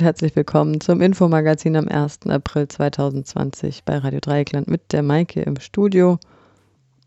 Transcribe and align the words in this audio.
und 0.00 0.06
herzlich 0.06 0.34
willkommen 0.34 0.80
zum 0.80 1.02
Infomagazin 1.02 1.76
am 1.76 1.86
1. 1.86 2.20
April 2.26 2.66
2020 2.66 3.84
bei 3.84 3.98
Radio 3.98 4.20
Dreieckland 4.20 4.66
mit 4.66 4.94
der 4.94 5.02
Maike 5.02 5.42
im 5.42 5.60
Studio. 5.60 6.18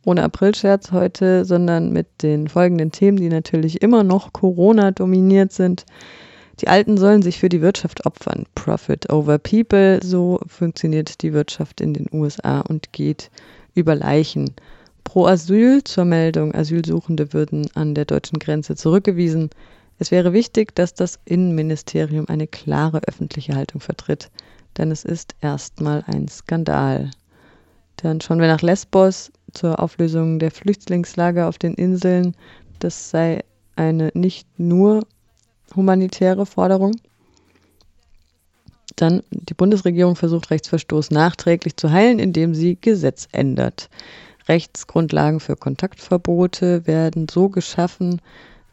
Ohne 0.05 0.21
Aprilscherz 0.21 0.91
heute, 0.91 1.43
sondern 1.43 1.91
mit 1.91 2.21
den 2.21 2.47
folgenden 2.47 2.91
Themen, 2.91 3.17
die 3.17 3.29
natürlich 3.29 3.81
immer 3.81 4.03
noch 4.03 4.31
Corona 4.31 4.91
dominiert 4.91 5.53
sind. 5.53 5.87
Die 6.59 6.67
Alten 6.67 6.99
sollen 6.99 7.23
sich 7.23 7.39
für 7.39 7.49
die 7.49 7.61
Wirtschaft 7.61 8.05
opfern. 8.05 8.45
Profit 8.53 9.11
over 9.11 9.39
People, 9.39 9.99
so 10.03 10.39
funktioniert 10.45 11.23
die 11.23 11.33
Wirtschaft 11.33 11.81
in 11.81 11.95
den 11.95 12.05
USA 12.13 12.61
und 12.61 12.93
geht 12.93 13.31
über 13.73 13.95
Leichen. 13.95 14.51
Pro 15.03 15.25
Asyl 15.25 15.83
zur 15.83 16.05
Meldung, 16.05 16.53
Asylsuchende 16.53 17.33
würden 17.33 17.67
an 17.73 17.95
der 17.95 18.05
deutschen 18.05 18.37
Grenze 18.37 18.75
zurückgewiesen. 18.75 19.49
Es 20.03 20.11
wäre 20.11 20.33
wichtig, 20.33 20.75
dass 20.75 20.93
das 20.93 21.17
Innenministerium 21.23 22.27
eine 22.27 22.45
klare 22.45 22.99
öffentliche 23.07 23.55
Haltung 23.55 23.79
vertritt, 23.79 24.31
denn 24.77 24.91
es 24.91 25.05
ist 25.05 25.33
erstmal 25.39 26.03
ein 26.07 26.27
Skandal. 26.27 27.09
Dann 27.95 28.19
schauen 28.19 28.41
wir 28.41 28.49
nach 28.49 28.61
Lesbos 28.61 29.31
zur 29.53 29.79
Auflösung 29.79 30.39
der 30.39 30.51
Flüchtlingslager 30.51 31.47
auf 31.47 31.57
den 31.57 31.73
Inseln. 31.75 32.35
Das 32.79 33.11
sei 33.11 33.45
eine 33.77 34.11
nicht 34.13 34.45
nur 34.59 35.07
humanitäre 35.73 36.45
Forderung. 36.45 36.97
Dann 38.97 39.23
die 39.31 39.53
Bundesregierung 39.53 40.17
versucht 40.17 40.49
Rechtsverstoß 40.49 41.11
nachträglich 41.11 41.77
zu 41.77 41.91
heilen, 41.91 42.19
indem 42.19 42.53
sie 42.55 42.75
Gesetz 42.75 43.29
ändert. 43.31 43.89
Rechtsgrundlagen 44.49 45.39
für 45.39 45.55
Kontaktverbote 45.55 46.85
werden 46.87 47.29
so 47.29 47.47
geschaffen 47.47 48.21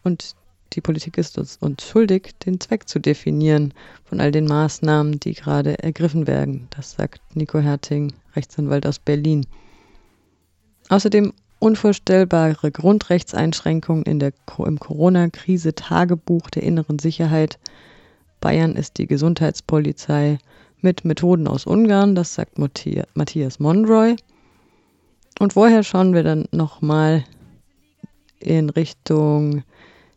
und 0.03 0.35
die 0.73 0.81
Politik 0.81 1.17
ist 1.17 1.37
uns 1.37 1.59
schuldig, 1.81 2.31
den 2.45 2.59
Zweck 2.59 2.87
zu 2.87 2.99
definieren 2.99 3.73
von 4.05 4.21
all 4.21 4.31
den 4.31 4.45
Maßnahmen, 4.45 5.19
die 5.19 5.33
gerade 5.33 5.81
ergriffen 5.83 6.27
werden. 6.27 6.67
Das 6.69 6.93
sagt 6.93 7.21
Nico 7.35 7.59
Herting, 7.59 8.13
Rechtsanwalt 8.35 8.85
aus 8.85 8.99
Berlin. 8.99 9.45
Außerdem 10.89 11.33
unvorstellbare 11.59 12.71
Grundrechtseinschränkungen 12.71 14.03
in 14.03 14.19
der, 14.19 14.33
im 14.65 14.79
Corona-Krise-Tagebuch 14.79 16.49
der 16.49 16.63
inneren 16.63 16.99
Sicherheit. 16.99 17.59
Bayern 18.39 18.75
ist 18.75 18.97
die 18.97 19.07
Gesundheitspolizei 19.07 20.39
mit 20.79 21.05
Methoden 21.05 21.47
aus 21.47 21.67
Ungarn, 21.67 22.15
das 22.15 22.33
sagt 22.33 22.57
Matthias 22.57 23.59
Monroy. 23.59 24.15
Und 25.39 25.53
vorher 25.53 25.83
schauen 25.83 26.13
wir 26.13 26.23
dann 26.23 26.47
nochmal 26.51 27.23
in 28.39 28.69
Richtung 28.69 29.63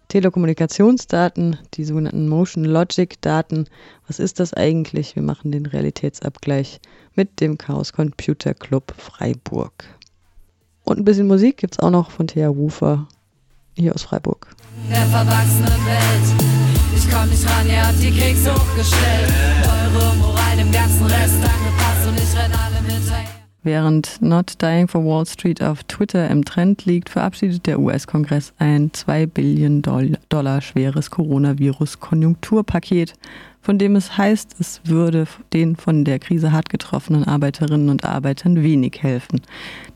Telekommunikationsdaten, 0.08 1.58
die 1.74 1.84
sogenannten 1.84 2.28
Motion 2.28 2.64
Logic 2.64 3.20
Daten. 3.20 3.66
Was 4.06 4.18
ist 4.18 4.40
das 4.40 4.54
eigentlich? 4.54 5.16
Wir 5.16 5.22
machen 5.22 5.50
den 5.50 5.66
Realitätsabgleich 5.66 6.80
mit 7.14 7.40
dem 7.40 7.58
Chaos 7.58 7.92
Computer 7.92 8.54
Club 8.54 8.94
Freiburg. 8.96 9.84
Und 10.84 10.98
ein 10.98 11.04
bisschen 11.04 11.26
Musik 11.26 11.56
gibt 11.56 11.74
es 11.74 11.78
auch 11.80 11.90
noch 11.90 12.10
von 12.10 12.26
Thea 12.26 12.48
Rufer 12.48 13.08
hier 13.76 13.94
aus 13.94 14.02
Freiburg. 14.02 14.48
Der 14.90 15.06
verwachsenen 15.06 15.86
Welt. 15.86 16.44
Ich 16.96 17.10
komm 17.10 17.28
nicht 17.28 17.44
ran, 17.48 17.66
ihr 17.68 17.86
habt 17.86 18.00
die 18.00 18.10
Kriegs 18.10 18.48
hochgestellt. 18.48 19.32
Eure 19.64 20.14
Moral 20.16 20.56
dem 20.56 20.70
ganzen 20.70 21.06
Rest 21.06 21.34
angepasst 21.34 22.06
und 22.06 22.16
ich 22.16 22.36
renn 22.36 22.52
hinterher. 22.52 22.83
Während 23.64 24.20
Not 24.20 24.60
Dying 24.60 24.86
for 24.88 25.04
Wall 25.06 25.24
Street 25.24 25.62
auf 25.62 25.84
Twitter 25.84 26.28
im 26.28 26.44
Trend 26.44 26.84
liegt, 26.84 27.08
verabschiedet 27.08 27.64
der 27.64 27.80
US-Kongress 27.80 28.52
ein 28.58 28.92
2 28.92 29.24
Billionen 29.24 29.80
Dollar 30.28 30.60
schweres 30.60 31.10
Coronavirus-Konjunkturpaket, 31.10 33.14
von 33.62 33.78
dem 33.78 33.96
es 33.96 34.18
heißt, 34.18 34.56
es 34.60 34.82
würde 34.84 35.26
den 35.54 35.76
von 35.76 36.04
der 36.04 36.18
Krise 36.18 36.52
hart 36.52 36.68
getroffenen 36.68 37.24
Arbeiterinnen 37.24 37.88
und 37.88 38.04
Arbeitern 38.04 38.62
wenig 38.62 39.02
helfen. 39.02 39.40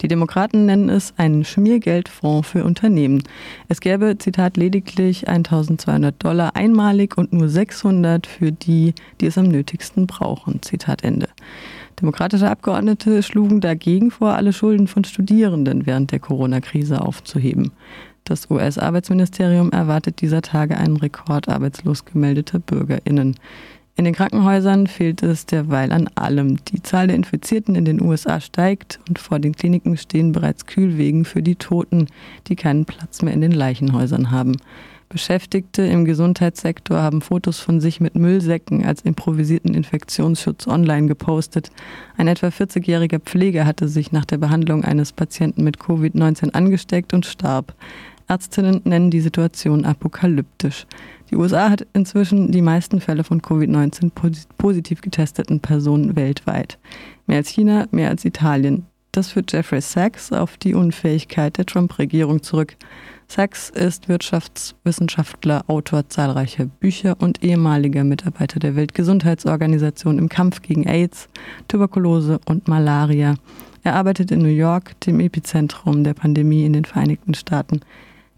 Die 0.00 0.08
Demokraten 0.08 0.64
nennen 0.64 0.88
es 0.88 1.12
einen 1.18 1.44
Schmiergeldfonds 1.44 2.48
für 2.48 2.64
Unternehmen. 2.64 3.22
Es 3.68 3.82
gäbe, 3.82 4.16
Zitat, 4.16 4.56
lediglich 4.56 5.28
1200 5.28 6.14
Dollar 6.24 6.56
einmalig 6.56 7.18
und 7.18 7.34
nur 7.34 7.50
600 7.50 8.26
für 8.26 8.50
die, 8.50 8.94
die 9.20 9.26
es 9.26 9.36
am 9.36 9.48
nötigsten 9.48 10.06
brauchen. 10.06 10.62
Zitat 10.62 11.04
Ende. 11.04 11.28
Demokratische 12.00 12.48
Abgeordnete 12.48 13.22
schlugen 13.22 13.60
dagegen 13.60 14.10
vor, 14.10 14.34
alle 14.34 14.52
Schulden 14.52 14.86
von 14.86 15.04
Studierenden 15.04 15.84
während 15.84 16.12
der 16.12 16.20
Corona-Krise 16.20 17.00
aufzuheben. 17.00 17.72
Das 18.22 18.50
US-Arbeitsministerium 18.50 19.70
erwartet 19.72 20.20
dieser 20.20 20.42
Tage 20.42 20.76
einen 20.76 20.96
Rekord 20.96 21.48
arbeitslos 21.48 22.04
gemeldeter 22.04 22.60
BürgerInnen. 22.60 23.34
In 23.96 24.04
den 24.04 24.14
Krankenhäusern 24.14 24.86
fehlt 24.86 25.24
es 25.24 25.44
derweil 25.46 25.90
an 25.90 26.08
allem. 26.14 26.64
Die 26.66 26.82
Zahl 26.82 27.08
der 27.08 27.16
Infizierten 27.16 27.74
in 27.74 27.84
den 27.84 28.00
USA 28.00 28.40
steigt 28.40 29.00
und 29.08 29.18
vor 29.18 29.40
den 29.40 29.56
Kliniken 29.56 29.96
stehen 29.96 30.30
bereits 30.30 30.66
Kühlwegen 30.66 31.24
für 31.24 31.42
die 31.42 31.56
Toten, 31.56 32.06
die 32.46 32.54
keinen 32.54 32.84
Platz 32.84 33.22
mehr 33.22 33.34
in 33.34 33.40
den 33.40 33.50
Leichenhäusern 33.50 34.30
haben. 34.30 34.56
Beschäftigte 35.08 35.82
im 35.82 36.04
Gesundheitssektor 36.04 36.98
haben 36.98 37.22
Fotos 37.22 37.60
von 37.60 37.80
sich 37.80 38.00
mit 38.00 38.14
Müllsäcken 38.14 38.84
als 38.84 39.02
improvisierten 39.02 39.72
Infektionsschutz 39.72 40.66
online 40.66 41.06
gepostet. 41.06 41.70
Ein 42.18 42.28
etwa 42.28 42.48
40-jähriger 42.48 43.18
Pfleger 43.18 43.64
hatte 43.64 43.88
sich 43.88 44.12
nach 44.12 44.26
der 44.26 44.36
Behandlung 44.36 44.84
eines 44.84 45.12
Patienten 45.12 45.64
mit 45.64 45.78
Covid-19 45.78 46.50
angesteckt 46.50 47.14
und 47.14 47.24
starb. 47.24 47.74
Ärztinnen 48.28 48.82
nennen 48.84 49.10
die 49.10 49.22
Situation 49.22 49.86
apokalyptisch. 49.86 50.86
Die 51.30 51.36
USA 51.36 51.70
hat 51.70 51.86
inzwischen 51.94 52.52
die 52.52 52.60
meisten 52.60 53.00
Fälle 53.00 53.24
von 53.24 53.40
Covid-19 53.40 54.10
positiv 54.58 55.00
getesteten 55.00 55.60
Personen 55.60 56.16
weltweit. 56.16 56.78
Mehr 57.26 57.38
als 57.38 57.48
China, 57.48 57.86
mehr 57.90 58.10
als 58.10 58.26
Italien. 58.26 58.84
Das 59.12 59.30
führt 59.30 59.52
Jeffrey 59.52 59.80
Sachs 59.80 60.32
auf 60.32 60.58
die 60.58 60.74
Unfähigkeit 60.74 61.56
der 61.56 61.64
Trump-Regierung 61.64 62.42
zurück. 62.42 62.76
Sachs 63.30 63.68
ist 63.68 64.08
Wirtschaftswissenschaftler, 64.08 65.62
Autor 65.66 66.08
zahlreicher 66.08 66.64
Bücher 66.64 67.14
und 67.20 67.44
ehemaliger 67.44 68.02
Mitarbeiter 68.02 68.58
der 68.58 68.74
Weltgesundheitsorganisation 68.74 70.18
im 70.18 70.30
Kampf 70.30 70.62
gegen 70.62 70.88
AIDS, 70.88 71.28
Tuberkulose 71.68 72.40
und 72.46 72.68
Malaria. 72.68 73.34
Er 73.84 73.94
arbeitet 73.94 74.30
in 74.30 74.38
New 74.40 74.48
York, 74.48 74.98
dem 75.00 75.20
Epizentrum 75.20 76.04
der 76.04 76.14
Pandemie 76.14 76.64
in 76.64 76.72
den 76.72 76.86
Vereinigten 76.86 77.34
Staaten. 77.34 77.82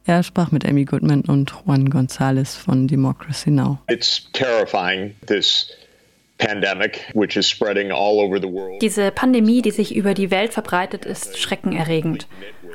Er 0.06 0.24
sprach 0.24 0.50
mit 0.50 0.66
Amy 0.66 0.84
Goodman 0.84 1.20
und 1.22 1.52
Juan 1.64 1.88
González 1.88 2.58
von 2.58 2.88
Democracy 2.88 3.52
Now. 3.52 3.78
It's 3.88 4.28
terrifying, 4.32 5.14
this 5.26 5.70
diese 8.80 9.10
Pandemie, 9.10 9.62
die 9.62 9.70
sich 9.70 9.94
über 9.94 10.14
die 10.14 10.30
Welt 10.30 10.52
verbreitet, 10.52 11.04
ist 11.04 11.38
schreckenerregend. 11.38 12.26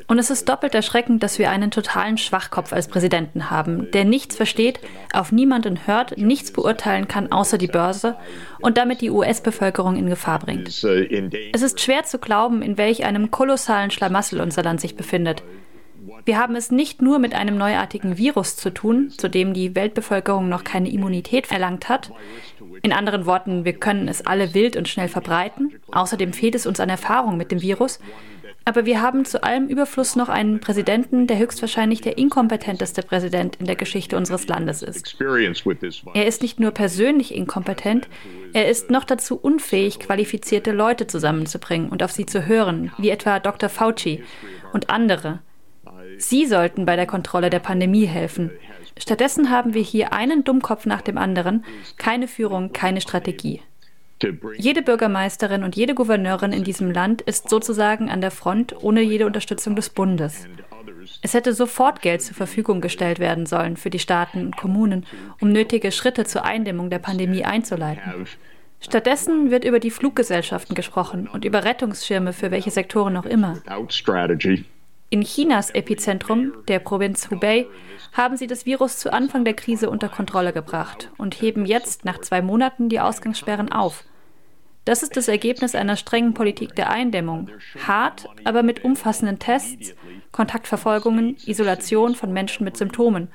Und 0.07 0.19
es 0.19 0.29
ist 0.29 0.47
doppelt 0.47 0.75
erschreckend, 0.75 1.23
dass 1.23 1.39
wir 1.39 1.49
einen 1.49 1.71
totalen 1.71 2.17
Schwachkopf 2.17 2.73
als 2.73 2.87
Präsidenten 2.87 3.49
haben, 3.49 3.89
der 3.91 4.05
nichts 4.05 4.35
versteht, 4.35 4.79
auf 5.13 5.31
niemanden 5.31 5.87
hört, 5.87 6.17
nichts 6.17 6.51
beurteilen 6.51 7.07
kann 7.07 7.31
außer 7.31 7.57
die 7.57 7.67
Börse 7.67 8.15
und 8.61 8.77
damit 8.77 9.01
die 9.01 9.09
US-Bevölkerung 9.09 9.95
in 9.95 10.07
Gefahr 10.07 10.39
bringt. 10.39 10.67
Es 10.67 11.61
ist 11.61 11.81
schwer 11.81 12.03
zu 12.03 12.19
glauben, 12.19 12.61
in 12.61 12.77
welch 12.77 13.03
einem 13.03 13.31
kolossalen 13.31 13.91
Schlamassel 13.91 14.41
unser 14.41 14.63
Land 14.63 14.81
sich 14.81 14.95
befindet. 14.95 15.43
Wir 16.25 16.39
haben 16.39 16.55
es 16.55 16.71
nicht 16.71 17.01
nur 17.01 17.19
mit 17.19 17.35
einem 17.35 17.57
neuartigen 17.57 18.17
Virus 18.17 18.55
zu 18.57 18.71
tun, 18.71 19.11
zu 19.11 19.29
dem 19.29 19.53
die 19.53 19.75
Weltbevölkerung 19.75 20.49
noch 20.49 20.63
keine 20.63 20.89
Immunität 20.89 21.51
erlangt 21.51 21.87
hat. 21.87 22.11
In 22.81 22.93
anderen 22.93 23.25
Worten, 23.25 23.65
wir 23.65 23.73
können 23.73 24.07
es 24.07 24.25
alle 24.25 24.53
wild 24.53 24.75
und 24.75 24.87
schnell 24.87 25.07
verbreiten. 25.07 25.73
Außerdem 25.91 26.33
fehlt 26.33 26.55
es 26.55 26.65
uns 26.65 26.79
an 26.79 26.89
Erfahrung 26.89 27.37
mit 27.37 27.51
dem 27.51 27.61
Virus. 27.61 27.99
Aber 28.67 28.87
wir 28.87 28.99
haben 28.99 29.25
zu 29.25 29.43
allem 29.43 29.67
Überfluss 29.67 30.15
noch 30.15 30.27
einen 30.27 30.59
Präsidenten, 30.59 31.27
der 31.27 31.37
höchstwahrscheinlich 31.37 32.01
der 32.01 32.17
inkompetenteste 32.17 33.03
Präsident 33.03 33.57
in 33.57 33.67
der 33.67 33.75
Geschichte 33.75 34.17
unseres 34.17 34.47
Landes 34.47 34.81
ist. 34.81 35.15
Er 36.15 36.25
ist 36.25 36.41
nicht 36.41 36.59
nur 36.59 36.71
persönlich 36.71 37.33
inkompetent, 37.33 38.09
Er 38.53 38.67
ist 38.67 38.89
noch 38.89 39.03
dazu 39.03 39.37
unfähig, 39.37 39.99
qualifizierte 39.99 40.71
Leute 40.71 41.07
zusammenzubringen 41.07 41.89
und 41.89 42.01
auf 42.01 42.11
sie 42.11 42.25
zu 42.25 42.47
hören, 42.47 42.91
wie 42.97 43.09
etwa 43.09 43.39
Dr. 43.39 43.69
Fauci 43.69 44.23
und 44.73 44.89
andere. 44.89 45.39
Sie 46.17 46.45
sollten 46.45 46.85
bei 46.85 46.95
der 46.95 47.05
Kontrolle 47.05 47.49
der 47.49 47.59
Pandemie 47.59 48.05
helfen. 48.05 48.51
Stattdessen 48.97 49.51
haben 49.51 49.73
wir 49.73 49.81
hier 49.81 50.13
einen 50.13 50.43
Dummkopf 50.43 50.85
nach 50.85 51.01
dem 51.01 51.17
anderen, 51.17 51.65
keine 51.97 52.27
Führung, 52.27 52.71
keine 52.71 53.01
Strategie. 53.01 53.61
Jede 54.57 54.81
Bürgermeisterin 54.81 55.63
und 55.63 55.75
jede 55.75 55.93
Gouverneurin 55.93 56.53
in 56.53 56.63
diesem 56.63 56.91
Land 56.91 57.21
ist 57.21 57.49
sozusagen 57.49 58.09
an 58.09 58.21
der 58.21 58.31
Front 58.31 58.75
ohne 58.83 59.01
jede 59.01 59.25
Unterstützung 59.25 59.75
des 59.75 59.89
Bundes. 59.89 60.47
Es 61.21 61.33
hätte 61.33 61.53
sofort 61.53 62.01
Geld 62.01 62.21
zur 62.21 62.35
Verfügung 62.35 62.81
gestellt 62.81 63.19
werden 63.19 63.45
sollen 63.45 63.77
für 63.77 63.89
die 63.89 63.99
Staaten 63.99 64.45
und 64.45 64.57
Kommunen, 64.57 65.05
um 65.39 65.51
nötige 65.51 65.91
Schritte 65.91 66.25
zur 66.25 66.45
Eindämmung 66.45 66.89
der 66.89 66.99
Pandemie 66.99 67.45
einzuleiten. 67.45 68.25
Stattdessen 68.79 69.51
wird 69.51 69.65
über 69.65 69.79
die 69.79 69.91
Fluggesellschaften 69.91 70.75
gesprochen 70.75 71.27
und 71.27 71.45
über 71.45 71.63
Rettungsschirme 71.63 72.33
für 72.33 72.51
welche 72.51 72.71
Sektoren 72.71 73.17
auch 73.17 73.25
immer. 73.25 73.61
In 75.09 75.21
Chinas 75.21 75.69
Epizentrum, 75.69 76.53
der 76.67 76.79
Provinz 76.79 77.29
Hubei, 77.29 77.67
haben 78.13 78.37
sie 78.37 78.47
das 78.47 78.65
Virus 78.65 78.97
zu 78.97 79.13
Anfang 79.13 79.45
der 79.45 79.53
Krise 79.53 79.89
unter 79.89 80.09
Kontrolle 80.09 80.51
gebracht 80.51 81.11
und 81.17 81.41
heben 81.41 81.65
jetzt 81.65 82.05
nach 82.05 82.19
zwei 82.19 82.41
Monaten 82.41 82.89
die 82.89 82.99
Ausgangssperren 82.99 83.71
auf. 83.71 84.03
Das 84.85 85.01
ist 85.01 85.17
das 85.17 85.27
Ergebnis 85.27 85.73
einer 85.73 85.95
strengen 85.95 86.33
Politik 86.35 86.75
der 86.75 86.91
Eindämmung. 86.91 87.49
Hart, 87.85 88.27
aber 88.43 88.61
mit 88.61 88.83
umfassenden 88.83 89.39
Tests, 89.39 89.95
Kontaktverfolgungen, 90.31 91.37
Isolation 91.45 92.15
von 92.15 92.31
Menschen 92.31 92.63
mit 92.63 92.77
Symptomen. 92.77 93.29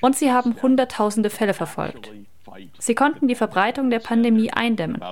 Und 0.00 0.16
sie 0.16 0.32
haben 0.32 0.56
Hunderttausende 0.62 1.28
Fälle 1.28 1.52
verfolgt. 1.52 2.12
Sie 2.78 2.94
konnten 2.94 3.28
die 3.28 3.34
Verbreitung 3.34 3.90
der 3.90 3.98
Pandemie 3.98 4.52
eindämmen. 4.52 5.02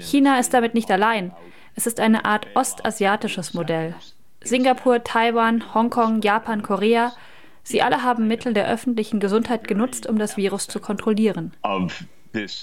China 0.00 0.38
ist 0.38 0.52
damit 0.52 0.74
nicht 0.74 0.90
allein. 0.90 1.32
Es 1.76 1.86
ist 1.86 2.00
eine 2.00 2.24
Art 2.24 2.48
ostasiatisches 2.54 3.54
Modell. 3.54 3.94
Singapur, 4.42 5.04
Taiwan, 5.04 5.74
Hongkong, 5.74 6.22
Japan, 6.22 6.62
Korea, 6.62 7.12
sie 7.62 7.82
alle 7.82 8.02
haben 8.02 8.26
Mittel 8.26 8.52
der 8.52 8.68
öffentlichen 8.68 9.20
Gesundheit 9.20 9.68
genutzt, 9.68 10.08
um 10.08 10.18
das 10.18 10.36
Virus 10.36 10.66
zu 10.66 10.80
kontrollieren. 10.80 11.52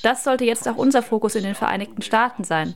Das 0.03 0.23
sollte 0.23 0.45
jetzt 0.45 0.67
auch 0.67 0.77
unser 0.77 1.01
Fokus 1.01 1.35
in 1.35 1.44
den 1.44 1.56
Vereinigten 1.56 2.01
Staaten 2.01 2.44
sein. 2.44 2.75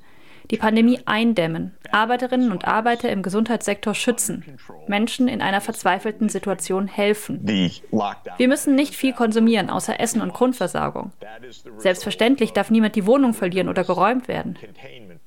Die 0.51 0.57
Pandemie 0.57 0.99
eindämmen, 1.05 1.75
Arbeiterinnen 1.91 2.51
und 2.51 2.67
Arbeiter 2.67 3.11
im 3.11 3.21
Gesundheitssektor 3.21 3.93
schützen, 3.93 4.43
Menschen 4.87 5.27
in 5.27 5.43
einer 5.43 5.61
verzweifelten 5.61 6.27
Situation 6.27 6.87
helfen. 6.87 7.41
Wir 7.45 8.47
müssen 8.47 8.73
nicht 8.73 8.95
viel 8.95 9.13
konsumieren, 9.13 9.69
außer 9.69 9.99
Essen 9.99 10.21
und 10.21 10.33
Grundversorgung. 10.33 11.11
Selbstverständlich 11.77 12.53
darf 12.53 12.71
niemand 12.71 12.95
die 12.95 13.05
Wohnung 13.05 13.35
verlieren 13.35 13.69
oder 13.69 13.83
geräumt 13.83 14.27
werden. 14.27 14.57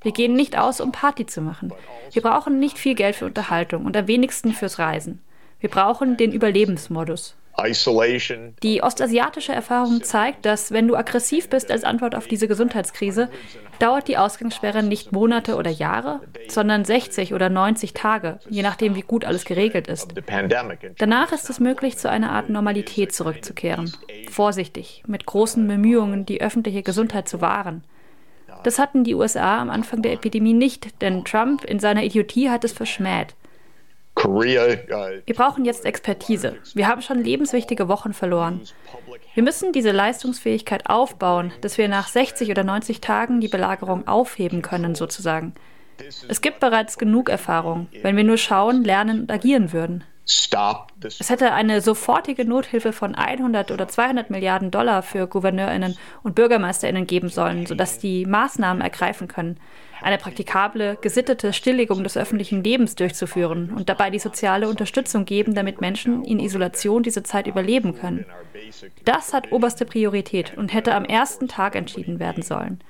Wir 0.00 0.12
gehen 0.12 0.35
nicht 0.35 0.58
aus, 0.58 0.81
um 0.81 0.91
Party 0.91 1.25
zu 1.26 1.41
machen. 1.41 1.73
Wir 2.11 2.23
brauchen 2.23 2.58
nicht 2.58 2.76
viel 2.76 2.97
Geld 2.97 3.15
für 3.15 3.26
Unterhaltung 3.26 3.87
und 3.87 3.97
am 3.97 4.08
wenigsten 4.08 4.53
fürs 4.53 4.81
Reisen. 4.81 5.20
Wir 5.61 5.70
brauchen 5.70 6.17
den 6.17 6.32
Überlebensmodus. 6.32 7.37
Die 8.63 8.83
ostasiatische 8.83 9.53
Erfahrung 9.53 10.03
zeigt, 10.03 10.45
dass 10.47 10.73
wenn 10.73 10.89
du 10.89 10.97
aggressiv 10.97 11.49
bist 11.49 11.71
als 11.71 11.85
Antwort 11.85 12.15
auf 12.15 12.27
diese 12.27 12.49
Gesundheitskrise, 12.49 13.29
dauert 13.79 14.09
die 14.09 14.17
Ausgangssperre 14.17 14.83
nicht 14.83 15.13
Monate 15.13 15.57
oder 15.57 15.71
Jahre, 15.71 16.21
sondern 16.49 16.85
60 16.85 17.35
oder 17.35 17.51
90 17.51 17.93
Tage, 17.95 18.39
je 18.49 18.63
nachdem, 18.63 18.95
wie 18.95 19.03
gut 19.03 19.25
alles 19.25 19.45
geregelt 19.45 19.87
ist. 19.87 20.15
Danach 20.99 21.33
ist 21.33 21.51
es 21.51 21.61
möglich, 21.61 21.99
zu 21.99 22.09
einer 22.09 22.31
Art 22.31 22.49
Normalität 22.49 23.13
zurückzukehren. 23.13 23.93
Vorsichtig, 24.31 25.03
mit 25.07 25.27
großen 25.27 25.67
Bemühungen, 25.67 26.27
die 26.27 26.41
öffentliche 26.41 26.83
Gesundheit 26.83 27.29
zu 27.29 27.41
wahren. 27.41 27.85
Das 28.65 28.79
hatten 28.79 29.05
die 29.05 29.15
USA 29.15 29.61
am 29.61 29.71
Anfang 29.71 30.03
der 30.03 30.13
Epidemie 30.13 30.53
nicht, 30.53 31.03
denn 31.03 31.25
Trump 31.25 31.65
in 31.65 31.81
seiner 31.81 32.05
Idiotie 32.05 32.51
hat 32.51 32.65
es 32.65 32.73
verschmäht. 32.73 33.35
Wir 35.26 35.35
brauchen 35.35 35.64
jetzt 35.64 35.85
Expertise. 35.85 36.56
Wir 36.75 36.87
haben 36.87 37.03
schon 37.03 37.23
lebenswichtige 37.23 37.88
Wochen 37.88 38.12
verloren. 38.12 38.61
Wir 39.35 39.43
müssen 39.43 39.73
diese 39.73 39.91
Leistungsfähigkeit 39.91 40.87
aufbauen, 40.88 41.53
dass 41.61 41.79
wir 41.79 41.88
nach 41.88 42.09
60 42.09 42.50
oder 42.50 42.64
90 42.64 43.00
Tagen 43.00 43.41
die 43.41 43.49
Belagerung 43.49 44.06
aufheben 44.06 44.62
können, 44.62 44.94
sozusagen. 44.94 45.55
Es 46.29 46.41
gibt 46.41 46.61
bereits 46.61 46.99
genug 46.99 47.29
Erfahrung, 47.29 47.88
wenn 48.03 48.17
wir 48.17 48.25
nur 48.25 48.38
schauen, 48.38 48.85
lernen 48.85 49.23
und 49.23 49.31
agieren 49.31 49.73
würden. 49.73 50.05
Es 51.05 51.31
hätte 51.31 51.53
eine 51.53 51.81
sofortige 51.81 52.44
Nothilfe 52.44 52.93
von 52.93 53.15
100 53.15 53.70
oder 53.70 53.88
200 53.88 54.31
Milliarden 54.31 54.70
Dollar 54.70 55.03
für 55.03 55.26
Gouverneurinnen 55.26 55.97
und 56.23 56.35
Bürgermeisterinnen 56.35 57.06
geben 57.06 57.29
sollen, 57.29 57.67
sodass 57.67 57.99
die 57.99 58.25
Maßnahmen 58.26 58.82
ergreifen 58.82 59.26
können, 59.26 59.58
eine 60.03 60.19
praktikable, 60.19 60.99
gesittete 61.01 61.53
Stilllegung 61.53 62.03
des 62.03 62.17
öffentlichen 62.17 62.63
Lebens 62.63 62.95
durchzuführen 62.95 63.73
und 63.75 63.89
dabei 63.89 64.11
die 64.11 64.19
soziale 64.19 64.69
Unterstützung 64.69 65.25
geben, 65.25 65.55
damit 65.55 65.81
Menschen 65.81 66.25
in 66.25 66.41
Isolation 66.41 67.03
diese 67.03 67.23
Zeit 67.23 67.47
überleben 67.47 67.95
können. 67.95 68.27
Das 69.05 69.33
hat 69.33 69.53
oberste 69.53 69.85
Priorität 69.85 70.57
und 70.57 70.73
hätte 70.73 70.95
am 70.95 71.05
ersten 71.05 71.49
Tag 71.49 71.77
entschieden 71.77 72.19
werden 72.19 72.43
sollen. 72.43 72.81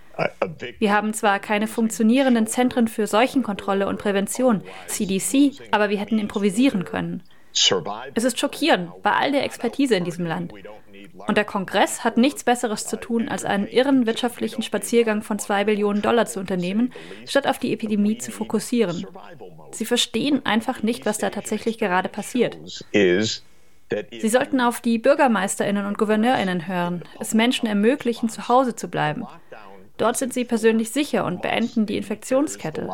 Wir 0.79 0.93
haben 0.93 1.15
zwar 1.15 1.39
keine 1.39 1.67
funktionierenden 1.67 2.47
Zentren 2.47 2.89
für 2.89 3.07
Seuchenkontrolle 3.07 3.87
und 3.87 3.99
Prävention, 3.99 4.63
CDC, 4.87 5.53
aber 5.71 5.89
wir 5.89 5.99
hätten 5.99 6.19
improvisieren 6.19 6.85
können. 6.85 7.23
Es 8.15 8.25
ist 8.25 8.39
schockierend 8.39 8.91
bei 9.03 9.13
all 9.13 9.33
der 9.33 9.45
Expertise 9.45 9.95
in 9.95 10.05
diesem 10.05 10.27
Land. 10.27 10.53
Und 11.27 11.37
der 11.37 11.45
Kongress 11.45 12.05
hat 12.05 12.17
nichts 12.17 12.45
Besseres 12.45 12.87
zu 12.87 12.97
tun, 12.99 13.29
als 13.29 13.45
einen 13.45 13.67
irren 13.67 14.07
wirtschaftlichen 14.07 14.63
Spaziergang 14.63 15.23
von 15.23 15.39
zwei 15.39 15.65
Billionen 15.65 16.03
Dollar 16.03 16.27
zu 16.27 16.41
unternehmen, 16.41 16.93
statt 17.27 17.47
auf 17.47 17.59
die 17.59 17.73
Epidemie 17.73 18.19
zu 18.19 18.31
fokussieren. 18.31 19.07
Sie 19.71 19.85
verstehen 19.85 20.45
einfach 20.45 20.83
nicht, 20.83 21.07
was 21.07 21.19
da 21.19 21.31
tatsächlich 21.31 21.79
gerade 21.79 22.09
passiert. 22.09 22.59
Sie 22.93 24.29
sollten 24.29 24.61
auf 24.61 24.81
die 24.81 24.99
Bürgermeisterinnen 24.99 25.85
und 25.87 25.99
Gouverneurinnen 25.99 26.67
hören, 26.67 27.03
es 27.21 27.35
Menschen 27.35 27.67
ermöglichen, 27.67 28.29
zu 28.29 28.49
Hause 28.49 28.75
zu 28.75 28.89
bleiben. 28.89 29.27
Dort 30.03 30.17
sind 30.17 30.35
sie 30.35 30.45
persönlich 30.45 30.91
sicher 30.91 31.25
und 31.25 31.43
beenden 31.43 31.87
die 31.87 31.97
Infektionskette. 31.97 32.89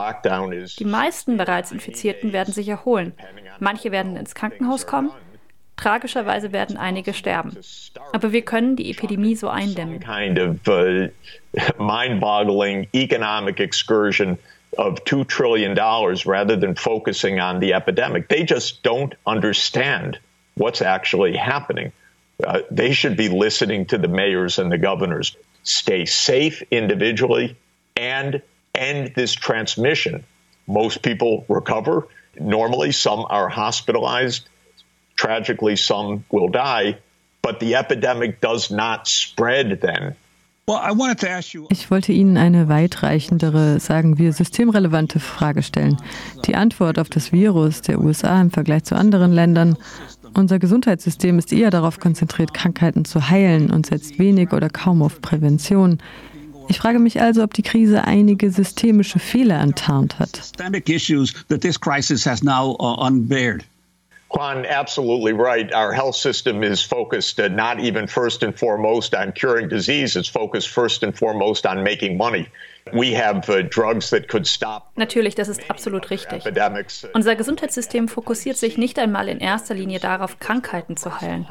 Die 0.79 0.85
meisten 0.85 1.38
bereits 1.38 1.73
Infizierten 1.73 2.35
werden 2.35 2.53
sich 2.53 2.69
erholen. 2.69 3.15
Manche 3.61 3.93
werden 3.93 4.15
ins 4.15 4.35
Krankenhaus 4.35 4.87
kommen. 4.87 5.11
Tragischerweise 5.79 6.53
werden 6.53 6.77
einige 6.77 7.15
sterben. 7.15 7.57
Aber 8.12 8.33
wir 8.33 8.43
können 8.43 8.77
die 8.77 8.91
Epidemie 8.91 9.37
so 9.37 9.49
eindämmen. 9.49 10.05
Uh, 10.67 11.09
mind-boggling 11.83 12.87
economic 12.93 13.59
excursion 13.59 14.37
of 14.77 15.03
$2 15.05 15.27
trillion 15.27 15.75
rather 16.27 16.61
than 16.61 16.77
focusing 16.77 17.41
on 17.41 17.59
the 17.59 17.73
epidemic. 17.73 18.29
They 18.29 18.45
just 18.45 18.83
don't 18.83 19.15
understand 19.25 20.21
what's 20.57 20.83
actually 20.83 21.38
happening. 21.38 21.91
Uh, 22.47 22.61
they 22.71 22.93
should 22.93 23.17
be 23.17 23.31
listening 23.31 23.87
to 23.87 23.97
the 23.97 24.09
mayors 24.09 24.59
and 24.59 24.71
the 24.71 24.77
governors. 24.77 25.35
Stay 25.69 26.07
safe 26.07 26.63
individually 26.71 27.55
and 27.95 28.41
end 28.75 29.13
this 29.15 29.35
transmission. 29.35 30.25
Most 30.67 31.03
people 31.03 31.45
recover. 31.47 32.09
Normally, 32.41 32.91
some 32.91 33.27
are 33.29 33.51
hospitalized. 33.51 34.49
Tragically, 35.17 35.77
some 35.77 36.25
will 36.31 36.49
die. 36.49 36.97
But 37.43 37.61
the 37.61 37.75
epidemic 37.75 38.41
does 38.41 38.71
not 38.71 39.09
spread 39.09 39.83
then. 39.83 40.17
Well, 40.67 40.81
I 40.83 40.93
wanted 40.93 41.19
to 41.21 41.31
ask 41.31 41.53
you. 41.53 41.67
Ich 41.71 41.91
wollte 41.91 42.13
Ihnen 42.13 42.39
eine 42.39 42.69
weitreichendere, 42.69 43.79
sagen 43.79 44.17
wir, 44.17 44.33
systemrelevante 44.33 45.21
Frage 45.21 45.63
stellen. 45.63 45.97
Die 46.47 46.55
Antwort 46.55 46.99
auf 46.99 47.09
das 47.09 47.33
Virus 47.33 47.83
der 47.83 47.99
USA 48.01 48.41
im 48.41 48.51
Vergleich 48.51 48.85
zu 48.85 48.95
anderen 48.95 49.33
Ländern 49.33 49.77
unser 50.35 50.59
Gesundheitssystem 50.59 51.39
ist 51.39 51.53
eher 51.53 51.71
darauf 51.71 52.01
konzentriert, 52.01 52.55
Krankheiten 52.55 53.05
zu 53.05 53.29
heilen 53.31 53.71
und 53.71 53.87
setzt 53.87 54.19
wenig 54.19 54.53
oder 54.53 54.69
kaum 54.69 55.03
auf 55.03 55.21
Prävention. 55.21 55.99
Ich 56.69 56.79
frage 56.79 56.99
mich 56.99 57.21
also, 57.21 57.43
ob 57.43 57.55
die 57.55 57.63
Krise 57.63 58.05
einige 58.05 58.51
systemische 58.51 59.19
Fehler 59.19 59.61
enttarnt 59.61 60.19
hat. 60.19 60.53
Juan, 64.31 64.67
absolutely 64.67 65.33
right. 65.33 65.73
Our 65.75 65.93
health 65.93 66.15
system 66.15 66.63
is 66.63 66.83
focused 66.83 67.41
uh, 67.41 67.49
not 67.49 67.81
even 67.81 68.07
first 68.07 68.43
and 68.43 68.55
foremost 68.55 69.15
on 69.15 69.33
curing 69.33 69.69
disease. 69.69 70.17
It's 70.17 70.29
focused 70.29 70.69
first 70.69 71.03
and 71.03 71.17
foremost 71.17 71.65
on 71.65 71.83
making 71.83 72.19
money. 72.19 72.47
Uh, 72.92 74.78
Natürlich, 74.97 75.35
das 75.35 75.49
ist 75.49 75.71
absolut 75.71 76.11
richtig. 76.11 76.45
Unser 77.14 77.37
Gesundheitssystem 77.37 78.09
fokussiert 78.09 78.57
sich 78.57 78.78
nicht 78.78 78.99
einmal 78.99 79.28
in 79.28 79.38
erster 79.38 79.75
Linie 79.75 80.00
darauf, 80.00 80.38
Krankheiten 80.38 80.97
zu 80.97 81.21
heilen. 81.21 81.47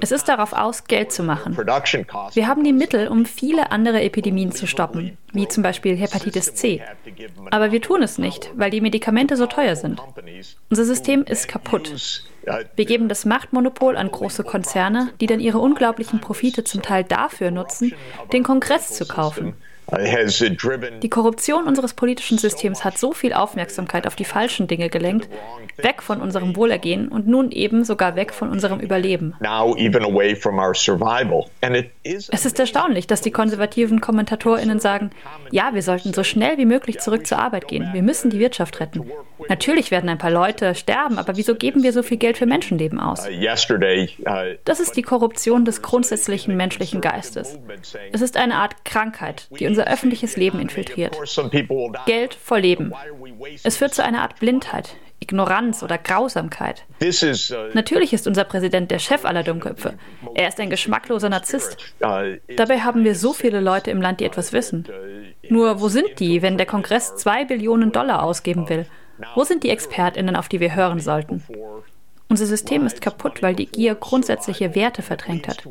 Es 0.00 0.12
ist 0.12 0.28
darauf 0.28 0.52
aus, 0.52 0.84
Geld 0.84 1.12
zu 1.12 1.22
machen. 1.22 1.56
Wir 1.56 2.46
haben 2.46 2.64
die 2.64 2.72
Mittel, 2.72 3.08
um 3.08 3.26
viele 3.26 3.70
andere 3.70 4.02
Epidemien 4.02 4.52
zu 4.52 4.66
stoppen, 4.66 5.16
wie 5.32 5.48
zum 5.48 5.62
Beispiel 5.62 5.96
Hepatitis 5.96 6.54
C. 6.54 6.82
Aber 7.50 7.72
wir 7.72 7.80
tun 7.80 8.02
es 8.02 8.18
nicht, 8.18 8.50
weil 8.54 8.70
die 8.70 8.80
Medikamente 8.80 9.36
so 9.36 9.46
teuer 9.46 9.76
sind. 9.76 10.00
Unser 10.70 10.84
System 10.84 11.24
ist 11.24 11.48
kaputt. 11.48 12.24
Wir 12.74 12.84
geben 12.84 13.08
das 13.08 13.24
Machtmonopol 13.24 13.96
an 13.96 14.10
große 14.10 14.42
Konzerne, 14.42 15.12
die 15.20 15.26
dann 15.26 15.40
ihre 15.40 15.58
unglaublichen 15.58 16.20
Profite 16.20 16.64
zum 16.64 16.82
Teil 16.82 17.04
dafür 17.04 17.50
nutzen, 17.50 17.94
den 18.32 18.42
Kongress 18.42 18.88
zu 18.88 19.06
kaufen. 19.06 19.54
Die 19.92 21.10
Korruption 21.10 21.64
unseres 21.64 21.92
politischen 21.92 22.38
Systems 22.38 22.82
hat 22.84 22.96
so 22.96 23.12
viel 23.12 23.32
Aufmerksamkeit 23.34 24.06
auf 24.06 24.16
die 24.16 24.24
falschen 24.24 24.66
Dinge 24.66 24.88
gelenkt, 24.88 25.28
weg 25.76 26.02
von 26.02 26.20
unserem 26.20 26.56
Wohlergehen 26.56 27.08
und 27.08 27.28
nun 27.28 27.50
eben 27.50 27.84
sogar 27.84 28.16
weg 28.16 28.32
von 28.32 28.48
unserem 28.48 28.80
Überleben. 28.80 29.34
Es 32.02 32.30
ist 32.46 32.58
erstaunlich, 32.58 33.06
dass 33.06 33.20
die 33.20 33.30
konservativen 33.30 34.00
KommentatorInnen 34.00 34.80
sagen, 34.80 35.10
ja, 35.50 35.74
wir 35.74 35.82
sollten 35.82 36.14
so 36.14 36.24
schnell 36.24 36.56
wie 36.56 36.64
möglich 36.64 36.98
zurück 37.00 37.26
zur 37.26 37.38
Arbeit 37.38 37.68
gehen. 37.68 37.90
Wir 37.92 38.02
müssen 38.02 38.30
die 38.30 38.38
Wirtschaft 38.38 38.80
retten. 38.80 39.10
Natürlich 39.48 39.90
werden 39.90 40.08
ein 40.08 40.18
paar 40.18 40.30
Leute 40.30 40.74
sterben, 40.74 41.18
aber 41.18 41.36
wieso 41.36 41.54
geben 41.54 41.82
wir 41.82 41.92
so 41.92 42.02
viel 42.02 42.16
Geld 42.16 42.38
für 42.38 42.46
Menschenleben 42.46 42.98
aus? 43.00 43.26
Das 44.64 44.80
ist 44.80 44.96
die 44.96 45.02
Korruption 45.02 45.64
des 45.64 45.82
grundsätzlichen 45.82 46.56
menschlichen 46.56 47.00
Geistes. 47.00 47.58
Es 48.12 48.22
ist 48.22 48.36
eine 48.36 48.54
Art 48.54 48.84
Krankheit, 48.84 49.48
die 49.58 49.66
unser 49.66 49.81
öffentliches 49.86 50.36
Leben 50.36 50.60
infiltriert. 50.60 51.16
Geld 52.06 52.34
vor 52.34 52.58
Leben. 52.60 52.92
Es 53.62 53.76
führt 53.76 53.94
zu 53.94 54.04
einer 54.04 54.22
Art 54.22 54.38
Blindheit, 54.38 54.96
Ignoranz 55.20 55.82
oder 55.82 55.98
Grausamkeit. 55.98 56.84
Natürlich 57.74 58.12
ist 58.12 58.26
unser 58.26 58.44
Präsident 58.44 58.90
der 58.90 58.98
Chef 58.98 59.24
aller 59.24 59.42
Dummköpfe. 59.42 59.94
Er 60.34 60.48
ist 60.48 60.60
ein 60.60 60.70
geschmackloser 60.70 61.28
Narzisst. 61.28 61.76
Dabei 62.00 62.80
haben 62.80 63.04
wir 63.04 63.14
so 63.14 63.32
viele 63.32 63.60
Leute 63.60 63.90
im 63.90 64.02
Land, 64.02 64.20
die 64.20 64.24
etwas 64.24 64.52
wissen. 64.52 64.86
Nur 65.48 65.80
wo 65.80 65.88
sind 65.88 66.18
die, 66.18 66.42
wenn 66.42 66.56
der 66.56 66.66
Kongress 66.66 67.16
zwei 67.16 67.44
Billionen 67.44 67.92
Dollar 67.92 68.22
ausgeben 68.22 68.68
will? 68.68 68.86
Wo 69.34 69.44
sind 69.44 69.62
die 69.62 69.70
Expertinnen, 69.70 70.36
auf 70.36 70.48
die 70.48 70.60
wir 70.60 70.74
hören 70.74 70.98
sollten? 70.98 71.44
Unser 72.32 72.46
System 72.46 72.86
ist 72.86 73.02
kaputt, 73.02 73.42
weil 73.42 73.54
die 73.54 73.66
Gier 73.66 73.94
grundsätzliche 73.94 74.74
Werte 74.74 75.02
verdrängt 75.02 75.48
hat. 75.48 75.68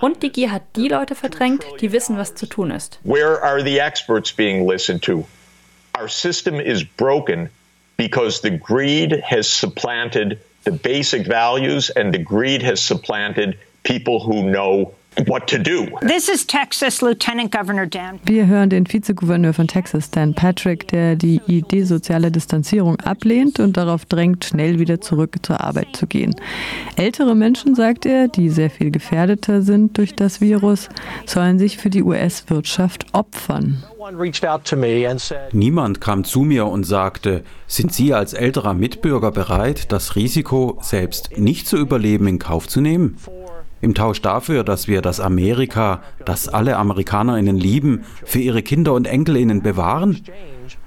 Und 0.00 0.22
die 0.22 0.32
Gier 0.32 0.50
hat 0.50 0.62
die 0.74 0.88
Leute 0.88 1.14
verdrängt, 1.14 1.66
die 1.82 1.92
wissen, 1.92 2.16
was 2.16 2.34
zu 2.34 2.46
tun 2.46 2.70
ist. 2.70 2.98
Where 3.04 3.42
are 3.42 3.62
the 3.62 3.78
experts 3.78 4.32
being 4.32 4.66
listened 4.66 5.02
to? 5.02 5.26
Our 5.94 6.08
system 6.08 6.58
is 6.58 6.82
broken 6.82 7.50
because 7.98 8.40
the 8.40 8.58
greed 8.58 9.22
has 9.22 9.46
supplanted 9.46 10.38
the 10.64 10.70
basic 10.70 11.26
values 11.26 11.90
and 11.90 12.14
the 12.14 12.24
greed 12.24 12.62
has 12.62 12.80
supplanted 12.80 13.58
people 13.82 14.24
who 14.24 14.50
know 14.50 14.94
what 15.26 15.46
to 15.48 15.58
do. 15.58 15.86
This 16.00 16.28
is 16.28 16.46
Texas 16.46 17.02
Lieutenant 17.02 17.52
Governor 17.52 17.86
Dan. 17.86 18.18
Wir 18.24 18.46
hören 18.46 18.70
den 18.70 18.86
Vizegouverneur 18.86 19.52
von 19.52 19.68
Texas, 19.68 20.10
Dan 20.10 20.34
Patrick, 20.34 20.88
der 20.88 21.16
die 21.16 21.40
Idee 21.46 21.84
sozialer 21.84 22.30
Distanzierung 22.30 22.98
ablehnt 23.00 23.60
und 23.60 23.76
darauf 23.76 24.04
drängt, 24.04 24.44
schnell 24.44 24.78
wieder 24.78 25.00
zurück 25.00 25.36
zur 25.42 25.60
Arbeit 25.60 25.88
zu 25.94 26.06
gehen. 26.06 26.34
Ältere 26.96 27.34
Menschen, 27.34 27.74
sagt 27.74 28.06
er, 28.06 28.28
die 28.28 28.48
sehr 28.48 28.70
viel 28.70 28.90
gefährdeter 28.90 29.62
sind 29.62 29.98
durch 29.98 30.14
das 30.14 30.40
Virus, 30.40 30.88
sollen 31.26 31.58
sich 31.58 31.76
für 31.76 31.90
die 31.90 32.02
US-Wirtschaft 32.02 33.06
opfern. 33.12 33.82
Niemand 35.52 36.00
kam 36.00 36.24
zu 36.24 36.40
mir 36.40 36.66
und 36.66 36.84
sagte, 36.84 37.44
sind 37.66 37.92
Sie 37.92 38.12
als 38.12 38.32
älterer 38.34 38.74
Mitbürger 38.74 39.30
bereit, 39.30 39.92
das 39.92 40.16
Risiko, 40.16 40.78
selbst 40.82 41.38
nicht 41.38 41.66
zu 41.68 41.76
überleben, 41.76 42.26
in 42.26 42.38
Kauf 42.38 42.66
zu 42.66 42.80
nehmen? 42.80 43.16
Im 43.82 43.94
Tausch 43.94 44.22
dafür, 44.22 44.62
dass 44.62 44.86
wir 44.86 45.02
das 45.02 45.18
Amerika, 45.18 46.02
das 46.24 46.48
alle 46.48 46.76
Amerikanerinnen 46.76 47.56
lieben, 47.56 48.04
für 48.24 48.38
ihre 48.38 48.62
Kinder 48.62 48.94
und 48.94 49.08
Enkelinnen 49.08 49.60
bewahren? 49.60 50.22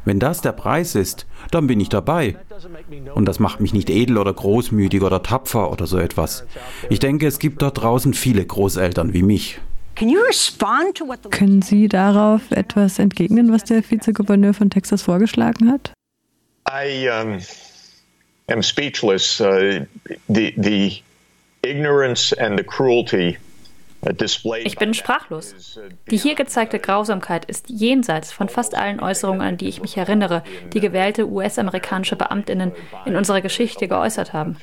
Wenn 0.06 0.18
das 0.18 0.40
der 0.40 0.54
Preis 0.54 0.96
ist, 0.96 1.28
dann 1.52 1.68
bin 1.68 1.82
ich 1.82 1.90
dabei. 1.90 2.38
Und 3.14 3.26
das 3.26 3.40
macht 3.40 3.60
mich 3.60 3.74
nicht 3.74 3.90
edel 3.90 4.18
oder 4.18 4.34
großmütig 4.34 5.02
oder 5.02 5.22
tapfer 5.22 5.72
oder 5.72 5.88
so 5.88 5.98
etwas. 5.98 6.46
Ich 6.90 7.00
denke, 7.00 7.28
es 7.28 7.40
gibt 7.40 7.62
dort 7.62 7.82
draußen 7.82 8.14
viele 8.14 8.46
Großeltern 8.46 9.14
wie 9.14 9.24
mich. 9.24 9.60
Können 11.32 11.62
Sie 11.62 11.90
darauf 11.90 12.50
etwas 12.52 12.98
entgegnen, 13.00 13.52
was 13.52 13.66
der 13.66 13.84
Vizegouverneur 13.90 14.54
von 14.54 14.70
Texas 14.70 15.02
vorgeschlagen 15.02 15.70
hat? 15.70 15.92
I 16.70 17.10
um, 17.10 17.40
am 18.50 18.64
speechless. 18.64 19.42
Uh, 19.42 19.86
the, 20.28 20.54
the 20.58 21.04
ich 24.64 24.78
bin 24.78 24.94
sprachlos. 24.94 25.80
Die 26.12 26.18
hier 26.18 26.36
gezeigte 26.36 26.80
Grausamkeit 26.80 27.46
ist 27.46 27.70
jenseits 27.70 28.32
von 28.32 28.50
fast 28.50 28.76
allen 28.76 29.00
Äußerungen, 29.00 29.42
an 29.42 29.58
die 29.58 29.68
ich 29.68 29.82
mich 29.82 29.98
erinnere, 29.98 30.44
die 30.74 30.80
gewählte 30.80 31.28
US-amerikanische 31.28 32.16
Beamtinnen 32.16 32.72
in 33.06 33.16
unserer 33.16 33.42
Geschichte 33.42 33.88
geäußert 33.88 34.34
haben. 34.34 34.58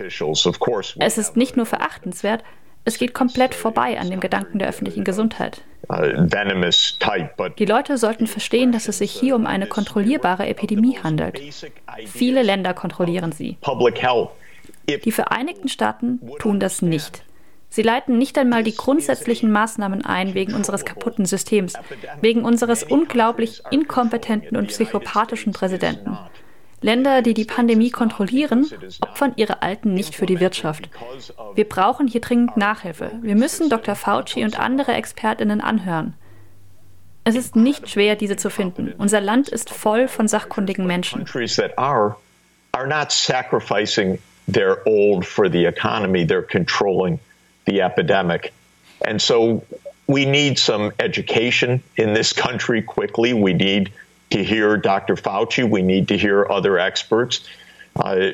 Es 0.99 1.18
ist 1.18 1.37
nicht 1.37 1.56
nur 1.56 1.66
verachtenswert, 1.66 2.44
es 2.85 2.99
geht 2.99 3.14
komplett 3.14 3.54
vorbei 3.54 3.99
an 3.99 4.11
dem 4.11 4.18
Gedanken 4.18 4.59
der 4.59 4.68
öffentlichen 4.68 5.04
Gesundheit. 5.04 5.62
Uh, 5.88 6.26
Die 7.59 7.64
Leute 7.64 7.97
sollten 7.97 8.26
verstehen, 8.26 8.73
dass 8.73 8.88
es 8.88 8.99
sich 8.99 9.12
hier 9.12 9.37
um 9.37 9.47
eine 9.47 9.66
kontrollierbare 9.66 10.47
Epidemie 10.47 10.99
handelt. 10.99 11.40
Viele 12.06 12.42
Länder 12.42 12.75
kontrollieren 12.75 13.30
sie. 13.30 13.56
Die 14.89 15.12
Vereinigten 15.12 15.69
Staaten 15.69 16.21
tun 16.39 16.61
das 16.61 16.83
nicht. 16.83 17.25
Sie 17.69 17.83
leiten 17.83 18.19
nicht 18.19 18.37
einmal 18.37 18.65
die 18.65 18.77
grundsätzlichen 18.77 19.51
Maßnahmen 19.51 20.05
ein 20.05 20.35
wegen 20.35 20.53
unseres 20.53 20.85
kaputten 20.85 21.25
Systems, 21.25 21.73
wegen 22.21 22.45
unseres 22.45 22.83
unglaublich 22.83 23.62
inkompetenten 23.71 24.59
und 24.59 24.67
psychopathischen 24.69 25.55
Präsidenten. 25.55 26.19
Länder, 26.83 27.23
die 27.23 27.33
die 27.33 27.45
Pandemie 27.45 27.91
kontrollieren, 27.91 28.69
opfern 29.01 29.33
ihre 29.37 29.62
Alten 29.62 29.95
nicht 29.95 30.15
für 30.15 30.27
die 30.27 30.41
Wirtschaft. 30.41 30.91
Wir 31.55 31.67
brauchen 31.67 32.09
hier 32.09 32.21
dringend 32.21 32.57
Nachhilfe. 32.57 33.12
Wir 33.23 33.37
müssen 33.37 33.71
Dr. 33.71 33.95
Fauci 33.95 34.45
und 34.45 34.59
andere 34.59 34.93
Expertinnen 34.93 35.61
anhören. 35.61 36.15
Es 37.25 37.37
ist 37.37 37.55
nicht 37.55 37.89
schwer, 37.89 38.17
diese 38.17 38.37
zu 38.37 38.51
finden. 38.51 38.93
Unser 38.99 39.21
Land 39.21 39.49
ist 39.49 39.71
voll 39.71 40.09
von 40.09 40.27
sachkundigen 40.27 40.87
Menschen. 40.87 41.25
They're 44.49 44.87
old 44.89 45.27
for 45.27 45.49
the 45.49 45.67
economy. 45.67 46.25
They're 46.25 46.43
controlling 46.43 47.21
the 47.65 47.83
epidemic. 47.83 48.53
And 49.05 49.21
so 49.21 49.65
we 50.07 50.25
need 50.25 50.59
some 50.59 50.93
education 50.99 51.83
in 51.97 52.13
this 52.13 52.33
country 52.33 52.83
quickly. 52.83 53.33
We 53.33 53.53
need 53.53 53.93
to 54.31 54.43
hear 54.43 54.77
Dr. 54.77 55.15
Fauci. 55.15 55.69
We 55.69 55.83
need 55.83 56.09
to 56.09 56.19
hear 56.19 56.47
other 56.49 56.79
experts. 56.79 57.47
Uh, 57.97 58.33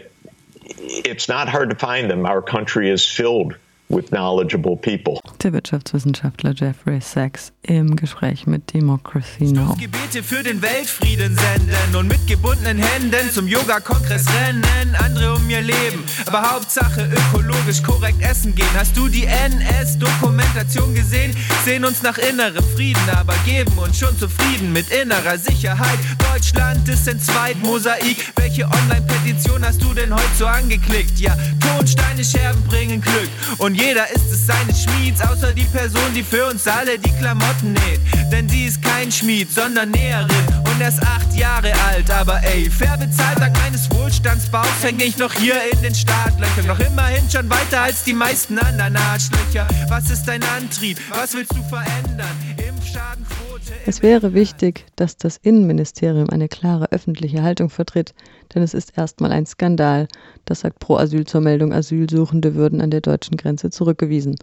it's 0.65 1.29
not 1.29 1.49
hard 1.49 1.71
to 1.71 1.77
find 1.77 2.11
them. 2.11 2.27
Our 2.27 2.43
country 2.43 2.91
is 2.91 3.07
filled 3.07 3.57
with 3.89 4.11
knowledgeable 4.11 4.77
people. 4.77 5.21
Der 5.43 5.53
Wirtschaftswissenschaftler 5.53 6.53
Jeffrey 6.53 7.01
Sachs 7.01 7.53
im 7.63 7.97
Gespräch 7.97 8.47
mit 8.47 8.73
Democracy 8.75 9.53
Now. 9.53 9.75
Gebete 9.75 10.23
für 10.23 10.43
den 10.43 10.61
Weltfrieden 10.61 11.37
senden 11.37 11.97
und 11.97 12.09
mit 12.09 12.27
gebundenen 12.27 12.79
Händen 12.79 13.31
zum 13.31 13.47
Yoga-Kongress 13.47 14.27
rennen. 14.41 14.95
Andere 14.99 15.35
um 15.35 15.49
ihr 15.49 15.61
Leben, 15.61 16.05
aber 16.27 16.43
Hauptsache 16.43 17.09
ökologisch 17.09 17.83
korrekt 17.83 18.21
essen 18.23 18.55
gehen. 18.55 18.67
Hast 18.75 18.97
du 18.97 19.09
die 19.09 19.25
NS-Dokumentation 19.25 20.95
gesehen? 20.95 21.35
Sehen 21.65 21.85
uns 21.85 22.03
nach 22.03 22.19
innerem 22.19 22.65
Frieden, 22.75 23.09
aber 23.17 23.35
geben 23.45 23.73
uns 23.79 23.99
schon 23.99 24.17
zufrieden 24.19 24.73
mit 24.73 24.91
innerer 24.91 25.39
Sicherheit. 25.39 25.99
Deutschland 26.33 26.89
ist 26.89 27.09
ein 27.09 27.21
Zweitmosaik. 27.21 28.33
Welche 28.37 28.65
Online-Petition 28.65 29.65
hast 29.65 29.83
du 29.83 29.95
denn 29.95 30.13
heute 30.13 30.35
so 30.37 30.47
angeklickt? 30.47 31.19
Ja, 31.19 31.37
Tonsteine, 31.61 32.25
Scherben 32.25 32.63
bringen 32.65 33.01
Glück 33.01 33.29
und 33.59 33.78
jeder 33.79 34.11
ist 34.11 34.31
es 34.31 34.47
seines 34.47 34.83
Schmieds, 34.83 35.21
außer 35.21 35.53
die 35.53 35.65
Person, 35.65 36.13
die 36.15 36.23
für 36.23 36.47
uns 36.47 36.67
alle 36.67 36.99
die 36.99 37.13
Klamotten 37.13 37.73
näht. 37.73 38.01
Denn 38.33 38.49
sie 38.49 38.67
ist 38.67 38.83
kein 38.83 39.11
Schmied, 39.11 39.51
sondern 39.51 39.91
Näherin 39.91 40.47
und 40.65 40.81
erst 40.81 41.03
acht 41.03 41.33
Jahre 41.35 41.73
alt. 41.87 42.11
Aber 42.11 42.43
ey, 42.43 42.69
fair 42.71 42.97
bezahlt 42.97 43.41
dank 43.41 43.57
meines 43.59 43.89
Wohlstandsbaus 43.91 44.83
hängt 44.83 45.03
ich 45.03 45.17
noch 45.19 45.33
hier 45.33 45.57
in 45.73 45.83
den 45.83 45.95
Startlöchern. 45.95 46.67
Noch 46.67 46.81
immerhin 46.81 47.29
schon 47.31 47.49
weiter 47.49 47.83
als 47.83 48.05
die 48.05 48.15
meisten 48.15 48.59
anderen 48.59 48.97
Arschlöcher. 48.97 49.67
Was 49.89 50.11
ist 50.11 50.25
dein 50.25 50.43
Antrieb? 50.43 50.99
Was 51.11 51.35
willst 51.35 51.53
du 51.53 51.63
verändern? 51.69 52.37
Impfschadenquote. 52.57 53.48
Es 53.87 54.03
wäre 54.03 54.35
wichtig, 54.35 54.87
dass 54.97 55.17
das 55.17 55.39
Innenministerium 55.39 56.29
eine 56.31 56.49
klare 56.49 56.93
öffentliche 56.93 57.43
Haltung 57.43 57.71
vertritt, 57.71 58.15
denn 58.55 58.63
es 58.63 58.75
ist 58.75 58.99
erstmal 58.99 59.33
ein 59.33 59.47
Skandal. 59.47 60.09
Das 60.45 60.61
sagt 60.61 60.79
Pro 60.79 60.97
Asyl 60.97 61.27
zur 61.27 61.41
Meldung, 61.41 61.73
Asylsuchende 61.73 62.55
würden 62.55 62.81
an 62.81 62.91
der 62.91 63.01
deutschen 63.01 63.37
Grenze 63.37 63.71
zurückgewiesen. 63.71 64.37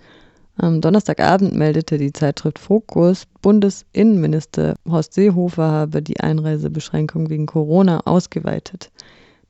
Am 0.58 0.79
Donnerstagabend 0.79 1.53
meldete 1.53 1.98
die 1.98 2.13
Zeitschrift 2.13 2.60
Fokus, 2.60 3.25
Bundesinnenminister 3.41 4.75
Horst 4.89 5.13
Seehofer 5.13 5.70
habe 5.70 6.01
die 6.01 6.20
Einreisebeschränkung 6.20 7.29
wegen 7.29 7.46
Corona 7.46 8.00
ausgeweitet. 8.05 8.89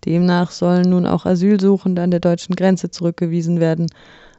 Demnach 0.03 0.51
sollen 0.51 0.89
nun 0.89 1.05
auch 1.05 1.25
Asylsuchende 1.25 2.01
an 2.01 2.11
der 2.11 2.19
deutschen 2.19 2.55
Grenze 2.55 2.89
zurückgewiesen 2.89 3.59
werden. 3.59 3.87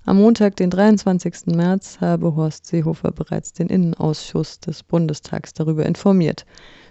Am 0.09 0.19
Montag, 0.19 0.55
den 0.55 0.71
23. 0.71 1.47
März, 1.57 1.99
habe 2.01 2.37
Horst 2.37 2.65
Seehofer 2.65 3.11
bereits 3.11 3.53
den 3.53 3.67
Innenausschuss 3.67 4.61
des 4.61 4.85
Bundestags 4.85 5.53
darüber 5.53 5.85
informiert. 5.85 6.47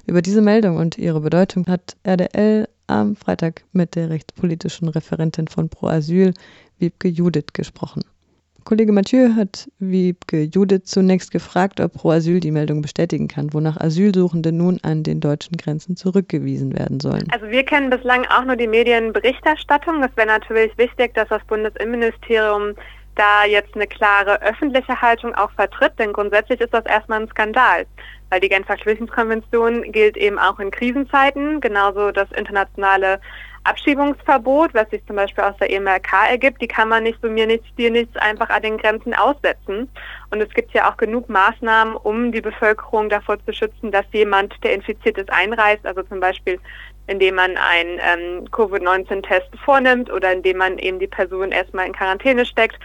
Über 0.05 0.21
diese 0.21 0.41
Meldung 0.41 0.75
und 0.75 0.97
ihre 0.97 1.21
Bedeutung 1.21 1.65
hat 1.67 1.95
RDL 2.03 2.67
am 2.87 3.15
Freitag 3.15 3.63
mit 3.71 3.95
der 3.95 4.09
rechtspolitischen 4.09 4.89
Referentin 4.89 5.47
von 5.47 5.69
Pro 5.69 5.87
Asyl, 5.87 6.33
Wiebke 6.77 7.07
Judith 7.07 7.53
gesprochen. 7.53 8.03
Kollege 8.65 8.91
Mathieu 8.91 9.29
hat 9.35 9.69
Wiebke 9.79 10.41
Judith 10.41 10.85
zunächst 10.85 11.31
gefragt, 11.31 11.79
ob 11.79 11.93
Pro 11.93 12.09
Asyl 12.09 12.41
die 12.41 12.51
Meldung 12.51 12.81
bestätigen 12.81 13.29
kann, 13.29 13.53
wonach 13.53 13.77
Asylsuchende 13.77 14.51
nun 14.51 14.79
an 14.81 15.03
den 15.03 15.21
deutschen 15.21 15.55
Grenzen 15.55 15.95
zurückgewiesen 15.95 16.73
werden 16.77 16.99
sollen. 16.99 17.27
Also 17.31 17.47
wir 17.47 17.63
kennen 17.63 17.89
bislang 17.89 18.25
auch 18.25 18.43
nur 18.43 18.57
die 18.57 18.67
Medienberichterstattung. 18.67 20.03
Es 20.03 20.17
wäre 20.17 20.27
natürlich 20.27 20.77
wichtig, 20.77 21.13
dass 21.13 21.29
das 21.29 21.45
Bundesinnenministerium 21.45 22.73
da 23.15 23.45
jetzt 23.45 23.75
eine 23.75 23.87
klare 23.87 24.41
öffentliche 24.41 25.01
Haltung 25.01 25.33
auch 25.35 25.51
vertritt, 25.51 25.93
denn 25.99 26.13
grundsätzlich 26.13 26.61
ist 26.61 26.73
das 26.73 26.85
erstmal 26.85 27.21
ein 27.21 27.27
Skandal, 27.29 27.85
weil 28.29 28.39
die 28.39 28.49
Genfer 28.49 28.77
Flüchtlingskonvention 28.77 29.91
gilt 29.91 30.17
eben 30.17 30.39
auch 30.39 30.59
in 30.59 30.71
Krisenzeiten, 30.71 31.61
genauso 31.61 32.11
das 32.11 32.31
internationale 32.31 33.19
Abschiebungsverbot, 33.65 34.73
was 34.73 34.89
sich 34.91 35.03
zum 35.07 35.15
Beispiel 35.15 35.43
aus 35.43 35.57
der 35.57 35.71
EMRK 35.71 36.29
ergibt, 36.29 36.61
die 36.61 36.67
kann 36.67 36.87
man 36.87 37.03
nicht 37.03 37.19
so 37.21 37.29
mir 37.29 37.47
nichts, 37.47 37.65
dir 37.77 37.89
nichts 37.89 38.15
einfach 38.17 38.49
an 38.49 38.61
den 38.61 38.77
Grenzen 38.77 39.13
aussetzen. 39.15 39.89
Und 40.29 40.41
es 40.41 40.49
gibt 40.53 40.71
ja 40.73 40.89
auch 40.89 40.97
genug 40.97 41.29
Maßnahmen, 41.29 41.95
um 41.95 42.31
die 42.31 42.41
Bevölkerung 42.41 43.09
davor 43.09 43.43
zu 43.43 43.53
schützen, 43.53 43.91
dass 43.91 44.05
jemand, 44.11 44.53
der 44.63 44.73
infiziert 44.73 45.17
ist, 45.17 45.31
einreist. 45.31 45.85
Also 45.85 46.03
zum 46.03 46.19
Beispiel, 46.19 46.59
indem 47.07 47.35
man 47.35 47.57
einen 47.57 47.99
ähm, 48.01 48.51
Covid-19-Test 48.51 49.49
vornimmt 49.63 50.11
oder 50.11 50.31
indem 50.31 50.57
man 50.57 50.77
eben 50.77 50.99
die 50.99 51.07
Person 51.07 51.51
erstmal 51.51 51.87
in 51.87 51.93
Quarantäne 51.93 52.45
steckt. 52.45 52.77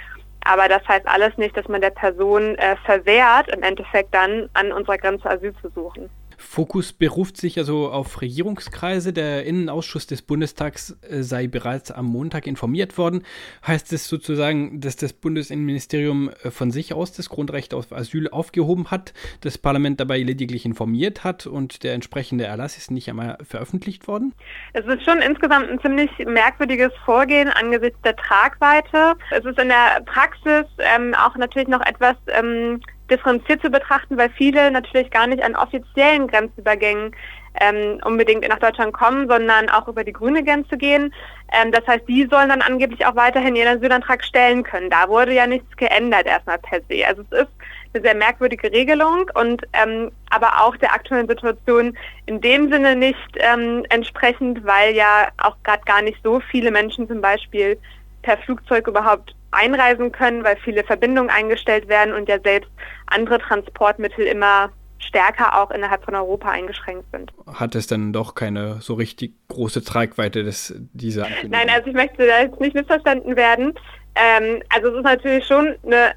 Aber 0.44 0.68
das 0.68 0.87
heißt 0.88 1.06
alles 1.06 1.37
nicht, 1.37 1.56
dass 1.56 1.68
man 1.68 1.80
der 1.80 1.90
Person 1.90 2.56
äh, 2.56 2.76
verwehrt, 2.85 3.49
im 3.49 3.62
Endeffekt 3.62 4.14
dann 4.14 4.49
an 4.54 4.73
unserer 4.73 4.99
Grenze 4.99 5.28
Asyl 5.28 5.54
zu 5.61 5.68
suchen. 5.70 6.09
Fokus 6.50 6.92
beruft 6.92 7.37
sich 7.37 7.59
also 7.59 7.92
auf 7.92 8.21
Regierungskreise. 8.21 9.12
Der 9.12 9.45
Innenausschuss 9.45 10.09
des 10.09 10.21
Bundestags 10.21 10.99
äh, 11.09 11.23
sei 11.23 11.47
bereits 11.47 11.92
am 11.92 12.07
Montag 12.07 12.49
informiert 12.49 12.99
worden. 12.99 13.23
Heißt 13.64 13.92
es 13.92 14.09
sozusagen, 14.09 14.80
dass 14.80 14.97
das 14.97 15.12
Bundesinnenministerium 15.12 16.28
äh, 16.42 16.50
von 16.50 16.73
sich 16.73 16.92
aus 16.92 17.12
das 17.12 17.28
Grundrecht 17.28 17.73
auf 17.73 17.92
Asyl 17.92 18.28
aufgehoben 18.28 18.90
hat, 18.90 19.14
das 19.42 19.59
Parlament 19.59 20.00
dabei 20.00 20.19
lediglich 20.19 20.64
informiert 20.64 21.23
hat 21.23 21.47
und 21.47 21.85
der 21.85 21.95
entsprechende 21.95 22.47
Erlass 22.47 22.76
ist 22.76 22.90
nicht 22.90 23.09
einmal 23.09 23.38
veröffentlicht 23.49 24.09
worden? 24.09 24.35
Es 24.73 24.85
ist 24.87 25.04
schon 25.04 25.23
insgesamt 25.23 25.71
ein 25.71 25.80
ziemlich 25.80 26.11
merkwürdiges 26.26 26.90
Vorgehen 27.04 27.49
angesichts 27.49 28.00
der 28.02 28.16
Tragweite. 28.16 29.14
Es 29.30 29.45
ist 29.45 29.57
in 29.57 29.69
der 29.69 30.02
Praxis 30.04 30.66
ähm, 30.78 31.14
auch 31.14 31.37
natürlich 31.37 31.69
noch 31.69 31.87
etwas 31.87 32.16
ähm, 32.26 32.80
differenziert 33.10 33.62
zu 33.62 33.70
betrachten, 33.70 34.16
weil 34.16 34.30
viele 34.30 34.70
natürlich 34.70 35.10
gar 35.10 35.26
nicht 35.26 35.42
an 35.42 35.56
offiziellen 35.56 36.28
Grenzübergängen 36.28 37.12
ähm, 37.60 38.00
unbedingt 38.04 38.46
nach 38.48 38.58
Deutschland 38.58 38.92
kommen, 38.92 39.28
sondern 39.28 39.68
auch 39.68 39.88
über 39.88 40.04
die 40.04 40.12
grüne 40.12 40.44
Grenze 40.44 40.76
gehen. 40.76 41.12
Ähm, 41.52 41.72
das 41.72 41.86
heißt, 41.86 42.06
die 42.08 42.26
sollen 42.30 42.48
dann 42.48 42.62
angeblich 42.62 43.04
auch 43.04 43.16
weiterhin 43.16 43.56
ihren 43.56 43.76
Asylantrag 43.76 44.24
stellen 44.24 44.62
können. 44.62 44.90
Da 44.90 45.08
wurde 45.08 45.34
ja 45.34 45.46
nichts 45.46 45.76
geändert 45.76 46.26
erstmal 46.26 46.58
per 46.58 46.80
se. 46.88 47.06
Also 47.06 47.22
es 47.30 47.40
ist 47.40 47.50
eine 47.92 48.02
sehr 48.04 48.14
merkwürdige 48.14 48.70
Regelung 48.70 49.30
und 49.34 49.64
ähm, 49.72 50.12
aber 50.30 50.64
auch 50.64 50.76
der 50.76 50.92
aktuellen 50.92 51.28
Situation 51.28 51.96
in 52.26 52.40
dem 52.40 52.70
Sinne 52.70 52.94
nicht 52.94 53.18
ähm, 53.36 53.84
entsprechend, 53.88 54.64
weil 54.64 54.94
ja 54.94 55.28
auch 55.38 55.56
gerade 55.64 55.82
gar 55.84 56.02
nicht 56.02 56.18
so 56.22 56.40
viele 56.50 56.70
Menschen 56.70 57.08
zum 57.08 57.20
Beispiel 57.20 57.78
per 58.22 58.38
Flugzeug 58.38 58.86
überhaupt 58.86 59.34
einreisen 59.50 60.12
können, 60.12 60.44
weil 60.44 60.56
viele 60.56 60.84
Verbindungen 60.84 61.30
eingestellt 61.30 61.88
werden 61.88 62.14
und 62.14 62.28
ja 62.28 62.38
selbst 62.42 62.70
andere 63.06 63.38
Transportmittel 63.38 64.26
immer 64.26 64.70
stärker 64.98 65.60
auch 65.60 65.70
innerhalb 65.70 66.04
von 66.04 66.14
Europa 66.14 66.50
eingeschränkt 66.50 67.06
sind. 67.10 67.32
Hat 67.52 67.74
es 67.74 67.86
dann 67.86 68.12
doch 68.12 68.34
keine 68.34 68.80
so 68.80 68.94
richtig 68.94 69.32
große 69.48 69.82
Tragweite, 69.82 70.44
des, 70.44 70.74
dieser 70.92 71.26
Nein, 71.49 71.71
also 71.71 71.88
ich 71.88 71.95
möchte 71.95 72.26
da 72.26 72.42
jetzt 72.42 72.60
nicht 72.60 72.75
missverstanden 72.75 73.34
werden. 73.34 73.75
Ähm, 74.14 74.62
also 74.68 74.88
es 74.88 74.97
ist 74.99 75.04
natürlich 75.04 75.47
schon 75.47 75.75
eine 75.84 76.12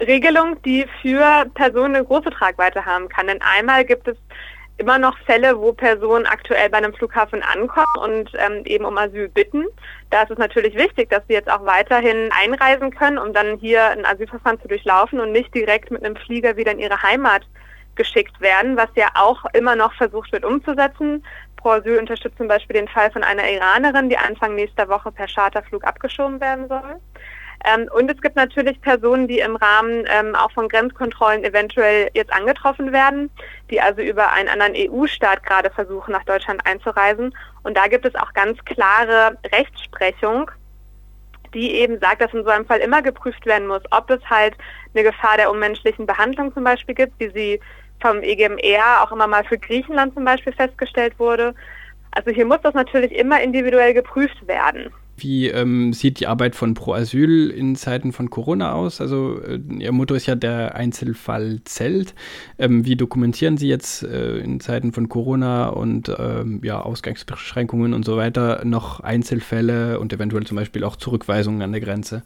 Regelung, 0.00 0.60
die 0.64 0.86
für 1.00 1.46
Personen 1.54 1.94
eine 1.94 2.04
große 2.04 2.30
Tragweite 2.30 2.84
haben 2.84 3.08
kann. 3.08 3.28
Denn 3.28 3.40
einmal 3.40 3.84
gibt 3.84 4.08
es 4.08 4.16
immer 4.76 4.98
noch 4.98 5.16
Fälle, 5.18 5.58
wo 5.58 5.72
Personen 5.72 6.26
aktuell 6.26 6.68
bei 6.70 6.78
einem 6.78 6.94
Flughafen 6.94 7.42
ankommen 7.42 7.86
und 8.00 8.32
ähm, 8.34 8.64
eben 8.64 8.84
um 8.84 8.98
Asyl 8.98 9.28
bitten. 9.28 9.64
Da 10.10 10.22
ist 10.22 10.32
es 10.32 10.38
natürlich 10.38 10.74
wichtig, 10.74 11.10
dass 11.10 11.22
sie 11.28 11.34
jetzt 11.34 11.50
auch 11.50 11.64
weiterhin 11.64 12.30
einreisen 12.32 12.90
können, 12.90 13.18
um 13.18 13.32
dann 13.32 13.58
hier 13.58 13.88
ein 13.90 14.04
Asylverfahren 14.04 14.60
zu 14.60 14.68
durchlaufen 14.68 15.20
und 15.20 15.32
nicht 15.32 15.54
direkt 15.54 15.90
mit 15.90 16.04
einem 16.04 16.16
Flieger 16.16 16.56
wieder 16.56 16.72
in 16.72 16.80
ihre 16.80 17.02
Heimat 17.02 17.42
geschickt 17.94 18.40
werden, 18.40 18.76
was 18.76 18.88
ja 18.96 19.08
auch 19.14 19.44
immer 19.52 19.76
noch 19.76 19.94
versucht 19.94 20.32
wird 20.32 20.44
umzusetzen. 20.44 21.24
Pro 21.56 21.70
Asyl 21.70 21.98
unterstützt 21.98 22.36
zum 22.36 22.48
Beispiel 22.48 22.74
den 22.74 22.88
Fall 22.88 23.10
von 23.12 23.22
einer 23.22 23.48
Iranerin, 23.48 24.08
die 24.08 24.18
Anfang 24.18 24.56
nächster 24.56 24.88
Woche 24.88 25.12
per 25.12 25.28
Charterflug 25.28 25.84
abgeschoben 25.84 26.40
werden 26.40 26.68
soll. 26.68 27.00
Ähm, 27.64 27.88
und 27.94 28.10
es 28.10 28.20
gibt 28.20 28.36
natürlich 28.36 28.80
Personen, 28.82 29.26
die 29.26 29.38
im 29.38 29.56
Rahmen 29.56 30.04
ähm, 30.08 30.34
auch 30.34 30.52
von 30.52 30.68
Grenzkontrollen 30.68 31.44
eventuell 31.44 32.10
jetzt 32.14 32.32
angetroffen 32.32 32.92
werden, 32.92 33.30
die 33.70 33.80
also 33.80 34.02
über 34.02 34.32
einen 34.32 34.48
anderen 34.48 34.74
EU-Staat 34.76 35.42
gerade 35.44 35.70
versuchen, 35.70 36.12
nach 36.12 36.24
Deutschland 36.24 36.64
einzureisen. 36.66 37.34
Und 37.62 37.76
da 37.76 37.86
gibt 37.86 38.04
es 38.04 38.14
auch 38.16 38.34
ganz 38.34 38.58
klare 38.66 39.38
Rechtsprechung, 39.50 40.50
die 41.54 41.76
eben 41.76 41.98
sagt, 42.00 42.20
dass 42.20 42.34
in 42.34 42.44
so 42.44 42.50
einem 42.50 42.66
Fall 42.66 42.80
immer 42.80 43.00
geprüft 43.00 43.46
werden 43.46 43.66
muss, 43.66 43.82
ob 43.90 44.10
es 44.10 44.20
halt 44.28 44.54
eine 44.94 45.04
Gefahr 45.04 45.38
der 45.38 45.50
unmenschlichen 45.50 46.04
Behandlung 46.04 46.52
zum 46.52 46.64
Beispiel 46.64 46.94
gibt, 46.94 47.18
wie 47.18 47.30
sie 47.30 47.60
vom 48.00 48.22
EGMR 48.22 49.02
auch 49.02 49.12
immer 49.12 49.26
mal 49.26 49.44
für 49.44 49.56
Griechenland 49.56 50.12
zum 50.12 50.24
Beispiel 50.26 50.52
festgestellt 50.52 51.18
wurde. 51.18 51.54
Also 52.10 52.30
hier 52.30 52.44
muss 52.44 52.60
das 52.62 52.74
natürlich 52.74 53.12
immer 53.12 53.40
individuell 53.40 53.94
geprüft 53.94 54.46
werden. 54.46 54.92
Wie 55.16 55.48
ähm, 55.48 55.92
sieht 55.92 56.20
die 56.20 56.26
Arbeit 56.26 56.56
von 56.56 56.74
Pro 56.74 56.94
Asyl 56.94 57.50
in 57.50 57.76
Zeiten 57.76 58.12
von 58.12 58.30
Corona 58.30 58.72
aus? 58.72 59.00
Also 59.00 59.40
äh, 59.40 59.60
Ihr 59.78 59.92
Motto 59.92 60.14
ist 60.14 60.26
ja 60.26 60.34
der 60.34 60.74
Einzelfall 60.74 61.60
zählt. 61.64 62.14
Ähm, 62.58 62.84
wie 62.84 62.96
dokumentieren 62.96 63.56
Sie 63.56 63.68
jetzt 63.68 64.02
äh, 64.02 64.38
in 64.38 64.60
Zeiten 64.60 64.92
von 64.92 65.08
Corona 65.08 65.68
und 65.68 66.10
ähm, 66.18 66.60
ja, 66.64 66.80
Ausgangsbeschränkungen 66.80 67.94
und 67.94 68.04
so 68.04 68.16
weiter 68.16 68.64
noch 68.64 69.00
Einzelfälle 69.00 70.00
und 70.00 70.12
eventuell 70.12 70.44
zum 70.44 70.56
Beispiel 70.56 70.82
auch 70.84 70.96
Zurückweisungen 70.96 71.62
an 71.62 71.72
der 71.72 71.80
Grenze? 71.80 72.22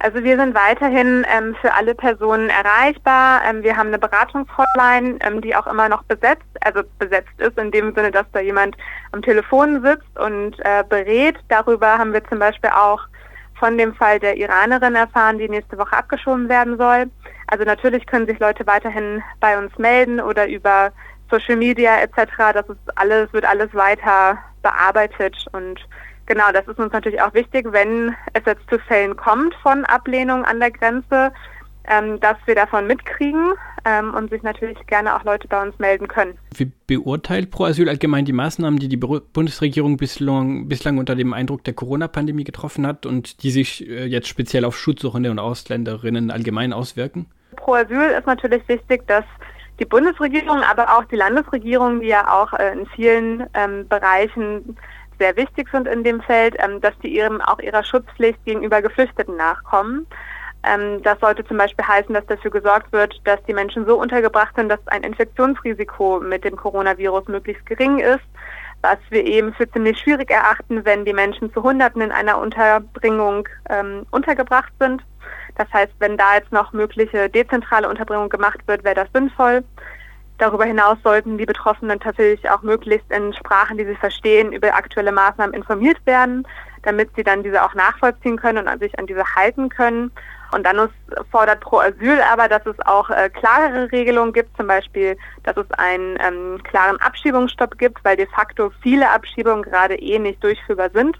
Also 0.00 0.22
wir 0.22 0.36
sind 0.36 0.54
weiterhin 0.54 1.26
ähm, 1.28 1.56
für 1.60 1.74
alle 1.74 1.94
Personen 1.94 2.50
erreichbar. 2.50 3.42
Ähm, 3.44 3.64
wir 3.64 3.76
haben 3.76 3.88
eine 3.88 3.98
Beratungshotline, 3.98 5.18
ähm, 5.20 5.40
die 5.40 5.56
auch 5.56 5.66
immer 5.66 5.88
noch 5.88 6.04
besetzt, 6.04 6.46
also 6.60 6.82
besetzt 6.98 7.32
ist 7.38 7.58
in 7.58 7.72
dem 7.72 7.92
Sinne, 7.94 8.12
dass 8.12 8.26
da 8.32 8.38
jemand 8.38 8.76
am 9.10 9.22
Telefon 9.22 9.82
sitzt 9.82 10.18
und 10.18 10.54
äh, 10.60 10.84
berät. 10.88 11.36
Darüber 11.48 11.98
haben 11.98 12.12
wir 12.12 12.24
zum 12.28 12.38
Beispiel 12.38 12.70
auch 12.70 13.00
von 13.58 13.76
dem 13.76 13.92
Fall 13.92 14.20
der 14.20 14.36
Iranerin 14.36 14.94
erfahren, 14.94 15.38
die 15.38 15.48
nächste 15.48 15.76
Woche 15.78 15.96
abgeschoben 15.96 16.48
werden 16.48 16.78
soll. 16.78 17.10
Also 17.48 17.64
natürlich 17.64 18.06
können 18.06 18.26
sich 18.26 18.38
Leute 18.38 18.64
weiterhin 18.68 19.20
bei 19.40 19.58
uns 19.58 19.76
melden 19.78 20.20
oder 20.20 20.46
über 20.46 20.92
Social 21.28 21.56
Media 21.56 22.00
etc. 22.00 22.30
Das 22.54 22.68
ist 22.68 22.96
alles, 22.96 23.32
wird 23.32 23.44
alles 23.44 23.74
weiter 23.74 24.38
bearbeitet 24.62 25.46
und 25.52 25.80
Genau, 26.28 26.44
das 26.52 26.68
ist 26.68 26.78
uns 26.78 26.92
natürlich 26.92 27.22
auch 27.22 27.32
wichtig, 27.32 27.66
wenn 27.70 28.14
es 28.34 28.42
jetzt 28.44 28.68
zu 28.68 28.78
Fällen 28.80 29.16
kommt 29.16 29.54
von 29.62 29.86
Ablehnung 29.86 30.44
an 30.44 30.60
der 30.60 30.70
Grenze, 30.70 31.32
ähm, 31.88 32.20
dass 32.20 32.36
wir 32.44 32.54
davon 32.54 32.86
mitkriegen 32.86 33.54
ähm, 33.86 34.12
und 34.12 34.28
sich 34.28 34.42
natürlich 34.42 34.76
gerne 34.86 35.16
auch 35.16 35.24
Leute 35.24 35.48
bei 35.48 35.62
uns 35.62 35.78
melden 35.78 36.06
können. 36.06 36.36
Wie 36.54 36.70
beurteilt 36.86 37.50
Pro 37.50 37.64
Asyl 37.64 37.88
allgemein 37.88 38.26
die 38.26 38.34
Maßnahmen, 38.34 38.78
die 38.78 38.88
die 38.88 38.98
Bundesregierung 38.98 39.96
bislang, 39.96 40.68
bislang 40.68 40.98
unter 40.98 41.14
dem 41.14 41.32
Eindruck 41.32 41.64
der 41.64 41.72
Corona-Pandemie 41.72 42.44
getroffen 42.44 42.86
hat 42.86 43.06
und 43.06 43.42
die 43.42 43.50
sich 43.50 43.88
äh, 43.88 44.04
jetzt 44.04 44.28
speziell 44.28 44.66
auf 44.66 44.76
Schutzsuchende 44.76 45.30
und 45.30 45.38
Ausländerinnen 45.38 46.30
allgemein 46.30 46.74
auswirken? 46.74 47.24
Pro 47.56 47.72
Asyl 47.72 48.10
ist 48.18 48.26
natürlich 48.26 48.68
wichtig, 48.68 49.06
dass 49.06 49.24
die 49.80 49.86
Bundesregierung, 49.86 50.60
aber 50.62 50.98
auch 50.98 51.04
die 51.06 51.16
Landesregierung, 51.16 52.00
die 52.00 52.08
ja 52.08 52.30
auch 52.30 52.52
äh, 52.52 52.72
in 52.72 52.86
vielen 52.88 53.46
ähm, 53.54 53.88
Bereichen 53.88 54.76
sehr 55.18 55.36
wichtig 55.36 55.68
sind 55.70 55.86
in 55.86 56.04
dem 56.04 56.20
Feld, 56.22 56.56
ähm, 56.58 56.80
dass 56.80 56.98
die 56.98 57.14
ihrem 57.14 57.40
auch 57.40 57.58
ihrer 57.58 57.84
Schutzpflicht 57.84 58.44
gegenüber 58.44 58.82
Geflüchteten 58.82 59.36
nachkommen. 59.36 60.06
Ähm, 60.64 61.02
das 61.02 61.18
sollte 61.20 61.44
zum 61.44 61.56
Beispiel 61.56 61.86
heißen, 61.86 62.14
dass 62.14 62.26
dafür 62.26 62.50
gesorgt 62.50 62.92
wird, 62.92 63.20
dass 63.24 63.42
die 63.44 63.54
Menschen 63.54 63.86
so 63.86 63.98
untergebracht 63.98 64.54
sind, 64.56 64.68
dass 64.68 64.84
ein 64.86 65.02
Infektionsrisiko 65.02 66.20
mit 66.20 66.44
dem 66.44 66.56
Coronavirus 66.56 67.28
möglichst 67.28 67.64
gering 67.66 68.00
ist, 68.00 68.24
was 68.82 68.98
wir 69.10 69.24
eben 69.24 69.52
für 69.54 69.70
ziemlich 69.70 69.98
schwierig 69.98 70.30
erachten, 70.30 70.84
wenn 70.84 71.04
die 71.04 71.12
Menschen 71.12 71.52
zu 71.52 71.62
Hunderten 71.62 72.02
in 72.02 72.12
einer 72.12 72.38
Unterbringung 72.38 73.48
ähm, 73.70 74.06
untergebracht 74.10 74.72
sind. 74.80 75.02
Das 75.56 75.72
heißt, 75.72 75.92
wenn 75.98 76.16
da 76.16 76.36
jetzt 76.36 76.52
noch 76.52 76.72
mögliche 76.72 77.28
dezentrale 77.28 77.88
Unterbringung 77.88 78.28
gemacht 78.28 78.60
wird, 78.66 78.84
wäre 78.84 78.94
das 78.94 79.08
sinnvoll. 79.12 79.64
Darüber 80.38 80.64
hinaus 80.64 80.98
sollten 81.02 81.36
die 81.36 81.46
Betroffenen 81.46 81.98
tatsächlich 81.98 82.48
auch 82.48 82.62
möglichst 82.62 83.10
in 83.10 83.34
Sprachen, 83.34 83.76
die 83.76 83.84
sie 83.84 83.96
verstehen, 83.96 84.52
über 84.52 84.74
aktuelle 84.74 85.10
Maßnahmen 85.10 85.52
informiert 85.52 85.98
werden, 86.04 86.46
damit 86.82 87.10
sie 87.16 87.24
dann 87.24 87.42
diese 87.42 87.62
auch 87.62 87.74
nachvollziehen 87.74 88.36
können 88.36 88.68
und 88.68 88.78
sich 88.78 88.96
an 88.98 89.06
diese 89.06 89.24
halten 89.34 89.68
können. 89.68 90.12
Und 90.52 90.64
dann 90.64 90.88
fordert 91.30 91.60
Pro 91.60 91.78
Asyl 91.78 92.20
aber, 92.22 92.48
dass 92.48 92.64
es 92.64 92.78
auch 92.86 93.10
äh, 93.10 93.28
klarere 93.28 93.90
Regelungen 93.92 94.32
gibt, 94.32 94.56
zum 94.56 94.68
Beispiel, 94.68 95.18
dass 95.42 95.56
es 95.56 95.70
einen 95.72 96.16
ähm, 96.20 96.62
klaren 96.62 96.98
Abschiebungsstopp 97.00 97.76
gibt, 97.76 98.02
weil 98.04 98.16
de 98.16 98.26
facto 98.26 98.70
viele 98.80 99.10
Abschiebungen 99.10 99.62
gerade 99.62 99.96
eh 99.96 100.18
nicht 100.18 100.42
durchführbar 100.42 100.90
sind. 100.94 101.18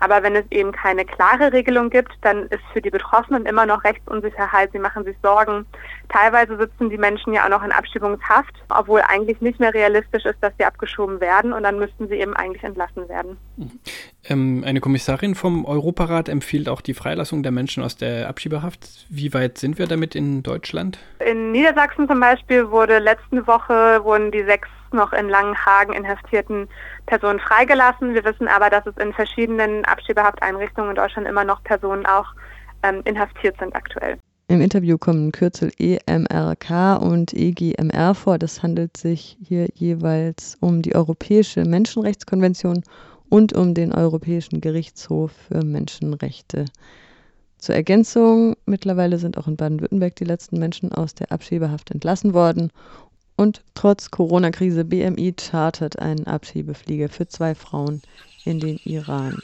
Aber 0.00 0.22
wenn 0.22 0.36
es 0.36 0.44
eben 0.50 0.72
keine 0.72 1.04
klare 1.04 1.52
Regelung 1.52 1.90
gibt, 1.90 2.12
dann 2.20 2.44
ist 2.48 2.62
für 2.72 2.82
die 2.82 2.90
Betroffenen 2.90 3.46
immer 3.46 3.64
noch 3.64 3.84
Rechtsunsicherheit. 3.84 4.70
Sie 4.72 4.78
machen 4.78 5.04
sich 5.04 5.16
Sorgen. 5.22 5.66
Teilweise 6.08 6.56
sitzen 6.58 6.90
die 6.90 6.98
Menschen 6.98 7.32
ja 7.32 7.44
auch 7.44 7.48
noch 7.48 7.62
in 7.62 7.72
Abschiebungshaft, 7.72 8.54
obwohl 8.68 9.00
eigentlich 9.00 9.40
nicht 9.40 9.58
mehr 9.58 9.72
realistisch 9.72 10.24
ist, 10.24 10.38
dass 10.42 10.52
sie 10.58 10.64
abgeschoben 10.64 11.20
werden 11.20 11.52
und 11.52 11.62
dann 11.62 11.78
müssten 11.78 12.08
sie 12.08 12.16
eben 12.16 12.34
eigentlich 12.34 12.62
entlassen 12.62 13.08
werden. 13.08 13.38
Ähm, 14.28 14.64
eine 14.66 14.80
Kommissarin 14.80 15.34
vom 15.34 15.64
Europarat 15.64 16.28
empfiehlt 16.28 16.68
auch 16.68 16.80
die 16.80 16.94
Freilassung 16.94 17.42
der 17.42 17.52
Menschen 17.52 17.82
aus 17.82 17.96
der 17.96 18.28
Abschiebehaft. 18.28 19.06
Wie 19.08 19.32
weit 19.34 19.58
sind 19.58 19.78
wir 19.78 19.86
damit 19.86 20.14
in 20.14 20.42
Deutschland? 20.42 20.98
In 21.24 21.52
Niedersachsen 21.52 22.08
zum 22.08 22.20
Beispiel 22.20 22.70
wurde 22.70 22.98
letzte 22.98 23.46
Woche 23.46 24.00
wurden 24.02 24.32
die 24.32 24.44
sechs 24.44 24.68
noch 24.92 25.12
in 25.12 25.28
Langenhagen 25.28 25.94
inhaftierten 25.94 26.68
Personen 27.06 27.38
freigelassen. 27.38 28.14
Wir 28.14 28.24
wissen 28.24 28.48
aber, 28.48 28.70
dass 28.70 28.86
es 28.86 28.96
in 28.96 29.12
verschiedenen 29.12 29.84
Abschiebehafteinrichtungen 29.84 30.90
in 30.90 30.96
Deutschland 30.96 31.28
immer 31.28 31.44
noch 31.44 31.62
Personen 31.64 32.06
auch 32.06 32.26
ähm, 32.82 33.02
inhaftiert 33.04 33.56
sind 33.58 33.74
aktuell. 33.74 34.18
Im 34.48 34.60
Interview 34.60 34.96
kommen 34.96 35.32
Kürzel 35.32 35.72
EMRK 35.76 37.02
und 37.02 37.32
EGMR 37.34 38.14
vor. 38.14 38.38
Das 38.38 38.62
handelt 38.62 38.96
sich 38.96 39.36
hier 39.42 39.66
jeweils 39.74 40.56
um 40.60 40.82
die 40.82 40.94
Europäische 40.94 41.64
Menschenrechtskonvention 41.64 42.84
und 43.28 43.52
um 43.52 43.74
den 43.74 43.92
Europäischen 43.92 44.60
Gerichtshof 44.60 45.32
für 45.32 45.64
Menschenrechte. 45.64 46.66
Zur 47.58 47.74
Ergänzung, 47.74 48.54
mittlerweile 48.66 49.18
sind 49.18 49.38
auch 49.38 49.48
in 49.48 49.56
Baden-Württemberg 49.56 50.14
die 50.16 50.24
letzten 50.24 50.58
Menschen 50.58 50.92
aus 50.92 51.14
der 51.14 51.32
Abschiebehaft 51.32 51.90
entlassen 51.90 52.34
worden 52.34 52.70
und 53.36 53.62
trotz 53.74 54.10
Corona-Krise 54.10 54.84
BMI 54.84 55.34
chartert 55.38 55.98
einen 55.98 56.26
Abschiebeflieger 56.26 57.08
für 57.08 57.28
zwei 57.28 57.54
Frauen 57.54 58.02
in 58.44 58.60
den 58.60 58.78
Iran. 58.84 59.38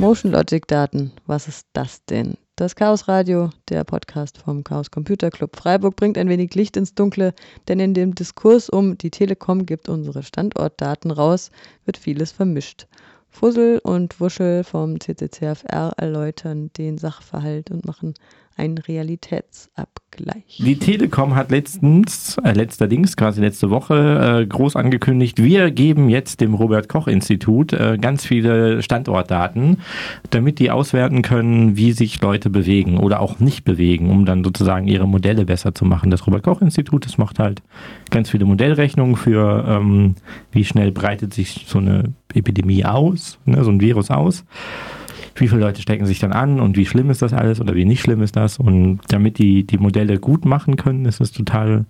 Motion 0.00 0.32
Logic 0.32 0.66
Daten, 0.66 1.12
was 1.26 1.46
ist 1.46 1.68
das 1.72 2.04
denn? 2.06 2.36
Das 2.56 2.74
Chaos 2.74 3.06
Radio, 3.06 3.50
der 3.68 3.84
Podcast 3.84 4.38
vom 4.38 4.64
Chaos 4.64 4.90
Computer 4.90 5.30
Club 5.30 5.56
Freiburg, 5.56 5.94
bringt 5.94 6.18
ein 6.18 6.28
wenig 6.28 6.54
Licht 6.56 6.76
ins 6.76 6.94
Dunkle, 6.94 7.32
denn 7.68 7.78
in 7.78 7.94
dem 7.94 8.14
Diskurs 8.14 8.68
um 8.68 8.98
die 8.98 9.10
Telekom 9.10 9.66
gibt 9.66 9.88
unsere 9.88 10.24
Standortdaten 10.24 11.12
raus, 11.12 11.52
wird 11.84 11.96
vieles 11.96 12.32
vermischt. 12.32 12.88
Fussel 13.28 13.80
und 13.84 14.20
Wuschel 14.20 14.64
vom 14.64 15.00
CCCFR 15.00 15.92
erläutern 15.96 16.70
den 16.76 16.98
Sachverhalt 16.98 17.70
und 17.70 17.84
machen 17.84 18.14
einen 18.56 18.78
Realitätsabgleich. 18.78 20.58
Die 20.58 20.78
Telekom 20.78 21.34
hat 21.34 21.50
letztens, 21.50 22.36
äh, 22.44 22.52
letzterdings, 22.52 23.16
quasi 23.16 23.40
letzte 23.40 23.70
Woche, 23.70 24.42
äh, 24.42 24.46
groß 24.46 24.76
angekündigt, 24.76 25.42
wir 25.42 25.70
geben 25.70 26.08
jetzt 26.08 26.40
dem 26.40 26.54
Robert 26.54 26.88
Koch 26.88 27.08
Institut 27.08 27.72
äh, 27.72 27.98
ganz 28.00 28.24
viele 28.24 28.82
Standortdaten, 28.82 29.78
damit 30.30 30.60
die 30.60 30.70
auswerten 30.70 31.22
können, 31.22 31.76
wie 31.76 31.92
sich 31.92 32.20
Leute 32.20 32.48
bewegen 32.48 32.98
oder 32.98 33.20
auch 33.20 33.40
nicht 33.40 33.64
bewegen, 33.64 34.10
um 34.10 34.24
dann 34.24 34.44
sozusagen 34.44 34.86
ihre 34.86 35.08
Modelle 35.08 35.44
besser 35.44 35.74
zu 35.74 35.84
machen. 35.84 36.10
Das 36.10 36.26
Robert 36.26 36.44
Koch 36.44 36.60
Institut, 36.62 37.06
das 37.06 37.18
macht 37.18 37.40
halt 37.40 37.62
ganz 38.10 38.30
viele 38.30 38.44
Modellrechnungen 38.44 39.16
für, 39.16 39.64
ähm, 39.68 40.14
wie 40.52 40.64
schnell 40.64 40.92
breitet 40.92 41.34
sich 41.34 41.64
so 41.66 41.78
eine 41.78 42.12
Epidemie 42.32 42.84
aus, 42.84 43.38
ne, 43.44 43.64
so 43.64 43.70
ein 43.70 43.80
Virus 43.80 44.10
aus 44.10 44.44
wie 45.36 45.48
viele 45.48 45.60
Leute 45.60 45.82
stecken 45.82 46.06
sich 46.06 46.18
dann 46.18 46.32
an 46.32 46.60
und 46.60 46.76
wie 46.76 46.86
schlimm 46.86 47.10
ist 47.10 47.22
das 47.22 47.32
alles 47.32 47.60
oder 47.60 47.74
wie 47.74 47.84
nicht 47.84 48.02
schlimm 48.02 48.22
ist 48.22 48.36
das. 48.36 48.58
Und 48.58 49.00
damit 49.08 49.38
die 49.38 49.66
die 49.66 49.78
Modelle 49.78 50.18
gut 50.18 50.44
machen 50.44 50.76
können, 50.76 51.04
ist 51.04 51.20
es 51.20 51.32
total 51.32 51.86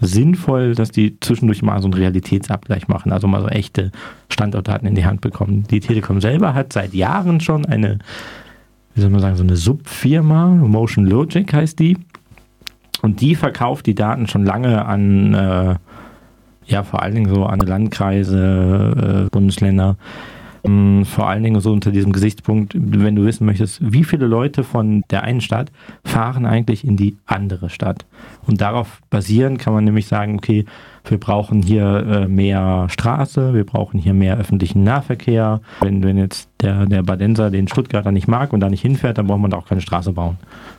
sinnvoll, 0.00 0.74
dass 0.74 0.90
die 0.90 1.18
zwischendurch 1.20 1.62
mal 1.62 1.80
so 1.80 1.86
einen 1.86 1.94
Realitätsabgleich 1.94 2.88
machen, 2.88 3.12
also 3.12 3.26
mal 3.26 3.42
so 3.42 3.48
echte 3.48 3.90
Standortdaten 4.28 4.86
in 4.86 4.94
die 4.94 5.04
Hand 5.04 5.20
bekommen. 5.20 5.64
Die 5.70 5.80
Telekom 5.80 6.20
selber 6.20 6.54
hat 6.54 6.72
seit 6.72 6.94
Jahren 6.94 7.40
schon 7.40 7.66
eine, 7.66 7.98
wie 8.94 9.00
soll 9.00 9.10
man 9.10 9.20
sagen, 9.20 9.36
so 9.36 9.42
eine 9.42 9.56
Subfirma, 9.56 10.46
Motion 10.46 11.06
Logic 11.06 11.52
heißt 11.52 11.78
die. 11.78 11.98
Und 13.02 13.20
die 13.20 13.34
verkauft 13.34 13.86
die 13.86 13.94
Daten 13.94 14.26
schon 14.26 14.44
lange 14.44 14.84
an, 14.84 15.34
äh, 15.34 15.76
ja, 16.66 16.82
vor 16.82 17.02
allen 17.02 17.14
Dingen 17.14 17.32
so 17.32 17.44
an 17.46 17.60
Landkreise, 17.60 19.26
äh, 19.26 19.30
Bundesländer 19.30 19.96
vor 20.64 21.28
allen 21.28 21.42
Dingen 21.42 21.60
so 21.60 21.72
unter 21.72 21.90
diesem 21.90 22.12
Gesichtspunkt, 22.12 22.74
wenn 22.74 23.16
du 23.16 23.24
wissen 23.24 23.46
möchtest, 23.46 23.80
wie 23.92 24.04
viele 24.04 24.26
Leute 24.26 24.64
von 24.64 25.02
der 25.10 25.22
einen 25.22 25.40
Stadt 25.40 25.70
fahren 26.04 26.46
eigentlich 26.46 26.84
in 26.84 26.96
die 26.96 27.16
andere 27.26 27.70
Stadt. 27.70 28.06
Und 28.46 28.60
darauf 28.60 29.00
basieren 29.10 29.58
kann 29.58 29.72
man 29.72 29.84
nämlich 29.84 30.06
sagen, 30.06 30.36
okay, 30.36 30.64
wir 31.04 31.18
brauchen 31.18 31.62
hier 31.62 32.06
äh, 32.06 32.28
mehr 32.28 32.86
Straße, 32.90 33.54
wir 33.54 33.64
brauchen 33.64 33.98
hier 33.98 34.14
mehr 34.14 34.36
öffentlichen 34.36 34.84
Nahverkehr. 34.84 35.60
Wenn, 35.80 36.02
wenn 36.02 36.18
jetzt 36.18 36.50
der, 36.60 36.86
der 36.86 37.02
Badenser 37.02 37.50
den 37.50 37.68
Stuttgarter 37.68 38.12
nicht 38.12 38.28
mag 38.28 38.52
und 38.52 38.60
da 38.60 38.68
nicht 38.68 38.82
hinfährt, 38.82 39.18
dann 39.18 39.26
braucht 39.26 39.40
man 39.40 39.50
da 39.50 39.56
auch 39.56 39.66
keine 39.66 39.80
Straße 39.80 40.12
bauen. 40.12 40.36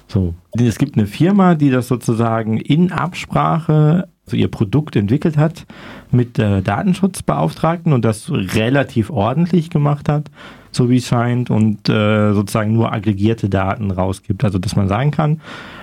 So. 0.08 0.34
Es 0.58 0.78
gibt 0.78 0.98
eine 0.98 1.08
Firma, 1.08 1.56
die 1.56 1.70
das 1.70 1.88
sozusagen 1.88 2.58
in 2.58 2.92
Absprache 2.92 4.08
also 4.30 4.38
ihr 4.38 4.48
Produkt 4.48 4.96
entwickelt 4.96 5.38
hat 5.38 5.66
mit 6.12 6.38
äh, 6.38 6.62
Datenschutzbeauftragten 6.62 7.94
und 7.94 8.06
das 8.06 8.32
relativ 8.32 9.10
ordentlich 9.10 9.72
gemacht 9.72 10.08
hat, 10.08 10.30
so 10.72 10.88
wie 10.88 10.98
es 10.98 11.08
scheint, 11.08 11.50
und 11.50 11.90
äh, 11.90 12.34
sozusagen 12.34 12.74
nur 12.74 12.94
aggregierte 12.94 13.50
Daten 13.50 13.90
rausgibt. 13.90 14.44
Also 14.44 14.60
dass 14.60 14.76
man 14.76 14.88
sagen 14.88 15.10
kann, 15.10 15.42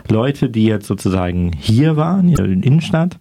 Leute, 0.09 0.49
die 0.49 0.65
jetzt 0.65 0.87
sozusagen 0.87 1.51
hier 1.59 1.97
waren, 1.97 2.29
in 2.29 2.35
der 2.37 2.47
Innenstadt, 2.47 3.19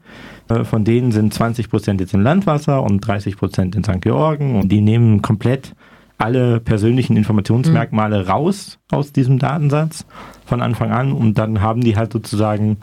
äh, 0.47 0.63
von 0.63 0.83
denen 0.83 1.11
sind 1.11 1.33
20 1.33 1.71
Prozent 1.71 2.01
jetzt 2.01 2.13
im 2.13 2.21
Landwasser 2.21 2.83
und 2.83 2.99
30 2.99 3.35
Prozent 3.35 3.75
in 3.75 3.83
St. 3.83 4.01
Georgen 4.01 4.59
und 4.59 4.71
die 4.71 4.81
nehmen 4.81 5.23
komplett 5.23 5.73
alle 6.19 6.59
persönlichen 6.59 7.17
Informationsmerkmale 7.17 8.21
mhm. 8.21 8.29
raus 8.29 8.77
aus 8.91 9.11
diesem 9.11 9.39
Datensatz 9.39 10.05
von 10.45 10.61
Anfang 10.61 10.91
an 10.91 11.11
und 11.11 11.39
dann 11.39 11.61
haben 11.61 11.81
die 11.81 11.97
halt 11.97 12.13
sozusagen 12.13 12.77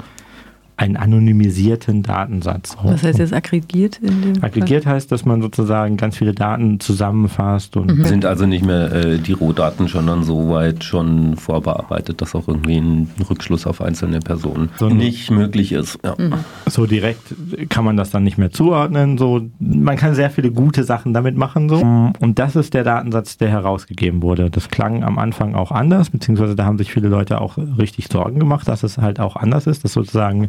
einen 0.83 0.97
anonymisierten 0.97 2.03
Datensatz. 2.03 2.77
Was 2.83 3.05
heißt 3.05 3.21
jetzt 3.21 3.33
aggregiert 3.33 3.99
in 4.03 4.21
dem 4.23 4.45
Aggregiert 4.45 4.85
Fall? 4.85 4.95
heißt, 4.95 5.13
dass 5.13 5.25
man 5.25 5.41
sozusagen 5.41 5.97
ganz 5.97 6.17
viele 6.17 6.35
Daten 6.35 6.81
zusammenfasst 6.81 7.77
und 7.77 7.99
mhm. 7.99 8.05
sind 8.05 8.25
also 8.27 8.47
nicht 8.47 8.65
mehr 8.65 8.93
äh, 8.93 9.19
die 9.19 9.33
Rohdaten 9.33 9.89
schon 9.89 10.09
dann 10.09 10.25
so 10.25 10.51
weit 10.51 10.83
schon 10.83 11.37
vorbearbeitet, 11.37 12.21
dass 12.21 12.35
auch 12.35 12.49
irgendwie 12.49 12.79
ein 12.79 13.11
Rückschluss 13.31 13.67
auf 13.67 13.81
einzelne 13.81 14.19
Personen 14.19 14.71
so 14.77 14.89
nicht 14.89 15.31
möglich 15.31 15.71
ist. 15.71 16.01
Ja. 16.05 16.17
Mhm. 16.19 16.35
So 16.67 16.87
direkt 16.87 17.33
kann 17.69 17.85
man 17.85 17.97
das 17.97 18.11
dann 18.11 18.25
nicht 18.25 18.39
mehr 18.39 18.51
zuordnen. 18.51 19.19
So, 19.19 19.43
man 19.61 19.97
kann 19.97 20.17
sehr 20.17 20.31
viele 20.31 20.51
gute 20.51 20.83
Sachen 20.83 21.15
damit 21.15 21.37
machen. 21.37 21.69
So. 21.69 21.77
Und 22.19 22.39
das 22.41 22.57
ist 22.57 22.75
der 22.75 22.83
Datensatz, 22.83 23.39
der 23.39 23.51
herausgegeben 23.51 24.21
wurde. 24.23 24.51
Das 24.51 24.69
klang 24.69 25.05
am 25.05 25.19
Anfang 25.19 25.55
auch 25.55 25.71
anders, 25.71 26.11
beziehungsweise 26.11 26.57
da 26.57 26.65
haben 26.65 26.79
sich 26.79 26.93
viele 26.93 27.09
Leute 27.09 27.41
auch 27.41 27.57
richtig 27.57 28.09
Sorgen 28.11 28.41
gemacht, 28.41 28.67
dass 28.67 28.83
es 28.83 28.99
halt 28.99 29.21
auch 29.21 29.37
anders 29.37 29.69
ist, 29.69 29.85
dass 29.85 29.93
sozusagen 29.93 30.49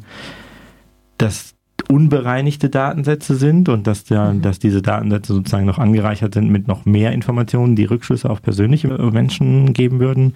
dass 1.18 1.54
unbereinigte 1.90 2.70
Datensätze 2.70 3.36
sind 3.36 3.70
und 3.70 3.88
dass, 3.88 4.04
der, 4.04 4.34
mhm. 4.34 4.42
dass 4.42 4.60
diese 4.60 4.82
Datensätze 4.82 5.34
sozusagen 5.34 5.66
noch 5.66 5.80
angereichert 5.80 6.34
sind 6.34 6.50
mit 6.50 6.68
noch 6.68 6.86
mehr 6.86 7.12
Informationen, 7.12 7.76
die 7.76 7.86
Rückschlüsse 7.86 8.30
auf 8.30 8.42
persönliche 8.42 8.88
Menschen 9.12 9.74
geben 9.74 10.00
würden. 10.00 10.34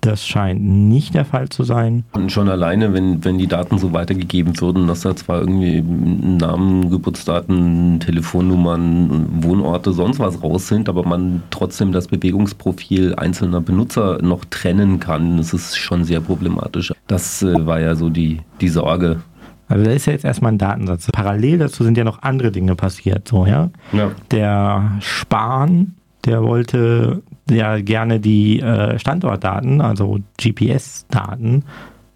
Das 0.00 0.24
scheint 0.24 0.62
nicht 0.62 1.14
der 1.14 1.24
Fall 1.24 1.48
zu 1.48 1.64
sein. 1.64 2.04
Und 2.12 2.30
schon 2.30 2.48
alleine, 2.48 2.92
wenn, 2.92 3.24
wenn 3.24 3.36
die 3.36 3.48
Daten 3.48 3.78
so 3.78 3.92
weitergegeben 3.92 4.60
würden, 4.60 4.86
dass 4.86 5.00
da 5.00 5.16
zwar 5.16 5.40
irgendwie 5.40 5.82
Namen, 5.82 6.88
Geburtsdaten, 6.88 7.98
Telefonnummern, 7.98 9.42
Wohnorte, 9.42 9.92
sonst 9.92 10.20
was 10.20 10.40
raus 10.40 10.68
sind, 10.68 10.88
aber 10.88 11.04
man 11.04 11.42
trotzdem 11.50 11.90
das 11.90 12.06
Bewegungsprofil 12.06 13.16
einzelner 13.16 13.60
Benutzer 13.60 14.22
noch 14.22 14.44
trennen 14.44 15.00
kann, 15.00 15.38
das 15.38 15.52
ist 15.52 15.76
schon 15.76 16.04
sehr 16.04 16.20
problematisch. 16.20 16.92
Das 17.08 17.42
äh, 17.42 17.66
war 17.66 17.80
ja 17.80 17.96
so 17.96 18.08
die, 18.08 18.40
die 18.60 18.68
Sorge 18.68 19.22
also 19.68 19.84
da 19.84 19.90
ist 19.90 20.06
ja 20.06 20.14
jetzt 20.14 20.24
erstmal 20.24 20.52
ein 20.52 20.58
Datensatz. 20.58 21.10
Parallel 21.12 21.58
dazu 21.58 21.84
sind 21.84 21.96
ja 21.96 22.04
noch 22.04 22.22
andere 22.22 22.50
Dinge 22.50 22.74
passiert, 22.74 23.28
so, 23.28 23.46
ja. 23.46 23.70
ja. 23.92 24.10
Der 24.30 24.96
Spahn, 25.00 25.94
der 26.24 26.42
wollte 26.42 27.22
ja 27.50 27.80
gerne 27.80 28.18
die 28.18 28.60
äh, 28.60 28.98
Standortdaten, 28.98 29.80
also 29.80 30.18
GPS-Daten 30.40 31.64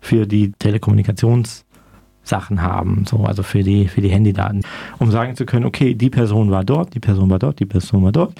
für 0.00 0.26
die 0.26 0.52
Telekommunikationssachen 0.58 2.62
haben, 2.62 3.04
so, 3.06 3.24
also 3.24 3.42
für 3.42 3.62
die, 3.62 3.86
für 3.86 4.00
die 4.00 4.10
Handydaten, 4.10 4.62
um 4.98 5.10
sagen 5.10 5.36
zu 5.36 5.46
können, 5.46 5.66
okay, 5.66 5.94
die 5.94 6.10
Person 6.10 6.50
war 6.50 6.64
dort, 6.64 6.94
die 6.94 7.00
Person 7.00 7.30
war 7.30 7.38
dort, 7.38 7.60
die 7.60 7.66
Person 7.66 8.02
war 8.02 8.12
dort, 8.12 8.34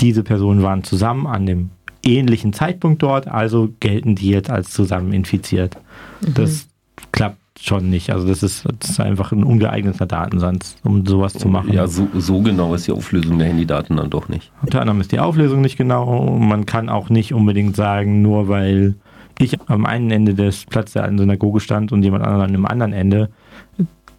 diese 0.00 0.22
Personen 0.22 0.62
waren 0.62 0.84
zusammen 0.84 1.26
an 1.26 1.46
dem 1.46 1.70
ähnlichen 2.02 2.52
Zeitpunkt 2.52 3.02
dort, 3.02 3.28
also 3.28 3.70
gelten 3.80 4.14
die 4.14 4.30
jetzt 4.30 4.50
als 4.50 4.70
zusammen 4.70 5.12
infiziert. 5.12 5.76
Mhm. 6.20 6.34
Das 6.34 6.68
klappt 7.12 7.38
schon 7.60 7.88
nicht. 7.88 8.10
Also 8.10 8.26
das 8.26 8.42
ist, 8.42 8.66
das 8.80 8.90
ist, 8.90 9.00
einfach 9.00 9.32
ein 9.32 9.44
ungeeigneter 9.44 10.06
Datensatz, 10.06 10.76
um 10.82 11.06
sowas 11.06 11.34
zu 11.34 11.48
machen. 11.48 11.72
Ja, 11.72 11.86
so, 11.86 12.08
so, 12.14 12.40
genau 12.40 12.74
ist 12.74 12.86
die 12.86 12.92
Auflösung 12.92 13.38
der 13.38 13.48
Handydaten 13.48 13.96
dann 13.96 14.10
doch 14.10 14.28
nicht. 14.28 14.50
Unter 14.62 14.80
anderem 14.80 15.00
ist 15.00 15.12
die 15.12 15.20
Auflösung 15.20 15.60
nicht 15.60 15.76
genau. 15.76 16.36
Man 16.38 16.66
kann 16.66 16.88
auch 16.88 17.10
nicht 17.10 17.32
unbedingt 17.32 17.76
sagen, 17.76 18.22
nur 18.22 18.48
weil 18.48 18.94
ich 19.38 19.58
am 19.66 19.86
einen 19.86 20.10
Ende 20.10 20.34
des 20.34 20.64
Platzes 20.66 20.94
der 20.94 21.08
Synagoge 21.16 21.60
stand 21.60 21.92
und 21.92 22.02
jemand 22.02 22.24
anderen 22.24 22.54
am 22.54 22.66
anderen 22.66 22.92
Ende, 22.92 23.30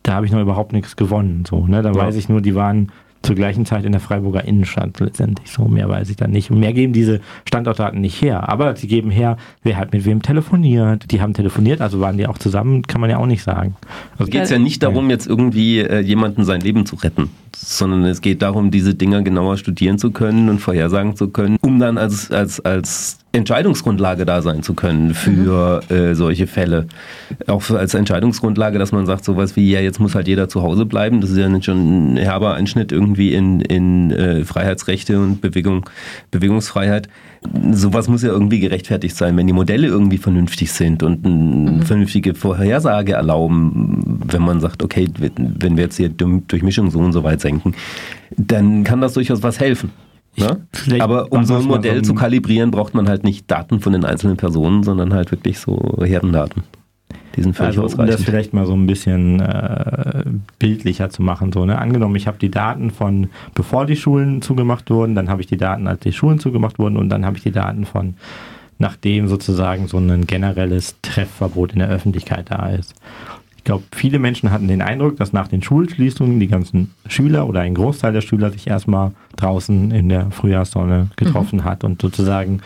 da 0.03 0.13
habe 0.13 0.25
ich 0.25 0.31
noch 0.31 0.41
überhaupt 0.41 0.73
nichts 0.73 0.95
gewonnen. 0.95 1.45
So, 1.47 1.67
ne? 1.67 1.81
Da 1.81 1.91
ja. 1.91 1.95
weiß 1.95 2.15
ich 2.15 2.29
nur, 2.29 2.41
die 2.41 2.55
waren 2.55 2.91
zur 3.25 3.35
gleichen 3.35 3.65
Zeit 3.65 3.85
in 3.85 3.91
der 3.91 4.01
Freiburger 4.01 4.45
Innenstadt 4.45 4.99
letztendlich. 4.99 5.51
So 5.51 5.65
mehr 5.65 5.89
weiß 5.89 6.09
ich 6.09 6.15
dann 6.15 6.31
nicht. 6.31 6.51
Und 6.51 6.59
mehr 6.59 6.73
geben 6.73 6.93
diese 6.93 7.21
Standortdaten 7.45 7.99
nicht 7.99 8.21
her. 8.21 8.47
Aber 8.49 8.75
sie 8.75 8.87
geben 8.87 9.11
her, 9.11 9.37
wer 9.63 9.77
hat 9.77 9.93
mit 9.93 10.05
wem 10.05 10.21
telefoniert. 10.21 11.11
Die 11.11 11.21
haben 11.21 11.33
telefoniert, 11.33 11.81
also 11.81 11.99
waren 11.99 12.17
die 12.17 12.27
auch 12.27 12.37
zusammen, 12.37 12.83
kann 12.83 13.01
man 13.01 13.09
ja 13.09 13.17
auch 13.17 13.25
nicht 13.25 13.43
sagen. 13.43 13.75
Also 14.17 14.31
geht 14.31 14.43
es 14.43 14.49
ja 14.49 14.59
nicht 14.59 14.83
darum, 14.83 15.09
jetzt 15.09 15.27
irgendwie 15.27 15.79
äh, 15.79 15.99
jemanden 15.99 16.43
sein 16.43 16.61
Leben 16.61 16.85
zu 16.85 16.95
retten, 16.95 17.29
sondern 17.55 18.05
es 18.05 18.21
geht 18.21 18.41
darum, 18.41 18.71
diese 18.71 18.93
Dinger 18.93 19.21
genauer 19.21 19.57
studieren 19.57 19.97
zu 19.97 20.11
können 20.11 20.49
und 20.49 20.59
vorhersagen 20.59 21.15
zu 21.15 21.29
können, 21.29 21.57
um 21.61 21.79
dann 21.79 21.97
als, 21.97 22.31
als, 22.31 22.59
als 22.59 23.17
Entscheidungsgrundlage 23.31 24.25
da 24.25 24.41
sein 24.41 24.63
zu 24.63 24.73
können 24.73 25.13
für 25.13 25.81
mhm. 25.89 25.95
äh, 25.95 26.15
solche 26.15 26.47
Fälle. 26.47 26.87
Auch 27.47 27.69
als 27.71 27.93
Entscheidungsgrundlage, 27.93 28.79
dass 28.79 28.91
man 28.91 29.05
sagt, 29.05 29.25
sowas 29.25 29.55
wie, 29.55 29.69
ja, 29.71 29.79
jetzt 29.79 29.99
muss 29.99 30.15
halt 30.15 30.27
jeder 30.27 30.47
zu 30.49 30.61
Hause 30.61 30.85
bleiben. 30.85 31.21
Das 31.21 31.31
ist 31.31 31.37
ja 31.37 31.49
nicht 31.49 31.65
schon 31.65 32.13
ein 32.13 32.17
herber 32.17 32.53
Einschnitt 32.53 32.91
irgendwie 32.91 33.33
in, 33.33 33.61
in 33.61 34.11
äh, 34.11 34.45
Freiheitsrechte 34.45 35.19
und 35.19 35.41
Bewegung, 35.41 35.89
Bewegungsfreiheit. 36.31 37.09
Sowas 37.71 38.07
muss 38.07 38.23
ja 38.23 38.29
irgendwie 38.29 38.59
gerechtfertigt 38.59 39.15
sein, 39.15 39.35
wenn 39.37 39.47
die 39.47 39.53
Modelle 39.53 39.87
irgendwie 39.87 40.17
vernünftig 40.17 40.71
sind 40.71 41.03
und 41.03 41.25
eine 41.25 41.71
mhm. 41.71 41.81
vernünftige 41.83 42.35
Vorhersage 42.35 43.13
erlauben, 43.13 44.21
wenn 44.25 44.41
man 44.41 44.59
sagt, 44.59 44.83
okay, 44.83 45.07
wenn 45.15 45.77
wir 45.77 45.85
jetzt 45.85 45.97
hier 45.97 46.09
Durchmischung 46.09 46.91
so 46.91 46.99
und 46.99 47.13
so 47.13 47.23
weit 47.23 47.41
senken, 47.41 47.73
dann 48.37 48.83
kann 48.83 49.01
das 49.01 49.13
durchaus 49.13 49.43
was 49.43 49.59
helfen. 49.59 49.91
Ne? 50.37 50.67
Aber 50.99 51.31
um 51.31 51.45
so 51.45 51.55
ein 51.55 51.63
Modell 51.63 52.01
zu 52.01 52.13
kalibrieren, 52.13 52.71
braucht 52.71 52.93
man 52.93 53.07
halt 53.07 53.23
nicht 53.23 53.49
Daten 53.49 53.79
von 53.79 53.93
den 53.93 54.03
einzelnen 54.03 54.37
Personen, 54.37 54.83
sondern 54.83 55.13
halt 55.13 55.31
wirklich 55.31 55.59
so 55.59 55.97
Herdendaten. 56.03 56.63
Die 57.35 57.43
sind 57.43 57.55
völlig 57.55 57.77
also, 57.77 58.01
Um 58.01 58.07
das 58.07 58.23
vielleicht 58.23 58.53
mal 58.53 58.65
so 58.65 58.73
ein 58.73 58.87
bisschen 58.87 59.39
äh, 59.39 60.23
bildlicher 60.59 61.09
zu 61.09 61.21
machen. 61.21 61.51
So, 61.51 61.65
ne? 61.65 61.77
Angenommen, 61.77 62.15
ich 62.15 62.27
habe 62.27 62.37
die 62.37 62.51
Daten 62.51 62.91
von 62.91 63.29
bevor 63.53 63.85
die 63.85 63.95
Schulen 63.95 64.41
zugemacht 64.41 64.89
wurden, 64.89 65.15
dann 65.15 65.29
habe 65.29 65.41
ich 65.41 65.47
die 65.47 65.57
Daten, 65.57 65.87
als 65.87 66.01
die 66.01 66.13
Schulen 66.13 66.39
zugemacht 66.39 66.79
wurden 66.79 66.97
und 66.97 67.09
dann 67.09 67.25
habe 67.25 67.37
ich 67.37 67.43
die 67.43 67.51
Daten 67.51 67.85
von 67.85 68.15
nachdem 68.77 69.27
sozusagen 69.27 69.87
so 69.87 69.97
ein 69.97 70.27
generelles 70.27 70.95
Treffverbot 71.01 71.73
in 71.73 71.79
der 71.79 71.89
Öffentlichkeit 71.89 72.51
da 72.51 72.69
ist 72.69 72.93
glaube, 73.65 73.83
viele 73.93 74.19
Menschen 74.19 74.51
hatten 74.51 74.69
den 74.69 74.81
Eindruck, 74.81 75.17
dass 75.17 75.33
nach 75.33 75.49
den 75.49 75.61
Schulschließungen 75.61 76.39
die 76.39 76.47
ganzen 76.47 76.93
Schüler 77.07 77.49
oder 77.49 77.61
ein 77.61 77.73
Großteil 77.73 78.13
der 78.13 78.21
Schüler 78.21 78.51
sich 78.51 78.67
erstmal 78.67 79.11
draußen 79.35 79.91
in 79.91 80.07
der 80.07 80.31
Frühjahrssonne 80.31 81.09
getroffen 81.17 81.59
mhm. 81.59 81.63
hat 81.65 81.83
und 81.83 82.01
sozusagen 82.01 82.61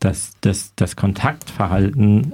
dass 0.00 0.32
das, 0.40 0.72
das 0.76 0.96
Kontaktverhalten 0.96 2.32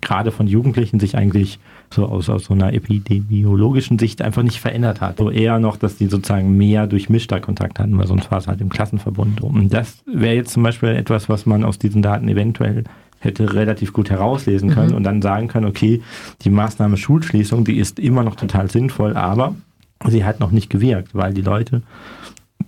gerade 0.00 0.30
von 0.30 0.46
Jugendlichen 0.46 1.00
sich 1.00 1.16
eigentlich 1.16 1.58
so 1.92 2.06
aus, 2.06 2.28
aus 2.28 2.44
so 2.44 2.54
einer 2.54 2.72
epidemiologischen 2.72 3.98
Sicht 3.98 4.22
einfach 4.22 4.42
nicht 4.42 4.60
verändert 4.60 5.00
hat. 5.00 5.18
So 5.18 5.30
eher 5.30 5.58
noch, 5.58 5.76
dass 5.76 5.96
die 5.96 6.06
sozusagen 6.06 6.56
mehr 6.56 6.86
durchmischter 6.86 7.40
Kontakt 7.40 7.78
hatten, 7.78 7.96
weil 7.98 8.06
sonst 8.06 8.30
war 8.30 8.38
es 8.38 8.46
halt 8.46 8.60
im 8.60 8.68
Klassenverbund. 8.68 9.40
Und 9.40 9.72
das 9.72 10.02
wäre 10.06 10.34
jetzt 10.34 10.52
zum 10.52 10.62
Beispiel 10.62 10.90
etwas, 10.90 11.28
was 11.28 11.46
man 11.46 11.64
aus 11.64 11.78
diesen 11.78 12.02
Daten 12.02 12.28
eventuell 12.28 12.84
hätte 13.20 13.54
relativ 13.54 13.92
gut 13.92 14.10
herauslesen 14.10 14.70
können 14.70 14.90
mhm. 14.90 14.96
und 14.96 15.02
dann 15.02 15.22
sagen 15.22 15.48
können, 15.48 15.66
okay, 15.66 16.02
die 16.42 16.50
Maßnahme 16.50 16.96
Schulschließung, 16.96 17.64
die 17.64 17.78
ist 17.78 17.98
immer 17.98 18.22
noch 18.22 18.36
total 18.36 18.70
sinnvoll, 18.70 19.16
aber 19.16 19.54
sie 20.06 20.24
hat 20.24 20.40
noch 20.40 20.52
nicht 20.52 20.70
gewirkt, 20.70 21.14
weil 21.14 21.34
die 21.34 21.42
Leute 21.42 21.82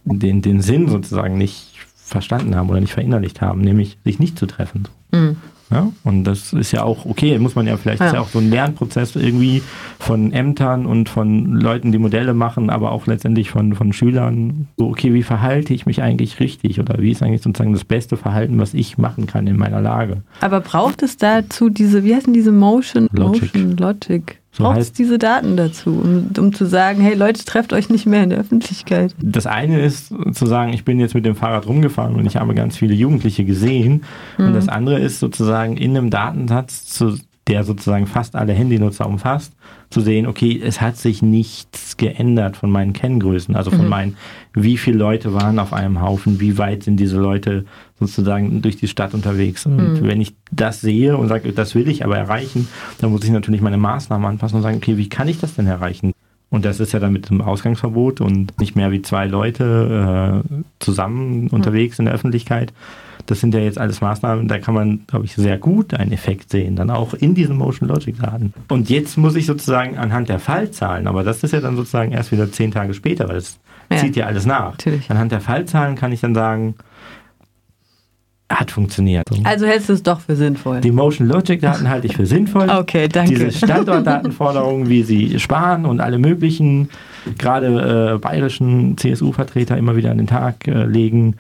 den, 0.05 0.43
den 0.43 0.61
Sinn 0.61 0.89
sozusagen 0.89 1.39
nicht 1.39 1.77
verstanden 1.95 2.57
haben 2.57 2.69
oder 2.69 2.81
nicht 2.81 2.93
verinnerlicht 2.93 3.41
haben, 3.41 3.61
nämlich 3.61 3.99
sich 4.05 4.19
nicht 4.19 4.39
zu 4.39 4.47
treffen. 4.47 4.89
Mhm. 5.13 5.37
Ja, 5.71 5.93
und 6.03 6.25
das 6.25 6.53
ist 6.53 6.73
ja 6.73 6.83
auch 6.83 7.07
okay, 7.07 7.39
muss 7.39 7.55
man 7.55 7.67
ja 7.67 7.77
vielleicht, 7.77 8.01
ja. 8.01 8.07
ist 8.07 8.13
ja 8.15 8.21
auch 8.21 8.29
so 8.29 8.41
ein 8.41 8.51
Lernprozess 8.51 9.15
irgendwie 9.15 9.63
von 10.01 10.33
Ämtern 10.33 10.85
und 10.85 11.09
von 11.09 11.55
Leuten, 11.55 11.93
die 11.93 11.99
Modelle 11.99 12.35
machen, 12.35 12.71
aber 12.71 12.91
auch 12.91 13.07
letztendlich 13.07 13.51
von, 13.51 13.75
von 13.75 13.93
Schülern. 13.93 14.67
So, 14.77 14.89
okay, 14.89 15.15
wie 15.15 15.23
verhalte 15.23 15.73
ich 15.73 15.87
mich 15.87 16.03
eigentlich 16.03 16.41
richtig 16.41 16.81
oder 16.81 16.99
wie 16.99 17.13
ist 17.13 17.23
eigentlich 17.23 17.43
sozusagen 17.43 17.73
das 17.73 17.85
beste 17.85 18.17
Verhalten, 18.17 18.59
was 18.59 18.75
ich 18.75 18.99
machen 18.99 19.27
kann 19.27 19.47
in 19.47 19.57
meiner 19.57 19.81
Lage? 19.81 20.23
Aber 20.41 20.61
braucht 20.61 21.03
es 21.03 21.17
dazu 21.17 21.69
diese, 21.69 22.03
wie 22.03 22.17
heißen 22.17 22.33
diese 22.33 22.51
Motion 22.51 23.09
Logic? 23.13 23.55
Motion 23.55 23.77
Logic. 23.77 24.40
So 24.53 24.65
Braucht 24.65 24.79
es 24.79 24.93
diese 24.93 25.19
Daten 25.19 25.57
dazu, 25.57 25.91
um, 25.91 26.31
um, 26.37 26.53
zu 26.53 26.67
sagen, 26.67 27.01
hey 27.01 27.15
Leute, 27.15 27.45
trefft 27.45 27.73
euch 27.73 27.89
nicht 27.89 28.07
mehr 28.07 28.25
in 28.25 28.31
der 28.31 28.41
Öffentlichkeit? 28.41 29.15
Das 29.23 29.47
eine 29.47 29.81
ist 29.81 30.13
zu 30.33 30.47
sagen, 30.47 30.73
ich 30.73 30.85
bin 30.85 30.99
jetzt 30.99 31.15
mit 31.15 31.25
dem 31.25 31.37
Fahrrad 31.37 31.69
rumgefahren 31.69 32.17
und 32.17 32.27
ich 32.27 32.37
habe 32.37 32.53
ganz 32.55 32.77
viele 32.77 32.95
Jugendliche 32.95 33.45
gesehen. 33.45 34.03
Mhm. 34.39 34.47
Und 34.47 34.55
das 34.55 34.69
andere 34.69 34.99
ist 34.99 35.21
sozusagen 35.21 35.77
in 35.77 35.97
einem 35.97 36.11
Datensatz 36.11 36.87
zu 36.87 37.17
der 37.51 37.65
sozusagen 37.65 38.07
fast 38.07 38.37
alle 38.37 38.53
Handynutzer 38.53 39.07
umfasst, 39.07 39.53
zu 39.91 40.01
sehen, 40.01 40.29
okay, 40.29 40.61
es 40.65 40.81
hat 40.81 40.97
sich 40.97 41.21
nichts 41.21 41.97
geändert 41.97 42.57
von 42.57 42.71
meinen 42.71 42.93
Kenngrößen, 42.93 43.57
also 43.57 43.71
von 43.71 43.83
mhm. 43.83 43.89
meinen, 43.89 44.17
wie 44.55 44.77
viele 44.77 44.99
Leute 44.99 45.35
waren 45.35 45.59
auf 45.59 45.73
einem 45.73 46.01
Haufen, 46.01 46.39
wie 46.39 46.59
weit 46.59 46.85
sind 46.85 46.99
diese 46.99 47.19
Leute 47.19 47.65
sozusagen 47.99 48.63
durch 48.63 48.77
die 48.77 48.87
Stadt 48.87 49.15
unterwegs. 49.15 49.67
Und 49.67 50.01
mhm. 50.01 50.07
wenn 50.07 50.21
ich 50.21 50.33
das 50.53 50.81
sehe 50.81 51.17
und 51.17 51.27
sage, 51.27 51.53
das 51.53 51.75
will 51.75 51.89
ich 51.89 52.05
aber 52.05 52.17
erreichen, 52.17 52.69
dann 53.01 53.11
muss 53.11 53.25
ich 53.25 53.31
natürlich 53.31 53.61
meine 53.61 53.79
Maßnahmen 53.79 54.27
anpassen 54.27 54.57
und 54.57 54.63
sagen, 54.63 54.77
okay, 54.77 54.97
wie 54.97 55.09
kann 55.09 55.27
ich 55.27 55.41
das 55.41 55.57
denn 55.57 55.67
erreichen? 55.67 56.13
Und 56.51 56.65
das 56.65 56.79
ist 56.79 56.93
ja 56.93 57.01
dann 57.01 57.13
mit 57.13 57.31
dem 57.31 57.41
Ausgangsverbot 57.41 58.21
und 58.21 58.59
nicht 58.61 58.77
mehr 58.77 58.93
wie 58.93 59.03
zwei 59.03 59.27
Leute 59.27 60.45
äh, 60.45 60.63
zusammen 60.79 61.49
unterwegs 61.49 61.99
in 61.99 62.05
der 62.05 62.15
Öffentlichkeit. 62.15 62.73
Das 63.31 63.41
sind 63.41 63.55
ja 63.55 63.61
jetzt 63.61 63.79
alles 63.79 64.01
Maßnahmen, 64.01 64.49
da 64.49 64.59
kann 64.59 64.75
man, 64.75 65.01
glaube 65.07 65.25
ich, 65.25 65.35
sehr 65.35 65.57
gut 65.57 65.95
einen 65.95 66.11
Effekt 66.11 66.51
sehen, 66.51 66.75
dann 66.75 66.91
auch 66.91 67.15
in 67.15 67.35
diesen 67.35 67.57
Motion 67.57 67.89
Logic 67.89 68.19
Daten. 68.19 68.53
Und 68.69 68.91
jetzt 68.91 69.17
muss 69.17 69.37
ich 69.37 69.47
sozusagen 69.47 69.97
anhand 69.97 70.29
der 70.29 70.41
Fallzahlen, 70.41 71.07
aber 71.07 71.23
das 71.23 71.45
ist 71.45 71.53
ja 71.53 71.61
dann 71.61 71.77
sozusagen 71.77 72.11
erst 72.11 72.33
wieder 72.33 72.51
zehn 72.51 72.73
Tage 72.73 72.93
später, 72.93 73.29
weil 73.29 73.37
es 73.37 73.61
ja. 73.89 73.99
zieht 73.99 74.17
ja 74.17 74.27
alles 74.27 74.47
nach. 74.47 74.73
Natürlich. 74.73 75.09
Anhand 75.11 75.31
der 75.31 75.41
Fallzahlen 75.41 75.95
kann 75.95 76.11
ich 76.11 76.21
dann 76.21 76.35
sagen, 76.35 76.75
hat 78.49 78.73
funktioniert. 78.73 79.29
Also 79.45 79.65
hältst 79.65 79.89
du 79.89 79.93
es 79.93 80.03
doch 80.03 80.19
für 80.19 80.35
sinnvoll? 80.35 80.81
Die 80.81 80.91
Motion 80.91 81.29
Logic 81.29 81.61
Daten 81.61 81.89
halte 81.89 82.09
ich 82.09 82.17
für 82.17 82.27
sinnvoll. 82.27 82.69
Okay, 82.81 83.09
danke. 83.09 83.35
Diese 83.35 83.53
Standortdatenforderungen, 83.53 84.89
wie 84.89 85.05
sie 85.05 85.39
sparen 85.39 85.87
und 85.87 86.01
alle 86.01 86.19
möglichen, 86.19 86.89
gerade 87.39 88.15
äh, 88.15 88.19
bayerischen 88.19 88.99
CSU-Vertreter 88.99 89.77
immer 89.77 89.95
wieder 89.95 90.11
an 90.11 90.19
den 90.19 90.27
Tag 90.27 90.67
äh, 90.67 90.85
legen, 90.85 91.37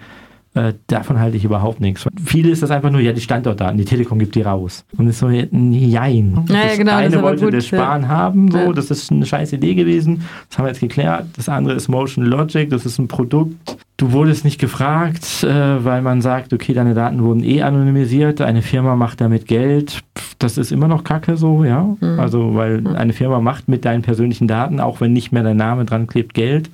äh, 0.55 0.73
davon 0.89 1.21
halte 1.21 1.37
ich 1.37 1.45
überhaupt 1.45 1.81
nichts. 1.81 2.07
Viele 2.25 2.51
ist 2.51 2.63
das 2.63 2.73
einfach 2.73 2.91
nur, 2.91 3.01
ja, 3.01 3.13
die 3.13 3.21
Standortdaten, 3.21 3.79
die 3.79 3.85
Telekom 3.85 4.19
gibt 4.19 4.35
die 4.35 4.43
raus. 4.43 4.85
Und 4.97 5.07
es 5.07 5.15
ist 5.15 5.21
so, 5.21 5.29
jein. 5.29 6.45
Naja, 6.49 6.77
genau, 6.77 6.93
das 6.93 7.13
eine 7.13 7.23
wollte 7.23 7.45
gut, 7.45 7.55
das 7.55 7.67
Sparen 7.67 8.03
ja. 8.03 8.09
haben, 8.09 8.51
so, 8.51 8.59
ja. 8.59 8.73
das 8.73 8.91
ist 8.91 9.13
eine 9.13 9.25
scheiß 9.27 9.53
Idee 9.53 9.75
gewesen. 9.75 10.25
Das 10.49 10.59
haben 10.59 10.65
wir 10.65 10.71
jetzt 10.71 10.81
geklärt. 10.81 11.27
Das 11.37 11.49
andere 11.49 11.75
ist 11.75 11.89
Motion 11.89 12.25
Logic, 12.25 12.69
das 12.69 12.85
ist 12.85 12.99
ein 12.99 13.07
Produkt. 13.07 13.77
Du 13.97 14.13
wurdest 14.13 14.45
nicht 14.45 14.59
gefragt, 14.59 15.45
äh, 15.45 15.85
weil 15.85 16.03
man 16.03 16.21
sagt, 16.21 16.53
okay, 16.53 16.73
deine 16.73 16.95
Daten 16.95 17.23
wurden 17.23 17.45
eh 17.45 17.63
anonymisiert, 17.63 18.41
eine 18.41 18.63
Firma 18.63 18.97
macht 18.97 19.21
damit 19.21 19.47
Geld. 19.47 20.01
Das 20.39 20.59
ist 20.59 20.73
immer 20.73 20.89
noch 20.89 21.05
Kacke 21.05 21.37
so, 21.37 21.65
ja. 21.65 21.97
Mhm. 22.01 22.19
Also, 22.19 22.57
weil 22.57 22.81
mhm. 22.81 22.97
eine 22.97 23.13
Firma 23.13 23.41
macht 23.41 23.69
mit 23.69 23.85
deinen 23.85 24.03
persönlichen 24.03 24.49
Daten, 24.49 24.81
auch 24.81 25.01
wenn 25.01 25.13
nicht 25.13 25.31
mehr 25.31 25.43
dein 25.43 25.59
Name 25.59 25.85
dran 25.85 26.09
klebt, 26.09 26.35
Geld. 26.35 26.71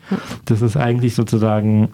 Das 0.46 0.62
ist 0.62 0.76
eigentlich 0.76 1.14
sozusagen 1.14 1.88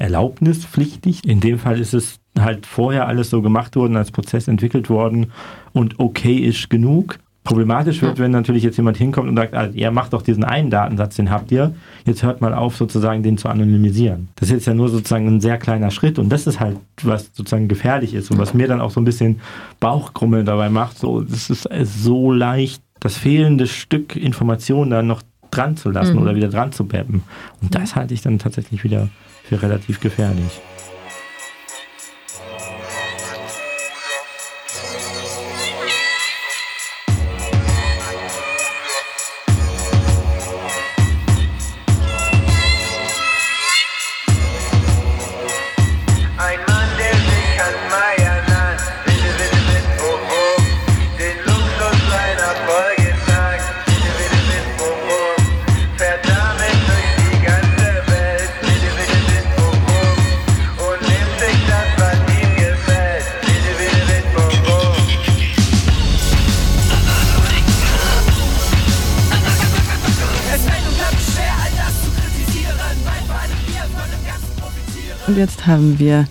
erlaubnispflichtig. 0.00 1.24
In 1.24 1.40
dem 1.40 1.58
Fall 1.58 1.78
ist 1.78 1.94
es 1.94 2.18
halt 2.38 2.66
vorher 2.66 3.06
alles 3.06 3.30
so 3.30 3.42
gemacht 3.42 3.76
worden, 3.76 3.96
als 3.96 4.10
Prozess 4.10 4.48
entwickelt 4.48 4.88
worden 4.88 5.26
und 5.72 6.00
okay 6.00 6.36
ist 6.36 6.70
genug. 6.70 7.18
Problematisch 7.42 8.02
wird, 8.02 8.18
wenn 8.18 8.32
natürlich 8.32 8.62
jetzt 8.62 8.76
jemand 8.76 8.98
hinkommt 8.98 9.28
und 9.28 9.36
sagt, 9.36 9.54
also, 9.54 9.74
ihr 9.76 9.90
macht 9.90 10.12
doch 10.12 10.20
diesen 10.20 10.44
einen 10.44 10.70
Datensatz, 10.70 11.16
den 11.16 11.30
habt 11.30 11.50
ihr, 11.50 11.74
jetzt 12.04 12.22
hört 12.22 12.42
mal 12.42 12.52
auf, 12.52 12.76
sozusagen 12.76 13.22
den 13.22 13.38
zu 13.38 13.48
anonymisieren. 13.48 14.28
Das 14.36 14.48
ist 14.48 14.54
jetzt 14.54 14.66
ja 14.66 14.74
nur 14.74 14.88
sozusagen 14.90 15.26
ein 15.26 15.40
sehr 15.40 15.56
kleiner 15.56 15.90
Schritt 15.90 16.18
und 16.18 16.28
das 16.28 16.46
ist 16.46 16.60
halt, 16.60 16.76
was 17.02 17.30
sozusagen 17.32 17.66
gefährlich 17.66 18.14
ist 18.14 18.30
und 18.30 18.38
was 18.38 18.52
mir 18.52 18.68
dann 18.68 18.80
auch 18.80 18.90
so 18.90 19.00
ein 19.00 19.04
bisschen 19.04 19.40
Bauchkrummeln 19.80 20.44
dabei 20.44 20.68
macht. 20.68 20.98
So, 20.98 21.22
das 21.22 21.48
ist 21.50 21.68
so 22.02 22.30
leicht, 22.30 22.82
das 23.00 23.16
fehlende 23.16 23.66
Stück 23.66 24.16
Information 24.16 24.90
dann 24.90 25.06
noch 25.06 25.22
dran 25.50 25.76
zu 25.76 25.90
lassen 25.90 26.16
mhm. 26.16 26.22
oder 26.22 26.36
wieder 26.36 26.48
dran 26.48 26.72
zu 26.72 26.84
beppen. 26.84 27.22
Und 27.62 27.74
das 27.74 27.96
halte 27.96 28.14
ich 28.14 28.20
dann 28.20 28.38
tatsächlich 28.38 28.84
wieder 28.84 29.08
für 29.50 29.60
relativ 29.60 29.98
gefährlich. 29.98 30.60
Jetzt 75.40 75.66
haben 75.66 75.98
wir 75.98 76.26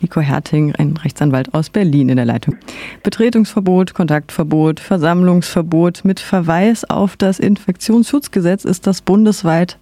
Nico 0.00 0.22
Herting, 0.22 0.74
ein 0.76 0.96
Rechtsanwalt 0.96 1.52
aus 1.52 1.68
Berlin 1.68 2.08
in 2.08 2.16
der 2.16 2.24
Leitung. 2.24 2.56
Betretungsverbot, 3.02 3.92
Kontaktverbot, 3.92 4.80
Versammlungsverbot 4.80 6.02
mit 6.04 6.18
Verweis 6.18 6.88
auf 6.88 7.16
das 7.16 7.38
Infektionsschutzgesetz 7.38 8.64
ist 8.64 8.86
das 8.86 9.02
bundesweit 9.02 9.78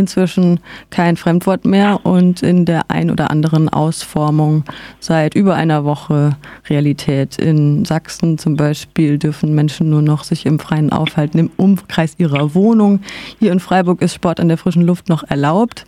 inzwischen 0.00 0.58
kein 0.90 1.16
Fremdwort 1.16 1.64
mehr 1.64 2.04
und 2.04 2.42
in 2.42 2.64
der 2.64 2.90
ein 2.90 3.10
oder 3.10 3.30
anderen 3.30 3.68
Ausformung 3.68 4.64
seit 4.98 5.34
über 5.36 5.54
einer 5.54 5.84
Woche 5.84 6.36
Realität. 6.68 7.38
In 7.38 7.84
Sachsen 7.84 8.38
zum 8.38 8.56
Beispiel 8.56 9.18
dürfen 9.18 9.54
Menschen 9.54 9.90
nur 9.90 10.02
noch 10.02 10.24
sich 10.24 10.46
im 10.46 10.58
Freien 10.58 10.90
aufhalten 10.90 11.38
im 11.38 11.50
Umkreis 11.56 12.14
ihrer 12.18 12.54
Wohnung. 12.54 13.00
Hier 13.38 13.52
in 13.52 13.60
Freiburg 13.60 14.02
ist 14.02 14.14
Sport 14.14 14.40
an 14.40 14.48
der 14.48 14.58
frischen 14.58 14.82
Luft 14.82 15.08
noch 15.08 15.22
erlaubt. 15.22 15.86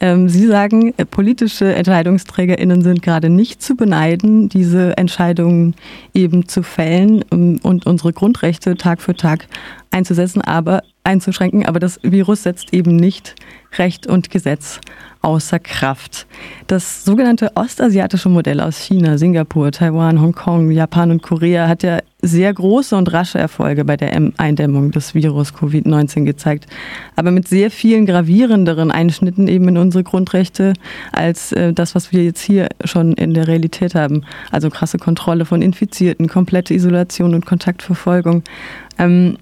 Ähm, 0.00 0.28
Sie 0.28 0.46
sagen, 0.46 0.94
politische 1.10 1.74
EntscheidungsträgerInnen 1.74 2.82
sind 2.82 3.02
gerade 3.02 3.30
nicht 3.30 3.62
zu 3.62 3.74
beneiden, 3.74 4.48
diese 4.48 4.96
Entscheidungen 4.96 5.74
eben 6.12 6.46
zu 6.46 6.62
fällen 6.62 7.24
ähm, 7.32 7.58
und 7.62 7.86
unsere 7.86 8.12
Grundrechte 8.12 8.76
Tag 8.76 9.00
für 9.00 9.14
Tag 9.14 9.46
einzusetzen, 9.90 10.42
aber 10.42 10.82
einzuschränken. 11.04 11.66
Aber 11.66 11.78
das 11.78 12.00
Virus 12.02 12.42
setzt 12.42 12.72
eben 12.72 12.96
nicht 12.96 13.34
Recht 13.78 14.06
und 14.06 14.30
Gesetz 14.30 14.80
außer 15.24 15.58
Kraft. 15.58 16.26
Das 16.66 17.02
sogenannte 17.04 17.52
ostasiatische 17.54 18.28
Modell 18.28 18.60
aus 18.60 18.78
China, 18.78 19.16
Singapur, 19.16 19.72
Taiwan, 19.72 20.20
Hongkong, 20.20 20.70
Japan 20.70 21.10
und 21.10 21.22
Korea 21.22 21.66
hat 21.66 21.82
ja 21.82 22.00
sehr 22.20 22.52
große 22.52 22.94
und 22.94 23.10
rasche 23.10 23.38
Erfolge 23.38 23.86
bei 23.86 23.96
der 23.96 24.12
Eindämmung 24.36 24.90
des 24.90 25.14
Virus 25.14 25.54
Covid-19 25.54 26.24
gezeigt, 26.24 26.66
aber 27.16 27.30
mit 27.30 27.48
sehr 27.48 27.70
vielen 27.70 28.04
gravierenderen 28.04 28.90
Einschnitten 28.90 29.48
eben 29.48 29.68
in 29.68 29.78
unsere 29.78 30.04
Grundrechte 30.04 30.74
als 31.12 31.52
äh, 31.52 31.72
das, 31.72 31.94
was 31.94 32.12
wir 32.12 32.22
jetzt 32.22 32.42
hier 32.42 32.68
schon 32.84 33.14
in 33.14 33.32
der 33.32 33.48
Realität 33.48 33.94
haben. 33.94 34.24
Also 34.50 34.68
krasse 34.68 34.98
Kontrolle 34.98 35.46
von 35.46 35.62
Infizierten, 35.62 36.28
komplette 36.28 36.74
Isolation 36.74 37.34
und 37.34 37.46
Kontaktverfolgung. 37.46 38.42
Ähm, 38.98 39.38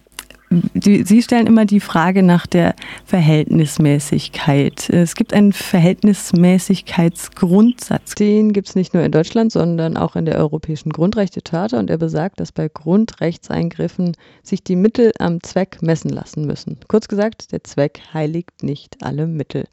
die, 0.75 1.05
Sie 1.05 1.23
stellen 1.23 1.47
immer 1.47 1.65
die 1.65 1.81
Frage 1.81 2.23
nach 2.23 2.47
der 2.47 2.75
Verhältnismäßigkeit. 3.05 4.91
Es 4.91 5.15
gibt 5.15 5.33
einen 5.33 5.53
Verhältnismäßigkeitsgrundsatz. 5.53 8.15
Den 8.15 8.53
gibt 8.53 8.69
es 8.69 8.75
nicht 8.75 8.93
nur 8.95 9.03
in 9.03 9.13
Deutschland, 9.13 9.53
sondern 9.53 9.97
auch 9.97 10.17
in 10.17 10.27
der 10.27 10.39
Europäischen 10.39 10.91
Grundrechtecharta 10.91 11.79
und 11.79 11.91
er 11.91 11.99
besagt, 11.99 12.41
dass 12.41 12.53
bei 12.53 12.69
Grundrechtseingriffen 12.69 14.17
sich 14.43 14.63
die 14.63 14.77
Mittel 14.77 15.13
am 15.19 15.43
Zweck 15.43 15.83
messen 15.83 16.11
lassen 16.11 16.47
müssen. 16.47 16.79
Kurz 16.89 17.09
gesagt, 17.09 17.53
der 17.53 17.65
Zweck 17.65 18.01
heiligt 18.13 18.63
nicht 18.63 18.97
alle 19.03 19.27
Mittel. 19.27 19.65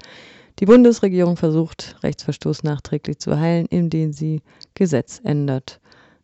Die 0.60 0.66
Bundesregierung 0.66 1.38
versucht, 1.38 1.96
Rechtsverstoß 2.04 2.64
nachträglich 2.64 3.20
zu 3.20 3.40
heilen, 3.40 3.66
indem 3.70 4.12
sie 4.12 4.42
Gesetz 4.76 5.22
ändert. 5.24 5.80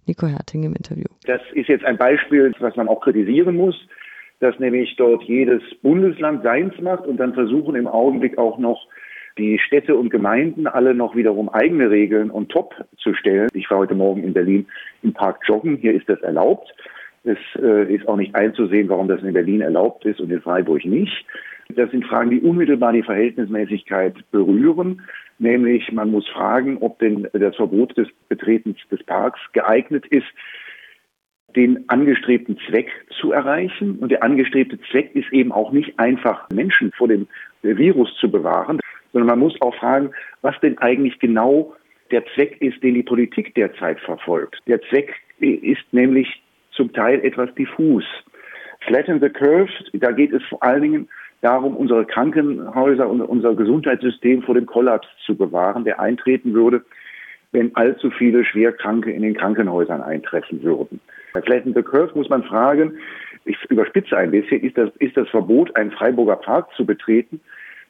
Nico 0.07 0.27
Herting 0.27 0.63
im 0.63 0.73
Interview. 0.73 1.05
Das 1.25 1.41
ist 1.53 1.67
jetzt 1.67 1.85
ein 1.85 1.97
Beispiel, 1.97 2.53
was 2.59 2.75
man 2.75 2.87
auch 2.87 3.01
kritisieren 3.01 3.55
muss 3.55 3.75
dass 4.45 4.59
nämlich 4.59 4.95
dort 4.95 5.23
jedes 5.23 5.63
Bundesland 5.81 6.43
seins 6.43 6.79
macht 6.79 7.07
und 7.07 7.17
dann 7.17 7.33
versuchen 7.33 7.75
im 7.75 7.87
Augenblick 7.87 8.37
auch 8.37 8.59
noch 8.59 8.87
die 9.39 9.57
Städte 9.57 9.95
und 9.95 10.11
Gemeinden 10.11 10.67
alle 10.67 10.93
noch 10.93 11.15
wiederum 11.15 11.49
eigene 11.49 11.89
Regeln 11.89 12.29
on 12.29 12.47
top 12.47 12.75
zu 12.97 13.15
stellen. 13.15 13.49
Ich 13.53 13.71
war 13.71 13.79
heute 13.79 13.95
Morgen 13.95 14.23
in 14.23 14.33
Berlin 14.33 14.67
im 15.01 15.13
Park 15.13 15.39
joggen. 15.47 15.77
Hier 15.77 15.93
ist 15.93 16.07
das 16.07 16.21
erlaubt. 16.21 16.71
Es 17.23 17.39
äh, 17.59 17.91
ist 17.91 18.07
auch 18.07 18.17
nicht 18.17 18.35
einzusehen, 18.35 18.87
warum 18.87 19.07
das 19.07 19.23
in 19.23 19.33
Berlin 19.33 19.61
erlaubt 19.61 20.05
ist 20.05 20.21
und 20.21 20.31
in 20.31 20.41
Freiburg 20.41 20.85
nicht. 20.85 21.25
Das 21.69 21.89
sind 21.89 22.05
Fragen, 22.05 22.29
die 22.29 22.41
unmittelbar 22.41 22.93
die 22.93 23.01
Verhältnismäßigkeit 23.01 24.13
berühren. 24.29 25.01
Nämlich, 25.39 25.91
man 25.91 26.11
muss 26.11 26.27
fragen, 26.29 26.77
ob 26.81 26.99
denn 26.99 27.27
das 27.33 27.55
Verbot 27.55 27.97
des 27.97 28.09
Betretens 28.29 28.77
des 28.91 29.03
Parks 29.03 29.39
geeignet 29.53 30.05
ist, 30.05 30.27
den 31.55 31.87
angestrebten 31.89 32.57
Zweck 32.67 32.89
zu 33.19 33.31
erreichen. 33.31 33.97
Und 33.99 34.11
der 34.11 34.23
angestrebte 34.23 34.79
Zweck 34.91 35.11
ist 35.15 35.31
eben 35.31 35.51
auch 35.51 35.71
nicht 35.71 35.97
einfach 35.99 36.47
Menschen 36.53 36.91
vor 36.91 37.07
dem 37.07 37.27
Virus 37.61 38.13
zu 38.19 38.29
bewahren, 38.29 38.79
sondern 39.13 39.29
man 39.29 39.39
muss 39.39 39.59
auch 39.61 39.75
fragen, 39.75 40.11
was 40.41 40.59
denn 40.61 40.77
eigentlich 40.79 41.19
genau 41.19 41.73
der 42.11 42.23
Zweck 42.35 42.61
ist, 42.61 42.83
den 42.83 42.93
die 42.93 43.03
Politik 43.03 43.55
derzeit 43.55 43.99
verfolgt. 44.01 44.61
Der 44.67 44.81
Zweck 44.89 45.15
ist 45.39 45.81
nämlich 45.91 46.41
zum 46.71 46.93
Teil 46.93 47.23
etwas 47.23 47.53
diffus. 47.55 48.03
Flatten 48.81 49.19
the 49.19 49.29
curve, 49.29 49.71
da 49.93 50.11
geht 50.11 50.33
es 50.33 50.43
vor 50.43 50.61
allen 50.61 50.81
Dingen 50.81 51.09
darum, 51.41 51.75
unsere 51.75 52.05
Krankenhäuser 52.05 53.09
und 53.09 53.21
unser 53.21 53.55
Gesundheitssystem 53.55 54.43
vor 54.43 54.55
dem 54.55 54.65
Kollaps 54.65 55.07
zu 55.25 55.35
bewahren, 55.35 55.83
der 55.83 55.99
eintreten 55.99 56.53
würde, 56.53 56.83
wenn 57.51 57.75
allzu 57.75 58.11
viele 58.11 58.43
Schwerkranke 58.43 59.11
in 59.11 59.21
den 59.21 59.35
Krankenhäusern 59.35 60.01
eintreffen 60.01 60.61
würden. 60.61 60.99
Bei 61.35 61.41
Flatten 61.41 61.73
the 61.73 61.83
Curve 61.83 62.15
muss 62.15 62.29
man 62.29 62.43
fragen, 62.43 62.97
ich 63.43 63.57
überspitze 63.65 64.15
ein 64.15 64.31
bisschen, 64.31 64.61
ist 64.61 64.77
das, 64.77 64.89
ist 64.99 65.17
das 65.17 65.27
Verbot, 65.27 65.75
einen 65.75 65.91
Freiburger 65.91 66.37
Park 66.37 66.73
zu 66.77 66.85
betreten, 66.85 67.41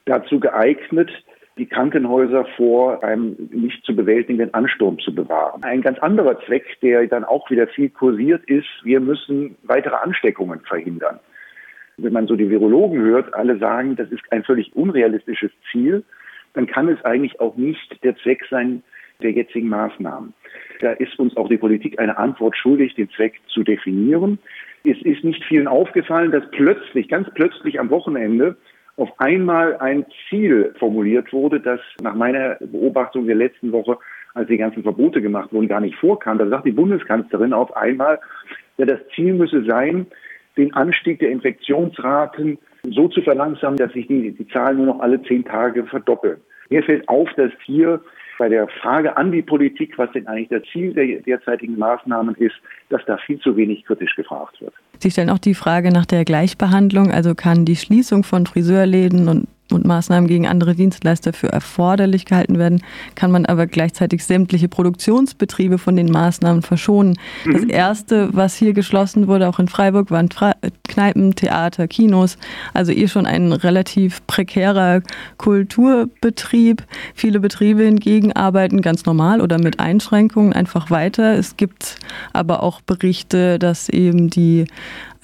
dazu 0.05 0.39
geeignet, 0.39 1.11
die 1.59 1.67
Krankenhäuser 1.67 2.45
vor 2.57 3.03
einem 3.03 3.35
nicht 3.51 3.85
zu 3.85 3.95
bewältigenden 3.95 4.51
Ansturm 4.55 4.97
zu 4.97 5.13
bewahren. 5.13 5.63
Ein 5.63 5.83
ganz 5.83 5.99
anderer 5.99 6.39
Zweck, 6.47 6.65
der 6.81 7.05
dann 7.05 7.23
auch 7.23 7.47
wieder 7.51 7.67
viel 7.67 7.89
kursiert, 7.89 8.43
ist, 8.45 8.67
wir 8.83 8.99
müssen 8.99 9.55
weitere 9.61 9.95
Ansteckungen 9.95 10.61
verhindern. 10.61 11.19
Wenn 11.97 12.13
man 12.13 12.25
so 12.25 12.35
die 12.35 12.49
Virologen 12.49 12.99
hört, 12.99 13.31
alle 13.35 13.59
sagen, 13.59 13.95
das 13.95 14.09
ist 14.09 14.23
ein 14.31 14.43
völlig 14.43 14.75
unrealistisches 14.75 15.51
Ziel, 15.71 16.03
dann 16.55 16.65
kann 16.65 16.89
es 16.89 17.05
eigentlich 17.05 17.39
auch 17.39 17.55
nicht 17.57 18.03
der 18.03 18.15
Zweck 18.17 18.43
sein 18.49 18.81
der 19.21 19.31
jetzigen 19.31 19.69
Maßnahmen. 19.69 20.33
Da 20.81 20.91
ist 20.91 21.17
uns 21.19 21.35
auch 21.37 21.47
die 21.49 21.57
Politik 21.57 21.99
eine 21.99 22.17
Antwort 22.17 22.55
schuldig, 22.57 22.95
den 22.95 23.09
Zweck 23.11 23.39
zu 23.47 23.63
definieren. 23.63 24.39
Es 24.83 25.01
ist 25.01 25.23
nicht 25.23 25.43
vielen 25.45 25.67
aufgefallen, 25.67 26.31
dass 26.31 26.43
plötzlich, 26.51 27.07
ganz 27.07 27.27
plötzlich 27.33 27.79
am 27.79 27.89
Wochenende 27.89 28.57
auf 28.97 29.09
einmal 29.19 29.77
ein 29.77 30.05
Ziel 30.29 30.73
formuliert 30.79 31.33
wurde, 31.33 31.59
das 31.59 31.79
nach 32.01 32.15
meiner 32.15 32.55
Beobachtung 32.59 33.25
der 33.25 33.35
letzten 33.35 33.71
Woche, 33.71 33.97
als 34.33 34.47
die 34.47 34.57
ganzen 34.57 34.83
Verbote 34.83 35.21
gemacht 35.21 35.51
wurden, 35.51 35.67
gar 35.67 35.81
nicht 35.81 35.95
vorkam. 35.95 36.37
Da 36.37 36.47
sagt 36.47 36.65
die 36.65 36.71
Bundeskanzlerin 36.71 37.53
auf 37.53 37.75
einmal, 37.75 38.19
ja, 38.77 38.85
das 38.85 38.99
Ziel 39.13 39.33
müsse 39.33 39.63
sein, 39.65 40.07
den 40.57 40.73
Anstieg 40.73 41.19
der 41.19 41.31
Infektionsraten 41.31 42.57
so 42.83 43.07
zu 43.07 43.21
verlangsamen, 43.21 43.77
dass 43.77 43.91
sich 43.93 44.07
die, 44.07 44.31
die 44.31 44.47
Zahlen 44.49 44.77
nur 44.77 44.87
noch 44.87 44.99
alle 44.99 45.21
zehn 45.23 45.43
Tage 45.43 45.85
verdoppeln. 45.85 46.37
Mir 46.69 46.83
fällt 46.83 47.07
auf, 47.09 47.29
dass 47.35 47.51
hier 47.65 48.01
bei 48.37 48.49
der 48.49 48.67
Frage 48.81 49.15
an 49.17 49.31
die 49.31 49.41
Politik, 49.41 49.97
was 49.97 50.11
denn 50.11 50.27
eigentlich 50.27 50.49
das 50.49 50.63
Ziel 50.71 50.93
der 50.93 51.21
derzeitigen 51.21 51.77
Maßnahmen 51.77 52.35
ist, 52.35 52.55
dass 52.89 53.01
da 53.05 53.17
viel 53.17 53.39
zu 53.39 53.55
wenig 53.55 53.85
kritisch 53.85 54.15
gefragt 54.15 54.61
wird. 54.61 54.73
Sie 54.99 55.11
stellen 55.11 55.29
auch 55.29 55.39
die 55.39 55.53
Frage 55.53 55.91
nach 55.91 56.05
der 56.05 56.25
Gleichbehandlung. 56.25 57.11
Also 57.11 57.35
kann 57.35 57.65
die 57.65 57.75
Schließung 57.75 58.23
von 58.23 58.45
Friseurläden 58.45 59.27
und 59.27 59.47
und 59.71 59.85
Maßnahmen 59.85 60.27
gegen 60.27 60.47
andere 60.47 60.75
Dienstleister 60.75 61.33
für 61.33 61.47
erforderlich 61.47 62.25
gehalten 62.25 62.59
werden, 62.59 62.83
kann 63.15 63.31
man 63.31 63.45
aber 63.45 63.65
gleichzeitig 63.65 64.23
sämtliche 64.23 64.67
Produktionsbetriebe 64.67 65.77
von 65.77 65.95
den 65.95 66.11
Maßnahmen 66.11 66.61
verschonen. 66.61 67.17
Mhm. 67.45 67.53
Das 67.53 67.63
erste, 67.63 68.29
was 68.33 68.55
hier 68.55 68.73
geschlossen 68.73 69.27
wurde, 69.27 69.47
auch 69.49 69.59
in 69.59 69.67
Freiburg, 69.67 70.11
waren 70.11 70.29
Kneipen, 70.95 71.35
Theater, 71.35 71.89
Kinos, 71.89 72.37
also 72.73 72.93
eh 72.93 73.09
schon 73.09 73.25
ein 73.25 73.51
relativ 73.51 74.25
prekärer 74.27 75.01
Kulturbetrieb. 75.37 76.83
Viele 77.13 77.41
Betriebe 77.41 77.83
hingegen 77.83 78.31
arbeiten 78.31 78.81
ganz 78.81 79.05
normal 79.05 79.41
oder 79.41 79.57
mit 79.57 79.81
Einschränkungen 79.81 80.53
einfach 80.53 80.89
weiter. 80.91 81.33
Es 81.37 81.57
gibt 81.57 81.97
aber 82.31 82.63
auch 82.63 82.79
Berichte, 82.79 83.59
dass 83.59 83.89
eben 83.89 84.29
die 84.29 84.67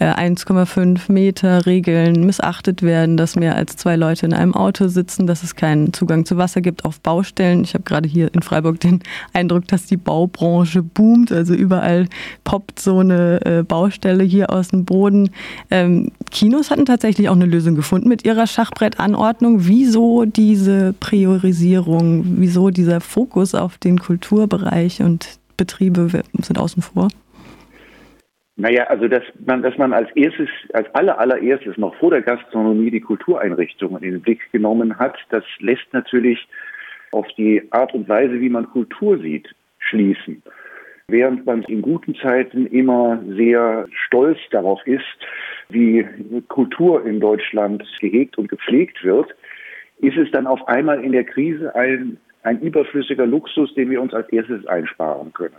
1,5 0.02 1.10
äh, 1.10 1.12
Meter 1.12 1.66
Regeln 1.66 2.26
missachtet 2.26 2.82
werden, 2.82 3.18
dass 3.18 3.36
mehr 3.36 3.56
als 3.56 3.76
zwei 3.76 3.96
Leute 3.96 4.26
in 4.26 4.34
einem 4.34 4.56
Auto 4.56 4.88
sitzen, 4.88 5.28
dass 5.28 5.44
es 5.44 5.56
keinen 5.56 5.94
Zugang 5.94 6.26
zu 6.26 6.38
Wasser 6.38 6.62
gibt 6.62 6.86
auf 6.86 7.00
Baustellen. 7.00 7.64
Ich 7.64 7.76
habe 7.76 7.84
gerade 7.84 8.10
hier 8.10 8.34
in 8.34 8.42
Freiburg 8.42 8.80
den 8.80 9.02
Eindruck, 9.34 9.68
dass 9.68 9.86
die 9.86 9.98
Baubranche 9.98 10.82
boomt. 10.82 11.32
Also 11.32 11.54
überall 11.54 12.08
poppt 12.44 12.80
so 12.80 13.00
eine 13.00 13.46
äh, 13.46 13.64
Baustelle 13.64 14.24
hier 14.24 14.50
aus 14.50 14.70
dem 14.70 14.86
Boden. 14.86 15.30
Ähm, 15.70 16.12
Kinos 16.32 16.72
hatten 16.72 16.86
tatsächlich 16.86 17.30
auch 17.30 17.36
eine 17.36 17.46
Lösung 17.46 17.76
gefunden 17.76 18.10
mit 18.10 18.26
ihrer 18.26 18.48
Schachbrettanordnung. 18.48 19.68
Wieso 19.68 20.26
diese 20.26 20.94
Priorisierung? 21.00 22.24
Wieso 22.40 22.70
dieser 22.70 23.02
Fokus 23.02 23.54
auf 23.56 23.78
den 23.78 24.00
Kulturbereich 24.00 25.02
und 25.02 25.40
Betriebe 25.58 26.10
sind 26.42 26.58
außen 26.58 26.82
vor? 26.82 27.10
Naja, 28.58 28.84
also 28.86 29.08
dass 29.08 29.24
man, 29.46 29.62
dass 29.62 29.78
man 29.78 29.94
als 29.94 30.10
erstes, 30.16 30.50
als 30.74 30.94
aller 30.94 31.18
allererstes 31.20 31.78
noch 31.78 31.96
vor 31.96 32.12
der 32.12 32.22
Gastronomie 32.22 32.92
die 32.92 33.02
Kultureinrichtungen 33.02 34.04
in 34.04 34.12
den 34.12 34.22
Blick 34.22 34.52
genommen 34.52 35.00
hat, 35.00 35.18
das 35.30 35.44
lässt 35.60 35.92
natürlich 35.94 36.48
auf 37.12 37.28
die 37.38 37.64
Art 37.72 37.94
und 37.94 38.08
Weise, 38.08 38.40
wie 38.40 38.50
man 38.50 38.70
Kultur 38.70 39.18
sieht, 39.20 39.48
schließen. 39.80 40.44
Während 41.08 41.46
man 41.46 41.64
in 41.64 41.82
guten 41.82 42.16
Zeiten 42.16 42.68
immer 42.68 43.22
sehr 43.28 43.88
stolz 44.06 44.38
darauf 44.52 44.86
ist, 44.86 45.02
wie 45.72 46.06
Kultur 46.48 47.06
in 47.06 47.20
Deutschland 47.20 47.84
gehegt 48.00 48.38
und 48.38 48.50
gepflegt 48.50 49.04
wird, 49.04 49.30
ist 50.00 50.18
es 50.18 50.32
dann 50.32 50.48
auf 50.48 50.68
einmal 50.68 51.04
in 51.04 51.12
der 51.12 51.24
Krise 51.24 51.76
ein 51.76 52.18
ein 52.44 52.60
überflüssiger 52.62 53.26
Luxus, 53.26 53.74
den 53.76 53.90
wir 53.90 54.02
uns 54.02 54.14
als 54.14 54.30
erstes 54.30 54.66
einsparen 54.68 55.34
können. 55.34 55.56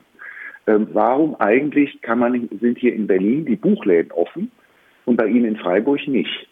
Ähm, 0.67 0.89
warum 0.93 1.35
eigentlich 1.37 2.01
kann 2.03 2.19
man, 2.19 2.49
sind 2.61 2.79
hier 2.79 2.95
in 2.95 3.07
Berlin 3.07 3.45
die 3.45 3.57
Buchläden 3.57 4.13
offen 4.13 4.51
und 5.05 5.17
bei 5.17 5.27
Ihnen 5.27 5.45
in 5.45 5.57
Freiburg 5.57 6.07
nicht? 6.07 6.49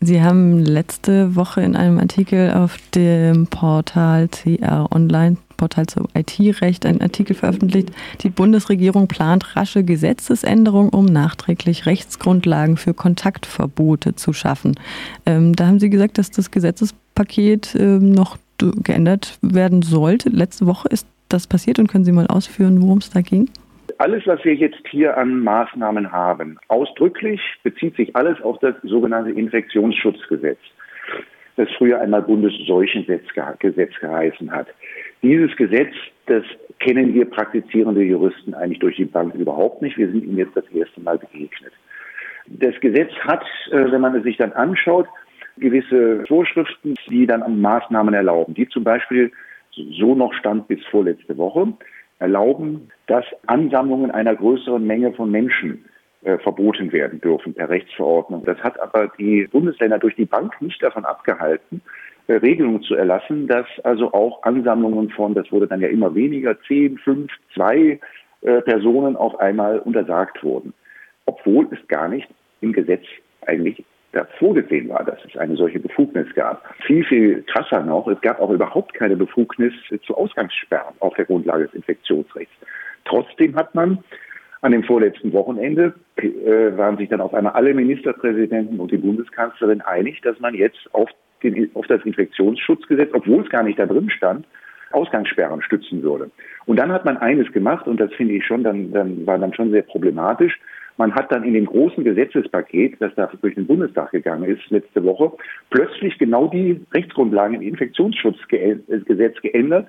Sie 0.00 0.20
haben 0.20 0.58
letzte 0.58 1.36
Woche 1.36 1.60
in 1.60 1.76
einem 1.76 1.98
Artikel 1.98 2.50
auf 2.50 2.76
dem 2.92 3.46
Portal 3.46 4.28
CR 4.28 4.88
Online, 4.92 5.36
Portal 5.62 5.86
zum 5.86 6.08
IT-Recht, 6.12 6.84
einen 6.86 7.00
Artikel 7.00 7.36
veröffentlicht. 7.36 7.90
Die 8.22 8.30
Bundesregierung 8.30 9.06
plant 9.06 9.54
rasche 9.54 9.84
Gesetzesänderungen, 9.84 10.90
um 10.90 11.04
nachträglich 11.06 11.86
Rechtsgrundlagen 11.86 12.76
für 12.76 12.94
Kontaktverbote 12.94 14.16
zu 14.16 14.32
schaffen. 14.32 14.74
Ähm, 15.24 15.54
da 15.54 15.68
haben 15.68 15.78
Sie 15.78 15.88
gesagt, 15.88 16.18
dass 16.18 16.32
das 16.32 16.50
Gesetzespaket 16.50 17.76
ähm, 17.78 18.10
noch 18.10 18.38
geändert 18.58 19.38
werden 19.40 19.82
sollte. 19.82 20.30
Letzte 20.30 20.66
Woche 20.66 20.88
ist 20.88 21.06
das 21.28 21.46
passiert 21.46 21.78
und 21.78 21.86
können 21.86 22.04
Sie 22.04 22.10
mal 22.10 22.26
ausführen, 22.26 22.82
worum 22.82 22.98
es 22.98 23.10
da 23.10 23.20
ging? 23.20 23.48
Alles, 23.98 24.26
was 24.26 24.44
wir 24.44 24.56
jetzt 24.56 24.82
hier 24.90 25.16
an 25.16 25.44
Maßnahmen 25.44 26.10
haben, 26.10 26.58
ausdrücklich 26.66 27.40
bezieht 27.62 27.94
sich 27.94 28.16
alles 28.16 28.40
auf 28.42 28.58
das 28.58 28.74
sogenannte 28.82 29.30
Infektionsschutzgesetz, 29.30 30.58
das 31.54 31.68
früher 31.78 32.00
einmal 32.00 32.22
Bundesseuchengesetz 32.22 33.22
geheißen 34.00 34.50
hat. 34.50 34.66
Dieses 35.22 35.54
Gesetz, 35.56 35.94
das 36.26 36.42
kennen 36.80 37.14
wir 37.14 37.24
praktizierende 37.26 38.02
Juristen 38.02 38.54
eigentlich 38.54 38.80
durch 38.80 38.96
die 38.96 39.04
Bank 39.04 39.34
überhaupt 39.34 39.80
nicht. 39.82 39.96
Wir 39.96 40.10
sind 40.10 40.24
ihm 40.24 40.36
jetzt 40.36 40.56
das 40.56 40.68
erste 40.72 41.00
Mal 41.00 41.18
begegnet. 41.18 41.72
Das 42.46 42.78
Gesetz 42.80 43.12
hat, 43.20 43.44
äh, 43.70 43.90
wenn 43.90 44.00
man 44.00 44.16
es 44.16 44.24
sich 44.24 44.36
dann 44.36 44.52
anschaut, 44.52 45.06
gewisse 45.58 46.24
Vorschriften, 46.26 46.94
die 47.08 47.26
dann 47.26 47.60
Maßnahmen 47.60 48.14
erlauben, 48.14 48.54
die 48.54 48.68
zum 48.68 48.84
Beispiel 48.84 49.30
so 49.70 50.14
noch 50.14 50.34
stand 50.34 50.66
bis 50.66 50.84
vorletzte 50.86 51.36
Woche, 51.36 51.72
erlauben, 52.18 52.88
dass 53.06 53.24
Ansammlungen 53.46 54.10
einer 54.10 54.34
größeren 54.34 54.84
Menge 54.84 55.12
von 55.12 55.30
Menschen 55.30 55.84
äh, 56.22 56.38
verboten 56.38 56.92
werden 56.92 57.20
dürfen 57.20 57.54
per 57.54 57.68
Rechtsverordnung. 57.68 58.44
Das 58.44 58.58
hat 58.58 58.78
aber 58.80 59.12
die 59.18 59.46
Bundesländer 59.50 59.98
durch 59.98 60.16
die 60.16 60.24
Bank 60.24 60.60
nicht 60.60 60.82
davon 60.82 61.04
abgehalten, 61.04 61.80
äh, 62.32 62.36
Regelungen 62.36 62.82
zu 62.82 62.94
erlassen, 62.94 63.46
dass 63.46 63.66
also 63.84 64.12
auch 64.12 64.42
Ansammlungen 64.42 65.10
von, 65.10 65.34
das 65.34 65.50
wurde 65.52 65.66
dann 65.66 65.80
ja 65.80 65.88
immer 65.88 66.14
weniger, 66.14 66.56
zehn, 66.62 66.98
fünf, 66.98 67.30
zwei 67.54 68.00
äh, 68.40 68.60
Personen 68.62 69.16
auf 69.16 69.38
einmal 69.38 69.78
untersagt 69.80 70.42
wurden. 70.42 70.72
Obwohl 71.26 71.68
es 71.70 71.86
gar 71.88 72.08
nicht 72.08 72.28
im 72.60 72.72
Gesetz 72.72 73.04
eigentlich 73.46 73.84
da 74.12 74.26
vorgesehen 74.38 74.88
war, 74.88 75.04
dass 75.04 75.18
es 75.24 75.36
eine 75.36 75.56
solche 75.56 75.80
Befugnis 75.80 76.26
gab. 76.34 76.62
Viel, 76.86 77.04
viel 77.04 77.42
krasser 77.42 77.82
noch, 77.82 78.08
es 78.08 78.20
gab 78.20 78.40
auch 78.40 78.50
überhaupt 78.50 78.94
keine 78.94 79.16
Befugnis 79.16 79.72
zu 80.04 80.14
Ausgangssperren 80.16 80.94
auf 81.00 81.14
der 81.14 81.24
Grundlage 81.24 81.64
des 81.64 81.74
Infektionsrechts. 81.74 82.54
Trotzdem 83.04 83.56
hat 83.56 83.74
man 83.74 83.98
an 84.60 84.72
dem 84.72 84.84
vorletzten 84.84 85.32
Wochenende 85.32 85.94
äh, 86.16 86.76
waren 86.76 86.96
sich 86.96 87.08
dann 87.08 87.20
auf 87.20 87.34
einmal 87.34 87.52
alle 87.54 87.74
Ministerpräsidenten 87.74 88.78
und 88.80 88.92
die 88.92 88.98
Bundeskanzlerin 88.98 89.80
einig, 89.80 90.20
dass 90.22 90.38
man 90.40 90.54
jetzt 90.54 90.88
auf, 90.92 91.10
den, 91.42 91.70
auf 91.74 91.86
das 91.86 92.04
Infektionsschutzgesetz, 92.04 93.10
obwohl 93.12 93.42
es 93.42 93.50
gar 93.50 93.62
nicht 93.62 93.78
da 93.78 93.86
drin 93.86 94.10
stand, 94.10 94.46
Ausgangssperren 94.92 95.62
stützen 95.62 96.02
würde. 96.02 96.30
Und 96.66 96.78
dann 96.78 96.92
hat 96.92 97.04
man 97.04 97.16
eines 97.16 97.50
gemacht, 97.52 97.86
und 97.86 97.98
das 97.98 98.12
finde 98.14 98.34
ich 98.34 98.46
schon, 98.46 98.62
dann, 98.62 98.92
dann 98.92 99.26
war 99.26 99.38
dann 99.38 99.54
schon 99.54 99.70
sehr 99.70 99.82
problematisch. 99.82 100.58
Man 100.98 101.14
hat 101.14 101.32
dann 101.32 101.44
in 101.44 101.54
dem 101.54 101.66
großen 101.66 102.04
Gesetzespaket, 102.04 103.00
das 103.00 103.14
da 103.14 103.30
durch 103.40 103.54
den 103.54 103.66
Bundestag 103.66 104.10
gegangen 104.10 104.44
ist 104.44 104.68
letzte 104.70 105.02
Woche, 105.04 105.32
plötzlich 105.70 106.18
genau 106.18 106.48
die 106.48 106.84
Rechtsgrundlagen 106.92 107.56
im 107.56 107.62
Infektionsschutzgesetz 107.62 109.40
geändert, 109.40 109.88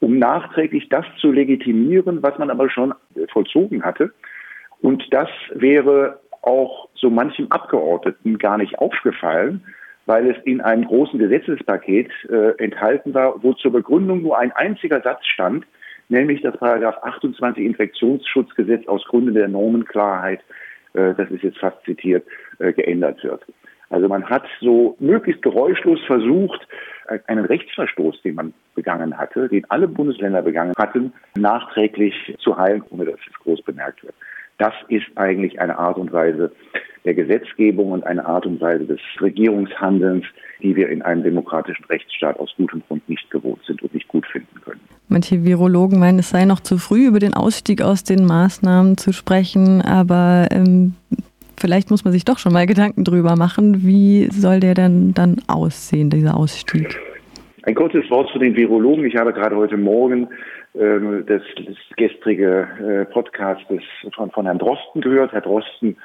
um 0.00 0.18
nachträglich 0.18 0.88
das 0.90 1.06
zu 1.20 1.32
legitimieren, 1.32 2.22
was 2.22 2.38
man 2.38 2.50
aber 2.50 2.68
schon 2.68 2.92
vollzogen 3.32 3.82
hatte. 3.82 4.12
Und 4.82 5.02
das 5.10 5.28
wäre 5.54 6.20
auch 6.42 6.88
so 6.94 7.08
manchem 7.08 7.46
Abgeordneten 7.50 8.36
gar 8.38 8.58
nicht 8.58 8.78
aufgefallen, 8.78 9.62
weil 10.06 10.30
es 10.30 10.36
in 10.44 10.60
einem 10.60 10.84
großen 10.84 11.18
Gesetzespaket 11.18 12.10
äh, 12.28 12.62
enthalten 12.62 13.14
war, 13.14 13.42
wo 13.42 13.52
zur 13.54 13.72
Begründung 13.72 14.22
nur 14.22 14.38
ein 14.38 14.52
einziger 14.52 15.00
Satz 15.00 15.24
stand, 15.26 15.64
nämlich 16.08 16.42
das 16.42 16.56
Paragraph 16.56 16.96
28 17.02 17.64
Infektionsschutzgesetz 17.64 18.86
aus 18.88 19.04
Gründen 19.04 19.34
der 19.34 19.48
Normenklarheit, 19.48 20.40
äh, 20.94 21.14
das 21.14 21.30
ist 21.30 21.42
jetzt 21.42 21.58
fast 21.58 21.82
zitiert, 21.84 22.26
äh, 22.58 22.72
geändert 22.72 23.22
wird. 23.22 23.44
Also 23.90 24.08
man 24.08 24.24
hat 24.24 24.44
so 24.60 24.96
möglichst 25.00 25.42
geräuschlos 25.42 26.00
versucht, 26.06 26.66
einen 27.26 27.44
Rechtsverstoß, 27.44 28.22
den 28.22 28.36
man 28.36 28.54
begangen 28.74 29.18
hatte, 29.18 29.48
den 29.48 29.68
alle 29.70 29.86
Bundesländer 29.86 30.40
begangen 30.40 30.72
hatten, 30.78 31.12
nachträglich 31.36 32.14
zu 32.38 32.56
heilen, 32.56 32.82
ohne 32.88 33.04
dass 33.04 33.20
es 33.28 33.38
groß 33.40 33.60
bemerkt 33.62 34.02
wird. 34.02 34.14
Das 34.62 34.74
ist 34.86 35.06
eigentlich 35.16 35.60
eine 35.60 35.76
Art 35.76 35.98
und 35.98 36.12
Weise 36.12 36.52
der 37.04 37.14
Gesetzgebung 37.14 37.90
und 37.90 38.06
eine 38.06 38.24
Art 38.24 38.46
und 38.46 38.60
Weise 38.60 38.86
des 38.86 39.00
Regierungshandelns, 39.20 40.24
die 40.62 40.76
wir 40.76 40.88
in 40.88 41.02
einem 41.02 41.24
demokratischen 41.24 41.84
Rechtsstaat 41.86 42.38
aus 42.38 42.54
gutem 42.56 42.80
Grund 42.86 43.08
nicht 43.08 43.28
gewohnt 43.28 43.58
sind 43.66 43.82
und 43.82 43.92
nicht 43.92 44.06
gut 44.06 44.24
finden 44.24 44.60
können. 44.64 44.78
Manche 45.08 45.44
Virologen 45.44 45.98
meinen, 45.98 46.20
es 46.20 46.30
sei 46.30 46.44
noch 46.44 46.60
zu 46.60 46.78
früh, 46.78 47.08
über 47.08 47.18
den 47.18 47.34
Ausstieg 47.34 47.82
aus 47.82 48.04
den 48.04 48.24
Maßnahmen 48.24 48.98
zu 48.98 49.12
sprechen, 49.12 49.82
aber 49.82 50.46
ähm, 50.52 50.94
vielleicht 51.58 51.90
muss 51.90 52.04
man 52.04 52.12
sich 52.12 52.24
doch 52.24 52.38
schon 52.38 52.52
mal 52.52 52.66
Gedanken 52.66 53.02
drüber 53.02 53.34
machen, 53.34 53.84
wie 53.84 54.28
soll 54.30 54.60
der 54.60 54.74
denn 54.74 55.12
dann 55.12 55.38
aussehen, 55.48 56.08
dieser 56.08 56.36
Ausstieg? 56.36 57.00
Ein 57.64 57.74
kurzes 57.74 58.08
Wort 58.10 58.30
zu 58.32 58.38
den 58.38 58.54
Virologen. 58.54 59.04
Ich 59.06 59.16
habe 59.16 59.32
gerade 59.32 59.56
heute 59.56 59.76
Morgen 59.76 60.28
äh, 60.74 61.22
das, 61.26 61.42
das 61.66 61.76
gestrige 61.96 62.68
äh, 62.80 63.12
Podcast 63.12 63.62
des, 63.70 63.82
von, 64.14 64.30
von 64.30 64.46
Herrn 64.46 64.58
Drosten 64.58 65.00
gehört. 65.00 65.32
Herr 65.32 65.40
Drosten 65.40 65.96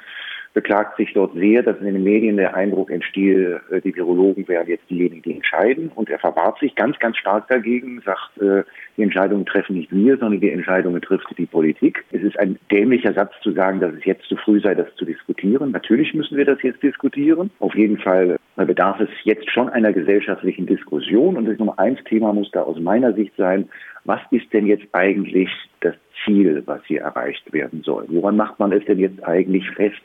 beklagt 0.54 0.96
sich 0.96 1.12
dort 1.12 1.34
sehr, 1.34 1.62
dass 1.62 1.78
in 1.78 1.84
den 1.84 2.02
Medien 2.02 2.36
der 2.36 2.54
Eindruck 2.54 2.90
entstehe, 2.90 3.60
äh, 3.70 3.80
die 3.80 3.94
Virologen 3.94 4.48
wären 4.48 4.66
jetzt 4.66 4.88
diejenigen, 4.90 5.22
die 5.22 5.34
entscheiden. 5.34 5.90
Und 5.94 6.10
er 6.10 6.18
verwahrt 6.18 6.58
sich 6.58 6.74
ganz, 6.74 6.98
ganz 6.98 7.16
stark 7.16 7.48
dagegen, 7.48 8.02
sagt, 8.04 8.38
äh, 8.40 8.64
die 8.96 9.02
Entscheidungen 9.02 9.46
treffen 9.46 9.76
nicht 9.76 9.92
wir, 9.92 10.16
sondern 10.16 10.40
die 10.40 10.50
Entscheidungen 10.50 11.00
trifft 11.00 11.26
die 11.38 11.46
Politik. 11.46 12.04
Es 12.10 12.22
ist 12.22 12.38
ein 12.38 12.58
dämlicher 12.72 13.12
Satz 13.12 13.32
zu 13.42 13.52
sagen, 13.52 13.80
dass 13.80 13.94
es 13.94 14.04
jetzt 14.04 14.24
zu 14.24 14.36
früh 14.36 14.60
sei, 14.60 14.74
das 14.74 14.92
zu 14.96 15.04
diskutieren. 15.04 15.70
Natürlich 15.70 16.12
müssen 16.14 16.36
wir 16.36 16.44
das 16.44 16.60
jetzt 16.62 16.82
diskutieren. 16.82 17.50
Auf 17.60 17.74
jeden 17.76 17.98
Fall 17.98 18.38
bedarf 18.56 18.98
es 19.00 19.08
jetzt 19.22 19.48
schon 19.50 19.68
einer 19.68 19.92
gesellschaftlichen 19.92 20.66
Diskussion. 20.66 21.36
Und 21.36 21.46
das 21.46 21.58
Nummer 21.58 21.78
eins 21.78 22.02
Thema 22.04 22.32
muss 22.32 22.50
da 22.50 22.62
aus 22.62 22.80
meiner 22.80 23.12
Sicht 23.12 23.32
sein, 23.36 23.68
was 24.08 24.20
ist 24.30 24.52
denn 24.52 24.66
jetzt 24.66 24.86
eigentlich 24.92 25.50
das 25.80 25.94
Ziel, 26.24 26.62
was 26.66 26.84
hier 26.86 27.02
erreicht 27.02 27.52
werden 27.52 27.82
soll? 27.84 28.06
Woran 28.08 28.36
macht 28.36 28.58
man 28.58 28.72
es 28.72 28.84
denn 28.86 28.98
jetzt 28.98 29.22
eigentlich 29.22 29.68
fest? 29.70 30.00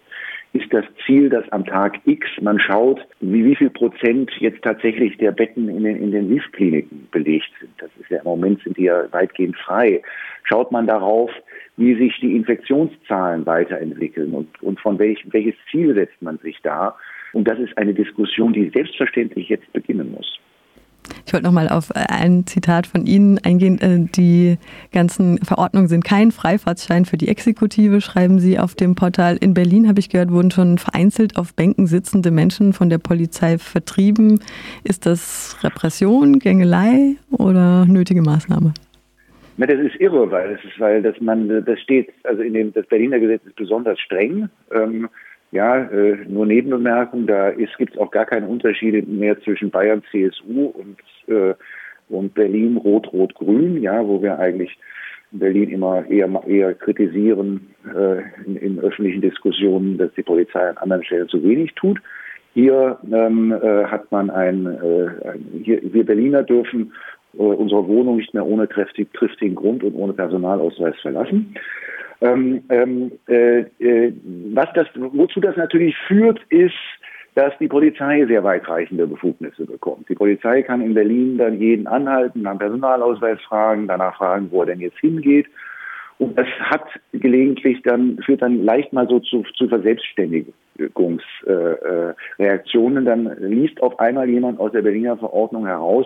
ist 0.53 0.71
das 0.71 0.85
Ziel, 1.05 1.29
dass 1.29 1.51
am 1.51 1.65
Tag 1.65 1.99
X 2.05 2.27
man 2.39 2.59
schaut, 2.59 3.01
wie, 3.19 3.43
wie 3.43 3.55
viel 3.55 3.71
Prozent 3.71 4.31
jetzt 4.39 4.61
tatsächlich 4.61 5.17
der 5.17 5.31
Betten 5.31 5.67
in 5.67 5.83
den, 5.83 5.95
in 5.95 6.11
den 6.11 6.29
Intensivkliniken 6.29 7.07
belegt 7.11 7.49
sind. 7.59 7.71
Das 7.79 7.89
ist 7.99 8.09
ja 8.11 8.19
im 8.19 8.25
Moment 8.25 8.61
sind 8.61 8.77
die 8.77 8.83
ja 8.83 9.11
weitgehend 9.11 9.57
frei. 9.57 10.03
Schaut 10.43 10.71
man 10.71 10.85
darauf, 10.85 11.31
wie 11.77 11.95
sich 11.95 12.19
die 12.21 12.35
Infektionszahlen 12.35 13.47
weiterentwickeln 13.47 14.31
und, 14.33 14.61
und 14.61 14.79
von 14.79 14.99
welch, 14.99 15.25
welches 15.31 15.55
Ziel 15.71 15.95
setzt 15.95 16.21
man 16.21 16.37
sich 16.37 16.59
da? 16.61 16.95
Und 17.33 17.47
das 17.47 17.57
ist 17.57 17.75
eine 17.79 17.95
Diskussion, 17.95 18.53
die 18.53 18.69
selbstverständlich 18.69 19.49
jetzt 19.49 19.73
beginnen 19.73 20.11
muss. 20.11 20.39
Ich 21.25 21.33
wollte 21.33 21.45
noch 21.45 21.53
mal 21.53 21.69
auf 21.69 21.91
ein 21.93 22.45
Zitat 22.45 22.87
von 22.87 23.05
Ihnen 23.05 23.39
eingehen. 23.39 23.79
Äh, 23.81 24.07
die 24.15 24.57
ganzen 24.91 25.37
Verordnungen 25.39 25.87
sind 25.87 26.03
kein 26.03 26.31
Freifahrtschein 26.31 27.05
für 27.05 27.17
die 27.17 27.27
Exekutive, 27.27 28.01
schreiben 28.01 28.39
Sie 28.39 28.59
auf 28.59 28.75
dem 28.75 28.95
Portal. 28.95 29.37
In 29.37 29.53
Berlin, 29.53 29.87
habe 29.87 29.99
ich 29.99 30.09
gehört, 30.09 30.31
wurden 30.31 30.51
schon 30.51 30.77
vereinzelt 30.77 31.37
auf 31.37 31.53
Bänken 31.53 31.87
sitzende 31.87 32.31
Menschen 32.31 32.73
von 32.73 32.89
der 32.89 32.97
Polizei 32.97 33.57
vertrieben. 33.57 34.39
Ist 34.83 35.05
das 35.05 35.57
Repression, 35.63 36.39
Gängelei 36.39 37.15
oder 37.31 37.85
nötige 37.85 38.21
Maßnahme? 38.21 38.73
das 39.57 39.79
ist 39.79 39.95
irre, 39.99 40.29
weil 40.31 40.51
es 40.51 40.63
ist, 40.63 40.79
weil 40.79 41.01
das 41.01 41.19
man, 41.21 41.63
das 41.63 41.79
steht, 41.79 42.11
also 42.23 42.41
in 42.41 42.53
dem 42.53 42.73
das 42.73 42.85
Berliner 42.87 43.19
Gesetz 43.19 43.45
ist 43.45 43.55
besonders 43.55 43.99
streng. 43.99 44.49
Ähm, 44.73 45.09
ja, 45.53 45.83
äh, 45.83 46.17
nur 46.27 46.47
Nebenbemerkung, 46.47 47.27
da 47.27 47.51
gibt 47.51 47.93
es 47.93 47.99
auch 47.99 48.09
gar 48.09 48.25
keine 48.25 48.47
Unterschiede 48.47 49.03
mehr 49.03 49.39
zwischen 49.41 49.69
Bayern 49.69 50.01
CSU 50.11 50.73
und, 50.73 50.97
äh, 51.27 51.53
und 52.09 52.33
Berlin 52.33 52.77
Rot-Rot-Grün, 52.77 53.81
ja, 53.81 54.05
wo 54.05 54.21
wir 54.21 54.39
eigentlich 54.39 54.75
in 55.31 55.39
Berlin 55.39 55.69
immer 55.69 56.09
eher, 56.09 56.27
eher 56.47 56.73
kritisieren 56.73 57.67
äh, 57.85 58.23
in, 58.47 58.55
in 58.55 58.79
öffentlichen 58.79 59.21
Diskussionen, 59.21 59.99
dass 59.99 60.11
die 60.15 60.23
Polizei 60.23 60.67
an 60.67 60.77
anderen 60.77 61.03
Stellen 61.03 61.29
zu 61.29 61.43
wenig 61.43 61.73
tut. 61.75 61.99
Hier 62.55 62.97
ähm, 63.11 63.51
äh, 63.51 63.85
hat 63.85 64.11
man 64.11 64.31
ein, 64.31 64.65
äh, 64.65 65.29
ein 65.29 65.61
hier, 65.63 65.81
wir 65.83 66.05
Berliner 66.05 66.41
dürfen 66.41 66.93
äh, 67.33 67.41
unsere 67.41 67.87
Wohnung 67.87 68.17
nicht 68.17 68.33
mehr 68.33 68.45
ohne 68.45 68.67
triftig, 68.67 69.13
triftigen 69.13 69.55
Grund 69.55 69.83
und 69.83 69.93
ohne 69.93 70.13
Personalausweis 70.13 70.95
verlassen. 71.01 71.55
Ähm, 72.23 72.63
ähm, 72.69 73.11
äh, 73.27 73.59
äh, 73.79 74.13
was 74.53 74.67
das, 74.75 74.87
wozu 74.95 75.41
das 75.41 75.57
natürlich 75.57 75.95
führt, 76.07 76.39
ist, 76.49 76.73
dass 77.35 77.51
die 77.59 77.67
Polizei 77.67 78.25
sehr 78.25 78.43
weitreichende 78.43 79.05
Befugnisse 79.07 79.65
bekommt. 79.65 80.07
Die 80.07 80.15
Polizei 80.15 80.61
kann 80.61 80.81
in 80.81 80.93
Berlin 80.93 81.37
dann 81.37 81.59
jeden 81.59 81.85
anhalten, 81.87 82.43
nach 82.43 82.57
Personalausweis 82.57 83.41
fragen, 83.41 83.87
danach 83.87 84.15
fragen, 84.17 84.47
wo 84.51 84.61
er 84.61 84.67
denn 84.67 84.79
jetzt 84.79 84.99
hingeht. 84.99 85.47
Und 86.19 86.37
das 86.37 86.47
hat 86.59 86.85
gelegentlich 87.11 87.81
dann, 87.83 88.19
führt 88.23 88.41
dann 88.41 88.63
leicht 88.63 88.93
mal 88.93 89.07
so 89.09 89.19
zu, 89.19 89.43
zu 89.57 89.67
Verselbstständigungsreaktionen. 89.67 91.19
Äh, 91.45 93.01
äh, 93.01 93.05
dann 93.05 93.35
liest 93.39 93.81
auf 93.81 93.99
einmal 93.99 94.29
jemand 94.29 94.59
aus 94.59 94.71
der 94.71 94.83
Berliner 94.83 95.17
Verordnung 95.17 95.65
heraus, 95.65 96.05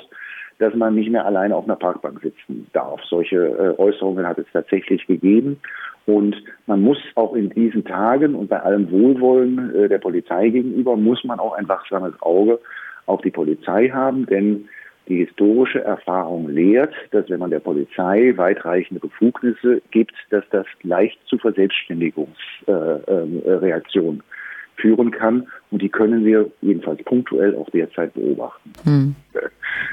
dass 0.59 0.73
man 0.75 0.95
nicht 0.95 1.11
mehr 1.11 1.25
alleine 1.25 1.55
auf 1.55 1.65
einer 1.65 1.75
Parkbank 1.75 2.21
sitzen 2.21 2.67
darf. 2.73 3.01
Solche 3.09 3.37
äh, 3.37 3.79
Äußerungen 3.79 4.27
hat 4.27 4.37
es 4.37 4.45
tatsächlich 4.51 5.05
gegeben. 5.05 5.59
Und 6.05 6.35
man 6.67 6.81
muss 6.81 6.97
auch 7.15 7.35
in 7.35 7.49
diesen 7.49 7.83
Tagen 7.83 8.33
und 8.33 8.49
bei 8.49 8.61
allem 8.61 8.89
Wohlwollen 8.89 9.75
äh, 9.75 9.89
der 9.89 9.99
Polizei 9.99 10.49
gegenüber, 10.49 10.95
muss 10.95 11.23
man 11.23 11.39
auch 11.39 11.53
ein 11.53 11.67
wachsames 11.67 12.13
Auge 12.21 12.59
auf 13.05 13.21
die 13.21 13.31
Polizei 13.31 13.89
haben, 13.89 14.25
denn 14.25 14.67
die 15.07 15.25
historische 15.25 15.83
Erfahrung 15.83 16.49
lehrt, 16.49 16.93
dass 17.11 17.29
wenn 17.29 17.39
man 17.39 17.51
der 17.51 17.59
Polizei 17.59 18.33
weitreichende 18.35 18.99
Befugnisse 18.99 19.81
gibt, 19.91 20.15
dass 20.29 20.43
das 20.49 20.65
leicht 20.83 21.17
zu 21.27 21.37
Verselbstständigungsreaktionen 21.37 24.19
äh, 24.19 24.23
äh, 24.23 24.36
führen 24.77 25.11
kann. 25.11 25.47
Und 25.71 25.81
die 25.81 25.89
können 25.89 26.23
wir 26.25 26.49
jedenfalls 26.61 27.03
punktuell 27.03 27.55
auch 27.55 27.69
derzeit 27.71 28.13
beobachten. 28.13 28.71
Hm. 28.83 29.15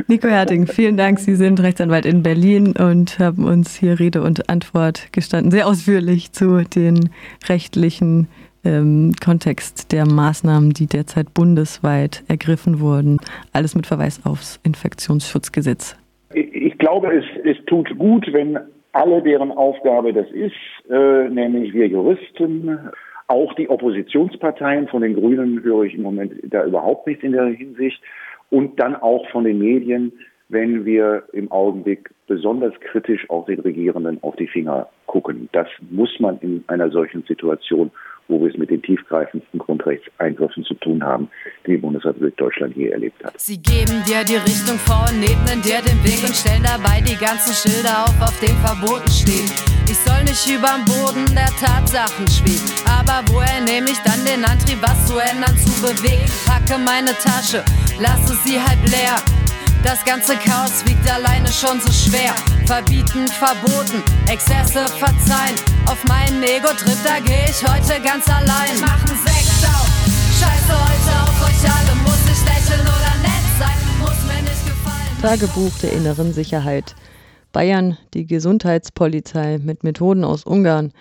Nico 0.08 0.28
Herting, 0.28 0.66
vielen 0.66 0.96
Dank. 0.96 1.18
Sie 1.18 1.34
sind 1.34 1.62
Rechtsanwalt 1.62 2.06
in 2.06 2.22
Berlin 2.22 2.74
und 2.78 3.18
haben 3.18 3.44
uns 3.44 3.76
hier 3.76 3.98
Rede 3.98 4.22
und 4.22 4.48
Antwort 4.48 5.12
gestanden, 5.12 5.50
sehr 5.50 5.66
ausführlich 5.66 6.32
zu 6.32 6.62
den 6.64 7.10
rechtlichen 7.48 8.28
ähm, 8.64 9.12
Kontext 9.22 9.92
der 9.92 10.06
Maßnahmen, 10.06 10.70
die 10.70 10.86
derzeit 10.86 11.34
bundesweit 11.34 12.24
ergriffen 12.28 12.80
wurden. 12.80 13.18
Alles 13.52 13.74
mit 13.74 13.86
Verweis 13.86 14.24
aufs 14.24 14.58
Infektionsschutzgesetz. 14.64 15.96
Ich 16.32 16.78
glaube, 16.78 17.12
es, 17.14 17.24
es 17.44 17.64
tut 17.66 17.96
gut, 17.98 18.26
wenn 18.32 18.58
alle, 18.92 19.22
deren 19.22 19.52
Aufgabe 19.52 20.12
das 20.12 20.30
ist, 20.30 20.54
äh, 20.90 21.28
nämlich 21.28 21.72
wir 21.74 21.88
Juristen, 21.88 22.78
auch 23.26 23.54
die 23.54 23.68
Oppositionsparteien, 23.68 24.88
von 24.88 25.02
den 25.02 25.14
Grünen 25.14 25.62
höre 25.62 25.84
ich 25.84 25.94
im 25.94 26.02
Moment 26.02 26.34
da 26.44 26.64
überhaupt 26.64 27.06
nichts 27.06 27.24
in 27.24 27.32
der 27.32 27.46
Hinsicht, 27.46 28.00
und 28.50 28.78
dann 28.78 28.94
auch 28.94 29.28
von 29.30 29.44
den 29.44 29.58
Medien, 29.58 30.12
wenn 30.48 30.84
wir 30.84 31.24
im 31.32 31.50
Augenblick 31.50 32.10
besonders 32.26 32.74
kritisch 32.80 33.28
auch 33.30 33.46
den 33.46 33.60
Regierenden 33.60 34.22
auf 34.22 34.36
die 34.36 34.46
Finger 34.46 34.88
gucken. 35.06 35.48
Das 35.52 35.68
muss 35.90 36.20
man 36.20 36.38
in 36.40 36.62
einer 36.66 36.90
solchen 36.90 37.22
Situation 37.22 37.90
wo 38.28 38.40
wir 38.40 38.50
es 38.50 38.56
mit 38.56 38.70
den 38.70 38.82
tiefgreifendsten 38.82 39.58
Grundrechtseingriffen 39.58 40.64
zu 40.64 40.74
tun 40.74 41.02
haben, 41.04 41.28
die 41.66 41.72
die 41.72 41.76
Bundesrepublik 41.78 42.36
Deutschland 42.36 42.76
je 42.76 42.88
erlebt 42.88 43.22
hat. 43.24 43.38
Sie 43.40 43.58
geben 43.58 44.02
dir 44.06 44.24
die 44.24 44.36
Richtung 44.36 44.78
vor 44.78 45.06
und 45.10 45.22
ebnen 45.22 45.62
dir 45.62 45.80
den 45.82 46.02
Weg 46.04 46.22
und 46.26 46.34
stellen 46.34 46.62
dabei 46.62 47.00
die 47.00 47.16
ganzen 47.16 47.52
Schilder 47.52 48.04
auf, 48.04 48.20
auf 48.22 48.40
denen 48.40 48.58
verboten 48.58 49.10
steht. 49.10 49.52
Ich 49.88 49.98
soll 49.98 50.24
nicht 50.24 50.46
überm 50.48 50.84
Boden 50.84 51.26
der 51.34 51.52
Tatsachen 51.60 52.26
schweben, 52.26 52.72
aber 52.88 53.20
woher 53.30 53.60
nehme 53.60 53.90
ich 53.90 53.98
dann 54.00 54.24
den 54.24 54.44
Antrieb, 54.44 54.80
was 54.80 55.06
zu 55.06 55.18
ändern, 55.18 55.56
zu 55.58 55.70
bewegen? 55.82 56.24
Packe 56.46 56.78
meine 56.78 57.12
Tasche, 57.12 57.62
lasse 58.00 58.34
sie 58.44 58.58
halb 58.58 58.80
leer. 58.88 59.43
Das 59.84 60.02
ganze 60.02 60.34
Chaos 60.36 60.82
wiegt 60.86 61.06
alleine 61.12 61.46
schon 61.48 61.78
so 61.78 61.92
schwer. 61.92 62.34
Verbieten, 62.64 63.28
verboten, 63.28 64.02
Exzesse 64.32 64.86
verzeihen. 64.88 65.56
Auf 65.86 66.02
meinen 66.04 66.42
Ego-Trip, 66.42 66.96
da 67.04 67.20
geh 67.22 67.44
ich 67.50 67.62
heute 67.62 68.02
ganz 68.02 68.26
allein. 68.26 68.80
Machen 68.80 69.08
Sekt 69.08 69.68
auf, 69.68 69.86
scheiße 70.40 70.72
heute 70.72 71.12
auf 71.22 71.36
euch 71.44 71.70
alle. 71.70 71.94
Muss 72.00 72.18
ich 72.24 72.40
lächeln 72.46 72.80
oder 72.80 73.12
nett 73.20 73.44
sein? 73.58 73.76
Muss 74.00 74.24
mir 74.26 74.40
nicht 74.40 74.64
gefallen. 74.64 75.20
Tagebuch 75.20 75.78
der 75.82 75.92
inneren 75.92 76.32
Sicherheit. 76.32 76.94
Bayern, 77.52 77.98
die 78.14 78.26
Gesundheitspolizei 78.26 79.58
mit 79.62 79.84
Methoden 79.84 80.24
aus 80.24 80.44
Ungarn. 80.44 80.94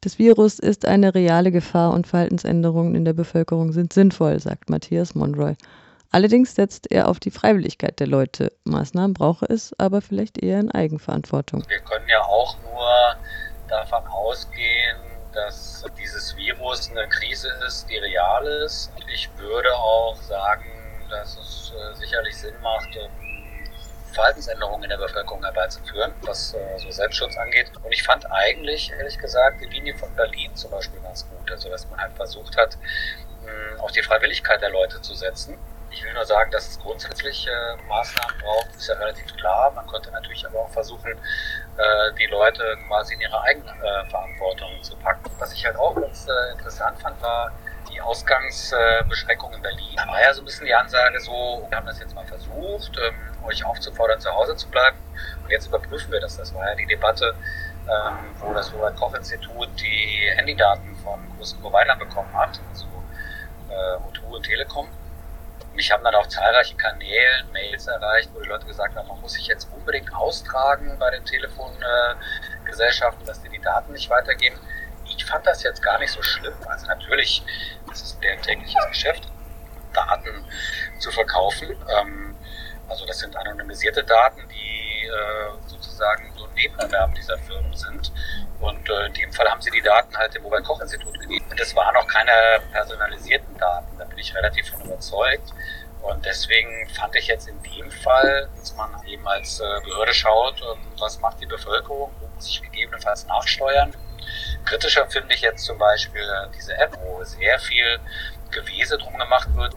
Das 0.00 0.18
Virus 0.18 0.58
ist 0.58 0.86
eine 0.86 1.14
reale 1.14 1.52
Gefahr 1.52 1.94
und 1.94 2.08
Verhaltensänderungen 2.08 2.96
in 2.96 3.04
der 3.04 3.12
Bevölkerung 3.12 3.70
sind 3.70 3.92
sinnvoll, 3.92 4.40
sagt 4.40 4.70
Matthias 4.70 5.14
Monroy. 5.14 5.54
Allerdings 6.14 6.54
setzt 6.54 6.92
er 6.92 7.08
auf 7.08 7.18
die 7.18 7.32
Freiwilligkeit 7.32 7.98
der 7.98 8.06
Leute. 8.06 8.52
Maßnahmen 8.62 9.14
brauche 9.14 9.46
es 9.46 9.74
aber 9.80 10.00
vielleicht 10.00 10.40
eher 10.40 10.60
in 10.60 10.70
Eigenverantwortung. 10.70 11.68
Wir 11.68 11.80
können 11.80 12.08
ja 12.08 12.22
auch 12.22 12.56
nur 12.62 13.16
davon 13.68 14.06
ausgehen, 14.06 14.96
dass 15.32 15.84
dieses 15.98 16.36
Virus 16.36 16.88
eine 16.88 17.08
Krise 17.08 17.48
ist, 17.66 17.90
die 17.90 17.96
real 17.96 18.46
ist. 18.64 18.92
Ich 19.12 19.28
würde 19.38 19.74
auch 19.74 20.14
sagen, 20.22 20.64
dass 21.10 21.36
es 21.36 21.72
äh, 21.74 21.96
sicherlich 21.96 22.36
Sinn 22.36 22.54
macht, 22.62 22.96
Verhaltensänderungen 24.12 24.84
in 24.84 24.90
der 24.90 24.98
Bevölkerung 24.98 25.42
herbeizuführen, 25.42 26.12
was 26.22 26.54
äh, 26.54 26.78
so 26.78 26.92
Selbstschutz 26.92 27.36
angeht. 27.36 27.72
Und 27.82 27.90
ich 27.90 28.04
fand 28.04 28.24
eigentlich, 28.30 28.92
ehrlich 28.96 29.18
gesagt, 29.18 29.62
die 29.62 29.66
Linie 29.66 29.98
von 29.98 30.14
Berlin 30.14 30.54
zum 30.54 30.70
Beispiel 30.70 31.00
ganz 31.00 31.28
gut. 31.28 31.50
Also, 31.50 31.68
dass 31.70 31.90
man 31.90 32.00
halt 32.00 32.12
versucht 32.12 32.56
hat, 32.56 32.78
auf 33.80 33.90
die 33.90 34.02
Freiwilligkeit 34.02 34.62
der 34.62 34.70
Leute 34.70 35.02
zu 35.02 35.12
setzen 35.14 35.58
ich 35.94 36.04
will 36.04 36.12
nur 36.12 36.24
sagen, 36.24 36.50
dass 36.50 36.68
es 36.68 36.80
grundsätzlich 36.80 37.46
äh, 37.46 37.76
Maßnahmen 37.88 38.38
braucht, 38.40 38.74
ist 38.76 38.88
ja 38.88 38.94
relativ 38.96 39.36
klar. 39.36 39.70
Man 39.70 39.86
könnte 39.86 40.10
natürlich 40.10 40.44
aber 40.44 40.60
auch 40.60 40.70
versuchen, 40.70 41.12
äh, 41.12 42.12
die 42.18 42.26
Leute 42.26 42.76
quasi 42.88 43.14
in 43.14 43.20
ihre 43.20 43.40
Eigenverantwortung 43.40 44.72
äh, 44.72 44.82
zu 44.82 44.96
packen. 44.96 45.30
Was 45.38 45.52
ich 45.52 45.64
halt 45.64 45.76
auch 45.76 45.94
ganz 45.94 46.26
äh, 46.26 46.52
interessant 46.52 47.00
fand, 47.00 47.20
war 47.22 47.52
die 47.92 48.00
Ausgangsbeschränkung 48.00 49.52
in 49.54 49.62
Berlin. 49.62 49.94
Da 49.96 50.08
war 50.08 50.20
ja 50.20 50.34
so 50.34 50.42
ein 50.42 50.46
bisschen 50.46 50.66
die 50.66 50.74
Ansage 50.74 51.20
so, 51.20 51.64
wir 51.68 51.76
haben 51.76 51.86
das 51.86 52.00
jetzt 52.00 52.14
mal 52.14 52.26
versucht, 52.26 52.98
ähm, 52.98 53.46
euch 53.46 53.64
aufzufordern, 53.64 54.20
zu 54.20 54.32
Hause 54.32 54.56
zu 54.56 54.68
bleiben. 54.68 54.96
Und 55.44 55.50
jetzt 55.50 55.68
überprüfen 55.68 56.10
wir 56.10 56.20
das. 56.20 56.36
Das 56.36 56.52
war 56.54 56.66
ja 56.66 56.74
die 56.74 56.86
Debatte, 56.86 57.36
ähm, 57.86 58.34
wo 58.40 58.52
das 58.52 58.72
Robert-Koch-Institut 58.72 59.68
die 59.78 60.32
Handydaten 60.34 60.96
von 61.04 61.20
großen 61.36 61.60
Providern 61.60 62.00
bekommen 62.00 62.34
hat, 62.34 62.58
also 62.72 62.86
äh, 63.68 64.18
O2 64.18 64.34
und 64.34 64.42
Telekom. 64.42 64.88
Mich 65.74 65.90
haben 65.90 66.04
dann 66.04 66.14
auf 66.14 66.28
zahlreichen 66.28 66.76
Kanälen 66.76 67.50
Mails 67.52 67.86
erreicht, 67.86 68.30
wo 68.32 68.40
die 68.40 68.48
Leute 68.48 68.66
gesagt 68.66 68.94
haben, 68.96 69.08
man 69.08 69.20
muss 69.20 69.32
sich 69.32 69.46
jetzt 69.46 69.68
unbedingt 69.72 70.14
austragen 70.14 70.96
bei 70.98 71.10
den 71.10 71.24
Telefongesellschaften, 71.24 73.26
dass 73.26 73.42
die 73.42 73.48
die 73.48 73.60
Daten 73.60 73.92
nicht 73.92 74.08
weitergeben. 74.08 74.58
Ich 75.16 75.24
fand 75.24 75.46
das 75.46 75.62
jetzt 75.62 75.82
gar 75.82 75.98
nicht 75.98 76.12
so 76.12 76.22
schlimm. 76.22 76.54
Also 76.66 76.86
natürlich, 76.86 77.42
das 77.88 78.02
ist 78.02 78.22
deren 78.22 78.40
tägliches 78.42 78.86
Geschäft, 78.88 79.28
Daten 79.92 80.44
zu 80.98 81.10
verkaufen. 81.10 81.76
Ähm, 81.88 82.36
also 82.88 83.06
das 83.06 83.18
sind 83.18 83.36
anonymisierte 83.36 84.04
Daten, 84.04 84.42
die 84.48 85.06
äh, 85.06 85.50
sozusagen 85.66 86.32
so 86.36 86.46
Nebenerwerb 86.48 87.14
dieser 87.14 87.38
Firmen 87.38 87.74
sind. 87.74 88.12
Und 88.60 88.88
äh, 88.88 89.06
in 89.06 89.12
dem 89.14 89.32
Fall 89.32 89.48
haben 89.48 89.60
sie 89.60 89.70
die 89.70 89.82
Daten 89.82 90.16
halt 90.16 90.34
dem 90.34 90.44
Robert-Koch-Institut 90.44 91.18
gegeben. 91.20 91.44
Und 91.50 91.58
das 91.58 91.74
waren 91.74 91.94
auch 91.96 92.06
keine 92.06 92.60
personalisierten 92.72 93.56
Daten, 93.58 93.98
da 93.98 94.04
bin 94.04 94.18
ich 94.18 94.34
relativ 94.34 94.70
von 94.70 94.80
überzeugt. 94.82 95.52
Und 96.02 96.24
deswegen 96.24 96.88
fand 96.90 97.16
ich 97.16 97.28
jetzt 97.28 97.48
in 97.48 97.62
dem 97.62 97.90
Fall, 97.90 98.48
dass 98.58 98.74
man 98.76 98.90
eben 99.06 99.26
als 99.26 99.60
äh, 99.60 99.80
Behörde 99.84 100.12
schaut, 100.12 100.60
ähm, 100.60 100.78
was 100.98 101.18
macht 101.20 101.40
die 101.40 101.46
Bevölkerung, 101.46 102.12
wo 102.20 102.28
muss 102.34 102.48
ich 102.48 102.60
gegebenenfalls 102.60 103.26
nachsteuern. 103.26 103.94
Kritischer 104.64 105.06
finde 105.06 105.34
ich 105.34 105.40
jetzt 105.40 105.64
zum 105.64 105.78
Beispiel 105.78 106.22
äh, 106.22 106.48
diese 106.54 106.76
App, 106.76 106.98
wo 107.02 107.24
sehr 107.24 107.58
viel 107.58 107.98
Gewese 108.50 108.98
drum 108.98 109.16
gemacht 109.16 109.48
wird, 109.54 109.74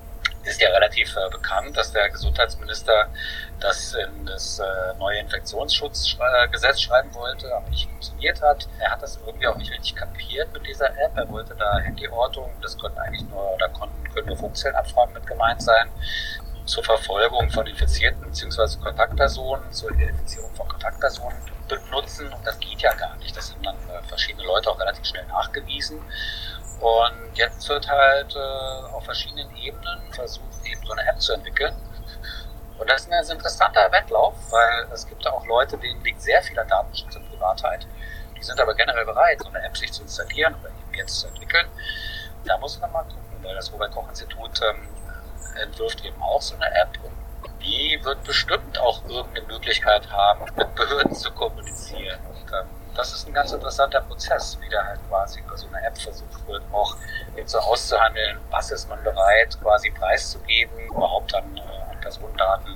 ist 0.48 0.62
ja 0.62 0.70
relativ 0.70 1.16
äh, 1.16 1.30
bekannt, 1.30 1.76
dass 1.78 1.92
der 1.92 2.10
Gesundheitsminister 2.10 3.10
das 3.60 3.94
in 3.94 4.26
das 4.26 4.60
äh, 4.60 4.64
neue 4.98 5.20
Infektionsschutzgesetz 5.20 6.82
schreiben 6.82 7.14
wollte, 7.14 7.54
aber 7.56 7.70
nicht 7.70 7.90
funktioniert 7.90 8.42
hat. 8.42 8.68
Er 8.80 8.92
hat 8.92 9.02
das 9.02 9.20
irgendwie 9.26 9.48
auch 9.48 9.58
nicht 9.58 9.72
richtig 9.72 9.96
kapiert 9.96 10.52
mit 10.54 10.66
dieser 10.66 10.90
App. 10.90 11.12
Er 11.16 11.28
wollte 11.30 11.56
da 11.56 11.80
Handyortung, 11.84 12.52
das 12.62 12.78
konnten 12.78 13.00
eigentlich 13.00 13.28
nur, 13.30 13.54
oder 13.54 13.70
konnten, 13.70 14.04
können 14.14 14.28
nur 14.28 14.38
Funkzellenabfragen 14.38 15.14
mit 15.14 15.26
gemeint 15.26 15.62
sein, 15.62 15.90
zur 16.66 16.84
Verfolgung 16.84 17.50
von 17.50 17.66
Infizierten 17.66 18.22
bzw. 18.22 18.78
Kontaktpersonen, 18.84 19.72
zur 19.72 19.92
Identifizierung 19.92 20.54
von 20.54 20.68
Kontaktpersonen 20.68 21.38
benutzen. 21.68 22.32
Und 22.32 22.46
das 22.46 22.60
geht 22.60 22.80
ja 22.82 22.94
gar 22.94 23.16
nicht. 23.18 23.36
Das 23.36 23.52
haben 23.52 23.64
dann 23.64 23.76
äh, 23.76 24.08
verschiedene 24.08 24.46
Leute 24.46 24.70
auch 24.70 24.80
relativ 24.80 25.06
schnell 25.06 25.26
nachgewiesen. 25.28 26.00
Und 26.80 27.36
jetzt 27.36 27.68
wird 27.70 27.88
halt 27.88 28.36
äh, 28.36 28.94
auf 28.94 29.04
verschiedenen 29.04 29.56
Ebenen 29.56 30.12
versucht, 30.12 30.66
eben 30.66 30.86
so 30.86 30.94
eine 30.94 31.08
App 31.10 31.20
zu 31.20 31.34
entwickeln. 31.34 31.76
Und 32.78 32.90
das 32.90 33.02
ist 33.02 33.12
ein 33.12 33.36
interessanter 33.36 33.92
Wettlauf, 33.92 34.36
weil 34.52 34.88
es 34.94 35.08
gibt 35.08 35.26
da 35.26 35.32
auch 35.32 35.46
Leute, 35.48 35.78
denen 35.78 36.04
liegt 36.04 36.22
sehr 36.22 36.42
viel 36.44 36.58
an 36.60 36.68
Datenschutz 36.68 37.16
und 37.16 37.30
Privatheit. 37.32 37.88
Die 38.38 38.44
sind 38.44 38.60
aber 38.60 38.76
generell 38.76 39.06
bereit, 39.06 39.40
so 39.42 39.50
eine 39.50 39.64
App 39.64 39.76
sich 39.76 39.92
zu 39.92 40.04
installieren 40.04 40.54
oder 40.60 40.70
eben 40.70 40.94
jetzt 40.94 41.20
zu 41.20 41.28
entwickeln. 41.28 41.68
Da 42.46 42.58
muss 42.60 42.80
man 42.80 42.92
mal 42.92 43.04
gucken, 43.04 43.44
weil 43.44 43.56
das 43.56 43.74
Robert-Koch-Institut 43.74 44.62
ähm, 44.62 44.88
entwirft 45.60 46.06
eben 46.06 46.22
auch 46.22 46.42
so 46.42 46.56
eine 46.56 46.68
App 46.76 46.90
und 47.04 47.18
die 47.64 48.00
wird 48.04 48.24
bestimmt 48.24 48.78
auch 48.80 49.04
irgendeine 49.06 49.48
Möglichkeit 49.48 50.10
haben, 50.12 50.46
mit 50.56 50.76
Behörden 50.76 51.16
zu 51.16 51.32
kommunizieren. 51.32 52.20
Das 52.98 53.14
ist 53.14 53.28
ein 53.28 53.34
ganz 53.34 53.52
interessanter 53.52 54.02
Prozess, 54.02 54.58
wie 54.60 54.70
da 54.70 54.84
halt 54.84 55.00
quasi 55.08 55.40
über 55.40 55.56
so 55.56 55.68
eine 55.68 55.86
App 55.86 55.96
versucht 55.96 56.48
wird, 56.48 56.64
auch 56.72 56.98
jetzt 57.36 57.52
so 57.52 57.60
auszuhandeln, 57.60 58.40
was 58.50 58.72
ist 58.72 58.90
man 58.90 59.02
bereit 59.04 59.56
quasi 59.62 59.92
preiszugeben, 59.92 60.74
überhaupt 60.90 61.34
an, 61.36 61.44
äh, 61.58 61.92
an 61.92 62.02
Personendaten 62.02 62.76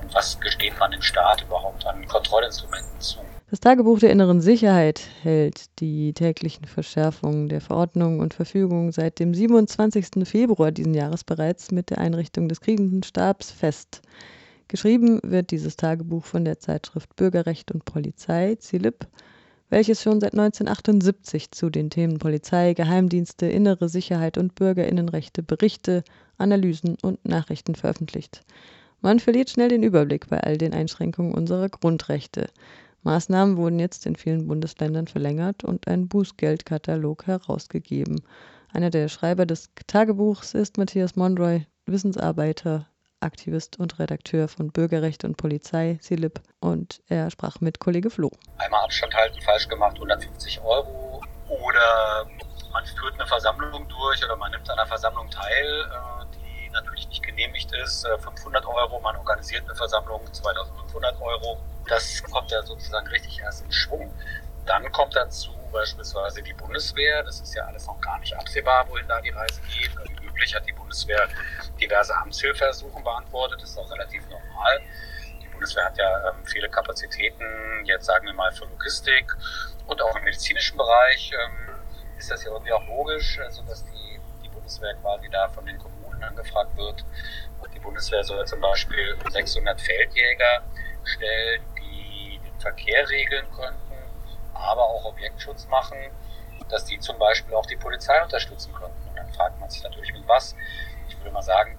und 0.00 0.14
was 0.14 0.40
gesteht 0.40 0.78
man 0.78 0.90
dem 0.90 1.02
Staat 1.02 1.42
überhaupt 1.42 1.86
an 1.86 2.06
Kontrollinstrumenten 2.08 2.98
zu. 2.98 3.18
Das 3.50 3.60
Tagebuch 3.60 3.98
der 3.98 4.10
inneren 4.10 4.40
Sicherheit 4.40 5.02
hält 5.22 5.78
die 5.80 6.14
täglichen 6.14 6.66
Verschärfungen 6.66 7.50
der 7.50 7.60
Verordnungen 7.60 8.20
und 8.20 8.32
Verfügungen 8.32 8.90
seit 8.92 9.18
dem 9.18 9.34
27. 9.34 10.26
Februar 10.26 10.72
diesen 10.72 10.94
Jahres 10.94 11.24
bereits 11.24 11.70
mit 11.70 11.90
der 11.90 11.98
Einrichtung 11.98 12.48
des 12.48 12.62
Krisenstabs 12.62 13.50
fest. 13.50 14.00
Geschrieben 14.68 15.20
wird 15.22 15.50
dieses 15.50 15.76
Tagebuch 15.76 16.24
von 16.24 16.46
der 16.46 16.58
Zeitschrift 16.58 17.14
Bürgerrecht 17.16 17.70
und 17.70 17.84
Polizei, 17.84 18.56
CILIP, 18.60 19.06
welches 19.70 20.02
schon 20.02 20.20
seit 20.20 20.32
1978 20.32 21.50
zu 21.50 21.70
den 21.70 21.90
Themen 21.90 22.18
Polizei, 22.18 22.74
Geheimdienste, 22.74 23.46
innere 23.46 23.88
Sicherheit 23.88 24.38
und 24.38 24.54
Bürgerinnenrechte 24.54 25.42
Berichte, 25.42 26.04
Analysen 26.38 26.96
und 27.02 27.24
Nachrichten 27.26 27.74
veröffentlicht. 27.74 28.44
Man 29.00 29.20
verliert 29.20 29.50
schnell 29.50 29.68
den 29.68 29.82
Überblick 29.82 30.28
bei 30.28 30.40
all 30.40 30.58
den 30.58 30.74
Einschränkungen 30.74 31.34
unserer 31.34 31.68
Grundrechte. 31.68 32.48
Maßnahmen 33.02 33.56
wurden 33.56 33.78
jetzt 33.78 34.06
in 34.06 34.16
vielen 34.16 34.48
Bundesländern 34.48 35.06
verlängert 35.06 35.64
und 35.64 35.86
ein 35.86 36.08
Bußgeldkatalog 36.08 37.26
herausgegeben. 37.26 38.22
Einer 38.72 38.90
der 38.90 39.08
Schreiber 39.08 39.46
des 39.46 39.70
Tagebuchs 39.86 40.54
ist 40.54 40.78
Matthias 40.78 41.14
Monroy, 41.14 41.64
Wissensarbeiter, 41.86 42.86
Aktivist 43.20 43.78
und 43.78 43.98
Redakteur 43.98 44.48
von 44.48 44.70
Bürgerrecht 44.70 45.24
und 45.24 45.36
Polizei, 45.36 45.98
Silip, 46.00 46.40
und 46.60 47.00
er 47.08 47.30
sprach 47.30 47.60
mit 47.60 47.78
Kollege 47.78 48.10
Flo. 48.10 48.30
Einmal 48.58 48.84
Abstand 48.84 49.14
halten, 49.14 49.40
falsch 49.42 49.68
gemacht, 49.68 49.94
150 49.94 50.60
Euro. 50.60 51.22
Oder 51.48 52.26
man 52.72 52.84
führt 52.84 53.14
eine 53.14 53.26
Versammlung 53.26 53.88
durch 53.88 54.24
oder 54.24 54.36
man 54.36 54.50
nimmt 54.50 54.68
an 54.70 54.78
einer 54.78 54.86
Versammlung 54.86 55.30
teil, 55.30 55.66
äh, 55.66 56.36
die 56.36 56.70
natürlich 56.70 57.08
nicht 57.08 57.22
genehmigt 57.22 57.72
ist, 57.72 58.06
500 58.06 58.62
äh, 58.62 58.66
Euro. 58.66 59.00
Man 59.00 59.16
organisiert 59.16 59.64
eine 59.64 59.74
Versammlung, 59.74 60.20
2500 60.32 61.20
Euro. 61.20 61.58
Das 61.86 62.22
kommt 62.22 62.50
ja 62.50 62.62
sozusagen 62.62 63.06
richtig 63.08 63.40
erst 63.40 63.64
in 63.64 63.72
Schwung. 63.72 64.12
Dann 64.66 64.92
kommt 64.92 65.16
dazu 65.16 65.50
beispielsweise 65.72 66.42
die 66.42 66.52
Bundeswehr. 66.52 67.22
Das 67.22 67.40
ist 67.40 67.54
ja 67.54 67.64
alles 67.64 67.86
noch 67.86 68.00
gar 68.00 68.18
nicht 68.18 68.34
absehbar, 68.36 68.86
wohin 68.88 69.06
da 69.08 69.20
die 69.20 69.30
Reise 69.30 69.60
geht. 69.74 69.90
Üblich 70.38 70.54
hat 70.54 70.68
die 70.68 70.72
Bundeswehr 70.72 71.28
diverse 71.80 72.14
Amtshilfeersuchen 72.14 73.02
beantwortet. 73.02 73.60
Das 73.60 73.70
ist 73.70 73.78
auch 73.78 73.90
relativ 73.90 74.22
normal. 74.28 74.80
Die 75.42 75.48
Bundeswehr 75.48 75.84
hat 75.84 75.98
ja 75.98 76.30
ähm, 76.30 76.46
viele 76.46 76.68
Kapazitäten, 76.68 77.44
jetzt 77.84 78.06
sagen 78.06 78.24
wir 78.24 78.32
mal 78.34 78.52
für 78.52 78.64
Logistik 78.66 79.36
und 79.88 80.00
auch 80.00 80.14
im 80.14 80.22
medizinischen 80.22 80.76
Bereich 80.76 81.32
ähm, 81.32 81.74
ist 82.16 82.30
das 82.30 82.44
ja 82.44 82.52
irgendwie 82.52 82.72
auch 82.72 82.86
logisch, 82.86 83.40
also 83.40 83.62
dass 83.62 83.84
die, 83.84 84.20
die 84.44 84.48
Bundeswehr 84.48 84.94
quasi 85.02 85.28
da 85.28 85.48
von 85.48 85.66
den 85.66 85.76
Kommunen 85.76 86.22
angefragt 86.22 86.76
wird. 86.76 87.04
Die 87.74 87.80
Bundeswehr 87.80 88.22
soll 88.22 88.46
zum 88.46 88.60
Beispiel 88.60 89.18
600 89.30 89.80
Feldjäger 89.80 90.62
stellen, 91.02 91.62
die 91.78 92.38
den 92.38 92.60
Verkehr 92.60 93.08
regeln 93.08 93.46
könnten, 93.56 93.96
aber 94.54 94.84
auch 94.84 95.04
Objektschutz 95.06 95.66
machen, 95.66 95.98
dass 96.68 96.84
die 96.84 97.00
zum 97.00 97.18
Beispiel 97.18 97.56
auch 97.56 97.66
die 97.66 97.76
Polizei 97.76 98.22
unterstützen 98.22 98.72
könnten. 98.72 99.07
Man 99.68 99.74
sich 99.74 99.82
natürlich 99.82 100.12
mit 100.14 100.26
was. 100.26 100.56
Ich 101.10 101.18
würde 101.18 101.30
mal 101.30 101.42
sagen, 101.42 101.76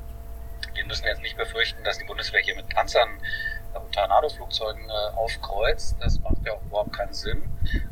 wir 0.76 0.86
müssen 0.86 1.06
jetzt 1.06 1.24
nicht 1.24 1.36
befürchten, 1.36 1.84
dass 1.84 1.98
die 1.98 2.06
Bundeswehr 2.06 2.40
hier 2.40 2.56
mit 2.56 2.70
Panzern 2.70 3.20
und 3.74 3.92
Tornado-Flugzeugen 3.92 4.88
äh, 4.88 5.16
aufkreuzt. 5.16 5.98
Das 6.00 6.20
macht 6.20 6.38
ja 6.46 6.54
auch 6.54 6.62
überhaupt 6.62 6.94
keinen 6.94 7.14
Sinn. 7.14 7.42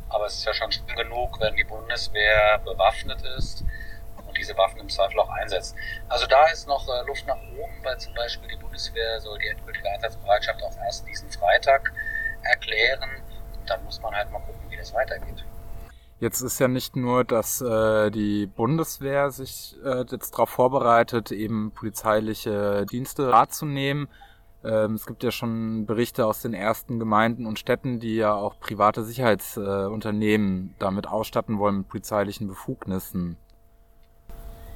Aber 0.10 0.28
es 0.28 0.36
ist 0.36 0.46
ja 0.46 0.54
schon 0.54 0.72
schlimm 0.72 0.96
genug, 0.96 1.40
wenn 1.40 1.56
die 1.56 1.64
Bundeswehr 1.64 2.60
bewaffnet 2.60 3.24
ist 3.40 3.64
und 4.24 4.38
diese 4.38 4.56
Waffen 4.56 4.82
im 4.82 4.90
Zweifel 4.90 5.20
auch 5.20 5.30
einsetzt. 5.30 5.76
Also 6.10 6.28
da 6.28 6.46
ist 6.46 6.68
noch 6.68 6.88
äh, 6.88 7.08
Luft 7.08 7.26
nach 7.26 7.42
oben, 7.58 7.84
weil 7.84 7.98
zum 7.98 8.14
Beispiel 8.14 8.50
die 8.50 8.58
Bundeswehr 8.58 9.20
soll 9.20 9.40
die 9.40 9.48
endgültige 9.48 9.90
Einsatzbereitschaft 9.90 10.62
auch 10.62 10.78
erst 10.86 11.08
diesen 11.08 11.32
Freitag 11.32 11.92
erklären. 12.44 13.10
Und 13.60 13.68
dann 13.68 13.84
muss 13.84 14.00
man 14.00 14.14
halt 14.14 14.30
mal 14.30 14.42
gucken, 14.42 14.70
wie 14.70 14.78
das 14.78 14.94
weitergeht. 14.94 15.44
Jetzt 16.20 16.42
ist 16.42 16.60
ja 16.60 16.68
nicht 16.68 16.96
nur, 16.96 17.24
dass 17.24 17.62
äh, 17.62 18.10
die 18.10 18.48
Bundeswehr 18.48 19.30
sich 19.30 19.76
äh, 19.86 20.04
jetzt 20.10 20.32
darauf 20.32 20.50
vorbereitet, 20.50 21.32
eben 21.32 21.72
polizeiliche 21.72 22.88
Dienste 22.88 23.32
wahrzunehmen. 23.32 24.08
Ähm, 24.66 24.96
es 24.96 25.06
gibt 25.06 25.22
ja 25.22 25.30
schon 25.30 25.86
Berichte 25.86 26.26
aus 26.26 26.42
den 26.42 26.56
ersten 26.56 26.98
Gemeinden 26.98 27.46
und 27.46 27.60
Städten, 27.60 28.00
die 28.00 28.16
ja 28.16 28.34
auch 28.34 28.60
private 28.60 29.04
Sicherheitsunternehmen 29.04 30.70
äh, 30.70 30.80
damit 30.80 31.08
ausstatten 31.08 31.60
wollen 31.60 31.80
mit 31.80 31.90
polizeilichen 31.90 32.48
Befugnissen. 32.48 33.38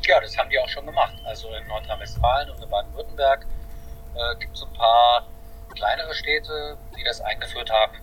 Ja, 0.04 0.20
das 0.22 0.38
haben 0.38 0.50
die 0.52 0.60
auch 0.60 0.70
schon 0.70 0.86
gemacht. 0.86 1.16
Also 1.26 1.48
in 1.60 1.68
Nordrhein-Westfalen 1.68 2.52
und 2.52 2.62
in 2.62 2.70
Baden-Württemberg 2.70 3.48
äh, 4.14 4.40
gibt 4.40 4.56
es 4.56 4.62
ein 4.62 4.74
paar 4.74 5.28
kleinere 5.74 6.14
Städte, 6.14 6.78
die 6.96 7.04
das 7.04 7.20
eingeführt 7.22 7.72
haben 7.72 7.96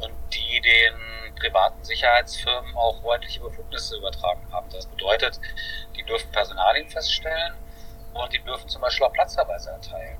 und 0.00 0.14
die 0.32 0.60
den 0.60 1.34
privaten 1.36 1.82
Sicherheitsfirmen 1.84 2.74
auch 2.76 3.02
ordentliche 3.02 3.40
Befugnisse 3.40 3.96
übertragen 3.96 4.46
haben. 4.52 4.68
Das 4.70 4.86
bedeutet, 4.86 5.40
die 5.96 6.02
dürfen 6.02 6.30
Personalien 6.32 6.88
feststellen 6.88 7.54
und 8.14 8.32
die 8.32 8.40
dürfen 8.40 8.68
zum 8.68 8.82
Beispiel 8.82 9.06
auch 9.06 9.12
Platzverweise 9.12 9.70
erteilen. 9.70 10.18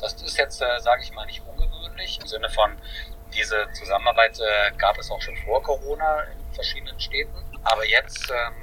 Das 0.00 0.14
ist 0.14 0.36
jetzt, 0.36 0.60
äh, 0.60 0.80
sage 0.80 1.02
ich 1.02 1.12
mal, 1.12 1.26
nicht 1.26 1.42
ungewöhnlich. 1.46 2.18
Im 2.20 2.26
Sinne 2.26 2.50
von, 2.50 2.76
diese 3.34 3.68
Zusammenarbeit 3.72 4.38
äh, 4.38 4.72
gab 4.76 4.98
es 4.98 5.10
auch 5.10 5.20
schon 5.20 5.36
vor 5.38 5.62
Corona 5.62 6.22
in 6.22 6.54
verschiedenen 6.54 6.98
Städten. 7.00 7.44
Aber 7.64 7.84
jetzt 7.86 8.30
ähm, 8.30 8.54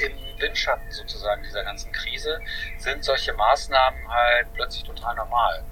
im 0.00 0.40
Windschatten 0.40 0.90
sozusagen 0.90 1.42
dieser 1.42 1.64
ganzen 1.64 1.92
Krise 1.92 2.40
sind 2.78 3.04
solche 3.04 3.32
Maßnahmen 3.32 4.08
halt 4.08 4.52
plötzlich 4.54 4.84
total 4.84 5.14
normal. 5.14 5.64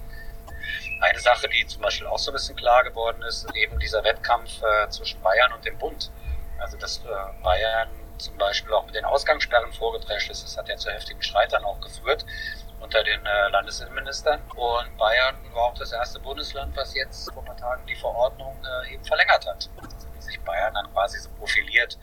Eine 1.01 1.19
Sache, 1.19 1.49
die 1.49 1.65
zum 1.65 1.81
Beispiel 1.81 2.07
auch 2.07 2.19
so 2.19 2.31
ein 2.31 2.33
bisschen 2.33 2.55
klar 2.55 2.83
geworden 2.83 3.21
ist, 3.23 3.47
eben 3.55 3.77
dieser 3.79 4.03
Wettkampf 4.03 4.61
äh, 4.61 4.89
zwischen 4.89 5.19
Bayern 5.21 5.51
und 5.51 5.65
dem 5.65 5.77
Bund. 5.77 6.11
Also 6.59 6.77
dass 6.77 6.99
äh, 6.99 7.43
Bayern 7.43 7.89
zum 8.17 8.37
Beispiel 8.37 8.71
auch 8.73 8.85
mit 8.85 8.93
den 8.93 9.03
Ausgangssperren 9.03 9.73
vorgedrescht 9.73 10.29
ist, 10.29 10.43
das 10.43 10.55
hat 10.55 10.69
ja 10.69 10.77
zu 10.77 10.91
heftigen 10.91 11.21
Streitern 11.21 11.65
auch 11.65 11.81
geführt 11.81 12.23
unter 12.79 13.03
den 13.03 13.25
äh, 13.25 13.49
Landesinnenministern. 13.49 14.41
Und 14.55 14.97
Bayern 14.97 15.35
war 15.53 15.63
auch 15.63 15.73
das 15.73 15.91
erste 15.91 16.19
Bundesland, 16.19 16.75
was 16.75 16.93
jetzt 16.93 17.31
vor 17.33 17.41
ein 17.41 17.47
paar 17.47 17.57
Tagen 17.57 17.85
die 17.87 17.95
Verordnung 17.95 18.55
äh, 18.85 18.93
eben 18.93 19.03
verlängert 19.03 19.45
hat. 19.47 19.69
Also 19.81 20.07
wie 20.13 20.21
sich 20.21 20.39
Bayern 20.41 20.73
dann 20.73 20.91
quasi 20.93 21.19
so 21.19 21.29
profiliert 21.39 21.97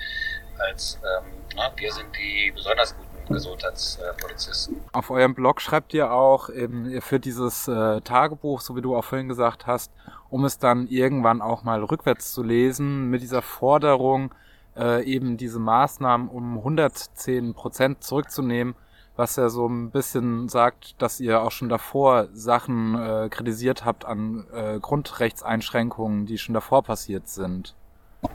als 0.59 0.99
ähm, 1.05 1.45
na, 1.55 1.71
wir 1.77 1.93
sind 1.93 2.17
die 2.17 2.51
besonders 2.51 2.97
guten 2.97 3.08
Gesundheitspolizisten. 3.29 4.77
Auf 4.93 5.11
eurem 5.11 5.35
Blog 5.35 5.61
schreibt 5.61 5.95
ihr 5.95 6.13
auch, 6.13 6.51
eben, 6.51 6.91
ihr 6.91 7.03
führt 7.03 7.25
dieses 7.25 7.69
äh, 7.69 8.01
Tagebuch, 8.01 8.61
so 8.61 8.77
wie 8.77 8.83
du 8.83 8.97
auch 8.97 9.05
vorhin 9.05 9.29
gesagt 9.29 9.67
hast, 9.67 9.93
um 10.31 10.45
es 10.45 10.59
dann 10.59 10.87
irgendwann 10.89 11.41
auch 11.41 11.63
mal 11.63 11.83
rückwärts 11.83 12.33
zu 12.33 12.43
lesen, 12.43 13.11
mit 13.11 13.23
dieser 13.23 13.43
Forderung, 13.43 14.35
äh, 14.77 15.03
eben 15.05 15.37
diese 15.37 15.59
Maßnahmen 15.59 16.29
um 16.29 16.59
110 16.59 17.55
Prozent 17.55 18.03
zurückzunehmen, 18.03 18.75
was 19.17 19.37
ja 19.37 19.49
so 19.49 19.67
ein 19.67 19.91
bisschen 19.91 20.49
sagt, 20.49 21.01
dass 21.03 21.19
ihr 21.19 21.43
auch 21.43 21.51
schon 21.51 21.69
davor 21.69 22.29
Sachen 22.33 22.95
äh, 22.95 23.29
kritisiert 23.29 23.85
habt 23.85 24.05
an 24.05 24.47
äh, 24.53 24.79
Grundrechtseinschränkungen, 24.79 26.27
die 26.27 26.39
schon 26.39 26.55
davor 26.55 26.83
passiert 26.85 27.29
sind. 27.29 27.75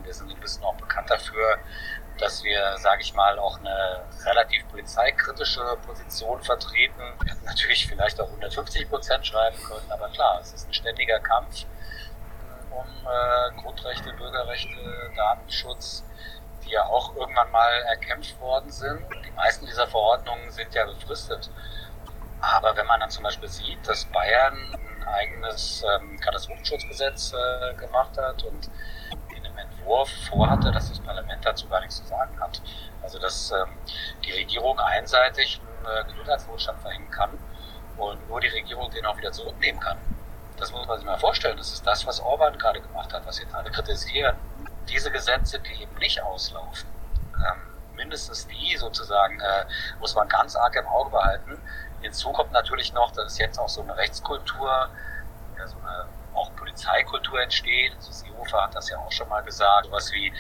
Wir 0.04 0.14
sind 0.14 0.30
ein 0.30 0.40
bisschen 0.40 0.64
auch 0.64 0.76
bekannt 0.76 1.10
dafür, 1.10 1.58
dass 2.18 2.44
wir, 2.44 2.78
sage 2.78 3.02
ich 3.02 3.14
mal, 3.14 3.38
auch 3.40 3.60
eine 3.60 4.04
relativ 4.26 4.68
polizeikritische 4.70 5.78
Position 5.86 6.42
vertreten. 6.42 7.02
Wir 7.24 7.34
hätten 7.34 7.46
natürlich 7.46 7.88
vielleicht 7.88 8.20
auch 8.22 8.28
150 8.28 8.90
Prozent 8.90 9.26
schreiben 9.26 9.58
können, 9.64 9.92
aber 9.92 10.10
klar, 10.10 10.40
es 10.42 10.54
ist 10.54 10.68
ein 10.68 10.74
ständiger 10.74 11.20
Kampf 11.20 11.66
um 12.72 12.86
äh, 13.08 13.62
Grundrechte, 13.62 14.14
Bürgerrechte, 14.14 15.12
Datenschutz, 15.16 16.04
die 16.64 16.72
ja 16.72 16.86
auch 16.86 17.16
irgendwann 17.16 17.52
mal 17.52 17.72
erkämpft 17.84 18.40
worden 18.40 18.72
sind. 18.72 19.06
Die 19.26 19.32
meisten 19.32 19.66
dieser 19.66 19.88
Verordnungen 19.88 20.52
sind 20.52 20.74
ja 20.74 20.86
befristet. 20.86 21.50
Aber 22.42 22.76
wenn 22.76 22.88
man 22.88 23.00
dann 23.00 23.10
zum 23.10 23.24
Beispiel 23.24 23.48
sieht, 23.48 23.88
dass 23.88 24.06
Bayern 24.06 24.56
ein 24.76 25.08
eigenes 25.08 25.84
ähm, 25.96 26.20
Katastrophenschutzgesetz 26.20 27.34
äh, 27.34 27.74
gemacht 27.76 28.18
hat 28.18 28.44
und 28.44 28.70
Entwurf 29.84 30.10
vorhatte, 30.30 30.72
dass 30.72 30.90
das 30.90 31.00
Parlament 31.00 31.46
dazu 31.46 31.68
gar 31.68 31.82
nichts 31.82 31.98
zu 31.98 32.06
sagen 32.06 32.40
hat. 32.40 32.62
Also 33.02 33.20
dass 33.20 33.52
ähm, 33.52 33.70
die 34.24 34.32
Regierung 34.32 34.80
einseitig 34.80 35.60
einen 35.86 36.08
äh, 36.08 36.10
Gesundheitsnotstand 36.10 36.80
verhängen 36.80 37.12
kann 37.12 37.30
und 37.98 38.28
nur 38.30 38.40
die 38.40 38.48
Regierung 38.48 38.90
den 38.92 39.06
auch 39.06 39.18
wieder 39.18 39.32
zurücknehmen 39.32 39.82
kann. 39.82 39.98
Das 40.58 40.72
muss 40.72 40.88
man 40.88 40.98
sich 40.98 41.06
mal 41.06 41.18
vorstellen. 41.18 41.58
Das 41.58 41.74
ist 41.74 41.86
das, 41.86 42.08
was 42.08 42.22
Orban 42.22 42.58
gerade 42.58 42.80
gemacht 42.80 43.12
hat, 43.14 43.26
was 43.26 43.40
jetzt 43.40 43.54
alle 43.54 43.70
kritisieren. 43.72 44.38
Diese 44.88 45.12
Gesetze, 45.12 45.60
die 45.60 45.82
eben 45.82 45.96
nicht 45.98 46.22
auslaufen, 46.22 46.88
ähm, 47.36 47.96
mindestens 47.96 48.48
die 48.48 48.78
sozusagen, 48.78 49.40
äh, 49.40 49.66
muss 50.00 50.16
man 50.16 50.30
ganz 50.30 50.56
arg 50.56 50.76
im 50.76 50.88
Auge 50.88 51.10
behalten. 51.10 51.62
Hinzu 52.02 52.32
kommt 52.32 52.52
natürlich 52.52 52.94
noch, 52.94 53.12
dass 53.12 53.34
es 53.34 53.38
jetzt 53.38 53.60
auch 53.60 53.70
so 53.70 53.82
eine 53.82 53.98
Rechtskultur, 53.98 54.90
ja, 55.58 55.68
so 55.68 55.78
eine 55.80 56.06
auch 56.34 56.54
Polizeikultur 56.56 57.42
entsteht. 57.42 57.94
Also 57.96 58.12
Seehofer 58.12 58.64
hat 58.64 58.76
das 58.76 58.90
ja 58.90 58.98
auch 58.98 59.12
schon 59.12 59.30
mal 59.30 59.42
gesagt. 59.42 59.88
Was 59.92 60.12
wie, 60.14 60.32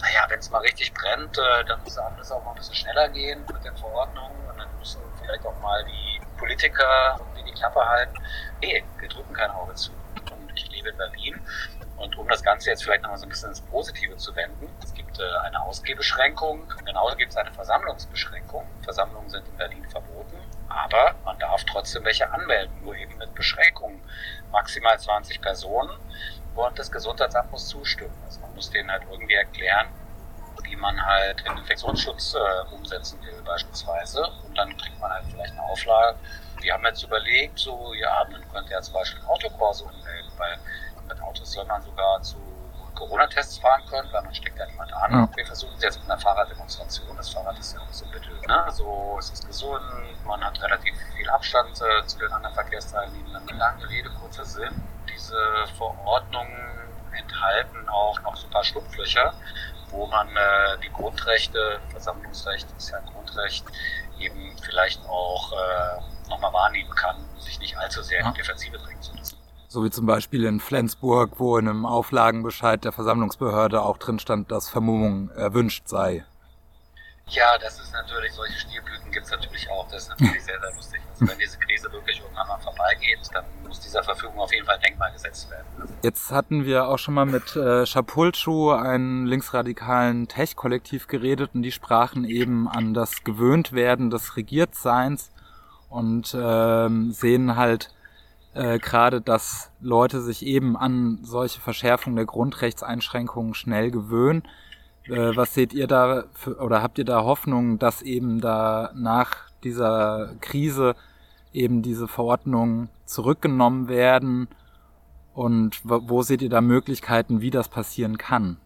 naja, 0.00 0.26
wenn 0.28 0.38
es 0.38 0.50
mal 0.50 0.60
richtig 0.60 0.92
brennt, 0.94 1.36
äh, 1.38 1.64
dann 1.64 1.82
muss 1.82 1.98
alles 1.98 2.30
auch 2.30 2.44
mal 2.44 2.50
ein 2.50 2.56
bisschen 2.56 2.74
schneller 2.74 3.08
gehen 3.08 3.44
mit 3.52 3.64
den 3.64 3.76
Verordnungen 3.76 4.36
und 4.50 4.58
dann 4.58 4.68
müssen 4.78 5.00
vielleicht 5.20 5.44
auch 5.46 5.58
mal 5.60 5.84
die 5.84 6.20
Politiker 6.36 7.18
die 7.36 7.44
die 7.44 7.52
Klappe 7.52 7.84
halten. 7.84 8.16
Nee, 8.60 8.84
wir 8.98 9.08
drücken 9.08 9.32
kein 9.34 9.50
Auge 9.50 9.74
zu. 9.74 9.92
Und 10.30 10.52
ich 10.54 10.68
lebe 10.70 10.90
in 10.90 10.96
Berlin. 10.96 11.40
Und 11.96 12.16
um 12.16 12.28
das 12.28 12.42
Ganze 12.42 12.70
jetzt 12.70 12.84
vielleicht 12.84 13.02
nochmal 13.02 13.18
so 13.18 13.26
ein 13.26 13.28
bisschen 13.28 13.48
ins 13.48 13.60
Positive 13.60 14.16
zu 14.16 14.34
wenden, 14.36 14.68
es 14.82 14.94
gibt 14.94 15.18
äh, 15.18 15.22
eine 15.44 15.60
Ausgehbeschränkung, 15.62 16.72
genauso 16.84 17.16
gibt 17.16 17.32
es 17.32 17.36
eine 17.36 17.50
Versammlungsbeschränkung. 17.50 18.64
Versammlungen 18.82 19.28
sind 19.30 19.46
in 19.48 19.56
Berlin 19.56 19.84
verboten, 19.90 20.36
aber 20.68 21.16
man 21.24 21.36
darf 21.40 21.64
trotzdem 21.64 22.04
welche 22.04 22.30
anmelden, 22.30 22.72
nur 22.82 22.94
eben 22.94 23.16
mit 23.18 23.34
Beschränkungen. 23.34 23.97
Maximal 24.50 24.98
20 24.98 25.40
Personen 25.40 25.90
und 26.54 26.78
das 26.78 26.90
Gesundheitsamt 26.90 27.50
muss 27.52 27.68
zustimmen. 27.68 28.14
Also 28.24 28.40
man 28.40 28.54
muss 28.54 28.70
denen 28.70 28.90
halt 28.90 29.02
irgendwie 29.10 29.34
erklären, 29.34 29.88
wie 30.64 30.76
man 30.76 31.00
halt 31.04 31.44
den 31.46 31.56
Infektionsschutz 31.56 32.34
äh, 32.34 32.74
umsetzen 32.74 33.20
will 33.22 33.40
beispielsweise. 33.44 34.22
Und 34.46 34.56
dann 34.56 34.76
kriegt 34.76 34.98
man 35.00 35.10
halt 35.10 35.24
vielleicht 35.30 35.52
eine 35.52 35.62
Auflage. 35.62 36.18
Wir 36.60 36.74
haben 36.74 36.84
jetzt 36.84 37.02
überlegt, 37.02 37.58
so, 37.58 37.94
ja, 37.94 38.26
man 38.30 38.42
könnte 38.52 38.72
ja 38.72 38.80
zum 38.82 38.94
Beispiel 38.94 39.22
Autokurse 39.26 39.84
ummelden, 39.84 40.30
weil 40.36 40.58
mit 41.08 41.20
Autos 41.22 41.52
soll 41.52 41.64
man 41.66 41.80
sogar 41.82 42.20
zu 42.22 42.36
Corona-Tests 42.98 43.58
fahren 43.58 43.82
können, 43.88 44.08
weil 44.12 44.22
man 44.22 44.34
steckt 44.34 44.58
ja 44.58 44.66
niemand 44.66 44.92
an. 44.92 45.12
Ja. 45.12 45.28
Wir 45.36 45.46
versuchen 45.46 45.74
es 45.76 45.82
jetzt 45.82 46.00
mit 46.00 46.10
einer 46.10 46.20
Fahrraddemonstration. 46.20 47.16
Das 47.16 47.30
Fahrrad 47.30 47.58
ist 47.58 47.74
ja 47.74 47.80
auch 47.80 47.92
so 47.92 48.04
bitte, 48.06 48.30
ne? 48.46 48.64
So, 48.70 49.16
es 49.18 49.30
ist 49.30 49.46
gesund, 49.46 49.82
man 50.24 50.44
hat 50.44 50.60
relativ 50.60 50.94
viel 51.16 51.28
Abstand 51.30 51.80
äh, 51.80 52.06
zu 52.06 52.18
den 52.18 52.32
anderen 52.32 52.54
Verkehrsteilnehmenden. 52.54 53.56
Lange 53.56 53.88
Rede, 53.88 54.10
kurzer 54.10 54.44
Sinn. 54.44 54.82
Diese 55.08 55.36
Verordnungen 55.76 56.52
enthalten 57.12 57.88
auch 57.88 58.20
noch 58.22 58.36
so 58.36 58.46
ein 58.46 58.50
paar 58.50 58.64
Schlupflöcher, 58.64 59.32
wo 59.90 60.06
man 60.06 60.28
äh, 60.28 60.78
die 60.82 60.92
Grundrechte, 60.92 61.80
Versammlungsrecht 61.90 62.68
ist 62.76 62.90
ja 62.90 62.98
ein 62.98 63.06
Grundrecht, 63.06 63.64
eben 64.18 64.56
vielleicht 64.62 65.04
auch 65.08 65.52
äh, 65.52 66.28
nochmal 66.28 66.52
wahrnehmen 66.52 66.94
kann, 66.94 67.16
sich 67.38 67.58
nicht 67.60 67.76
allzu 67.78 68.02
sehr 68.02 68.20
in 68.20 68.32
die 68.32 68.38
Defensive 68.38 68.78
bringen 68.78 69.00
zu 69.00 69.14
müssen. 69.14 69.37
So 69.70 69.84
wie 69.84 69.90
zum 69.90 70.06
Beispiel 70.06 70.44
in 70.44 70.60
Flensburg, 70.60 71.32
wo 71.36 71.58
in 71.58 71.68
einem 71.68 71.84
Auflagenbescheid 71.84 72.82
der 72.84 72.92
Versammlungsbehörde 72.92 73.82
auch 73.82 73.98
drin 73.98 74.18
stand, 74.18 74.50
dass 74.50 74.70
Vermummung 74.70 75.28
erwünscht 75.30 75.88
sei. 75.88 76.24
Ja, 77.28 77.58
das 77.58 77.78
ist 77.78 77.92
natürlich, 77.92 78.32
solche 78.32 78.58
Stilblüten 78.58 79.12
gibt 79.12 79.26
es 79.26 79.30
natürlich 79.30 79.68
auch. 79.70 79.86
Das 79.90 80.04
ist 80.04 80.08
natürlich 80.08 80.42
sehr, 80.42 80.58
sehr 80.58 80.74
lustig. 80.74 81.00
Also 81.10 81.28
wenn 81.28 81.38
diese 81.38 81.58
Krise 81.58 81.92
wirklich 81.92 82.18
irgendwann 82.18 82.48
mal 82.48 82.58
vorbeigeht, 82.60 83.18
dann 83.34 83.44
muss 83.66 83.80
dieser 83.80 84.02
Verfügung 84.02 84.38
auf 84.38 84.50
jeden 84.54 84.64
Fall 84.64 84.78
denkbar 84.78 85.10
gesetzt 85.10 85.50
werden. 85.50 85.66
Jetzt 86.02 86.30
hatten 86.30 86.64
wir 86.64 86.86
auch 86.88 86.98
schon 86.98 87.12
mal 87.12 87.26
mit 87.26 87.54
äh, 87.54 87.84
Schapulschuh, 87.84 88.70
einem 88.70 89.26
linksradikalen 89.26 90.28
Tech-Kollektiv, 90.28 91.08
geredet 91.08 91.50
und 91.52 91.62
die 91.62 91.72
sprachen 91.72 92.24
eben 92.24 92.68
an 92.68 92.94
das 92.94 93.22
Gewöhntwerden 93.22 94.08
des 94.08 94.36
Regiertseins 94.38 95.30
und 95.90 96.34
ähm, 96.38 97.12
sehen 97.12 97.56
halt 97.56 97.90
äh, 98.58 98.80
gerade, 98.80 99.20
dass 99.20 99.70
Leute 99.80 100.20
sich 100.20 100.44
eben 100.44 100.76
an 100.76 101.20
solche 101.22 101.60
Verschärfungen 101.60 102.16
der 102.16 102.26
Grundrechtseinschränkungen 102.26 103.54
schnell 103.54 103.92
gewöhnen. 103.92 104.42
Äh, 105.04 105.36
was 105.36 105.54
seht 105.54 105.72
ihr 105.72 105.86
da 105.86 106.24
für, 106.32 106.56
oder 106.56 106.82
habt 106.82 106.98
ihr 106.98 107.04
da 107.04 107.22
Hoffnung, 107.22 107.78
dass 107.78 108.02
eben 108.02 108.40
da 108.40 108.90
nach 108.94 109.48
dieser 109.62 110.34
Krise 110.40 110.96
eben 111.52 111.82
diese 111.82 112.08
Verordnungen 112.08 112.88
zurückgenommen 113.04 113.88
werden? 113.88 114.48
Und 115.34 115.78
wo 115.84 116.22
seht 116.22 116.42
ihr 116.42 116.50
da 116.50 116.60
Möglichkeiten, 116.60 117.40
wie 117.40 117.50
das 117.50 117.68
passieren 117.68 118.18
kann? 118.18 118.56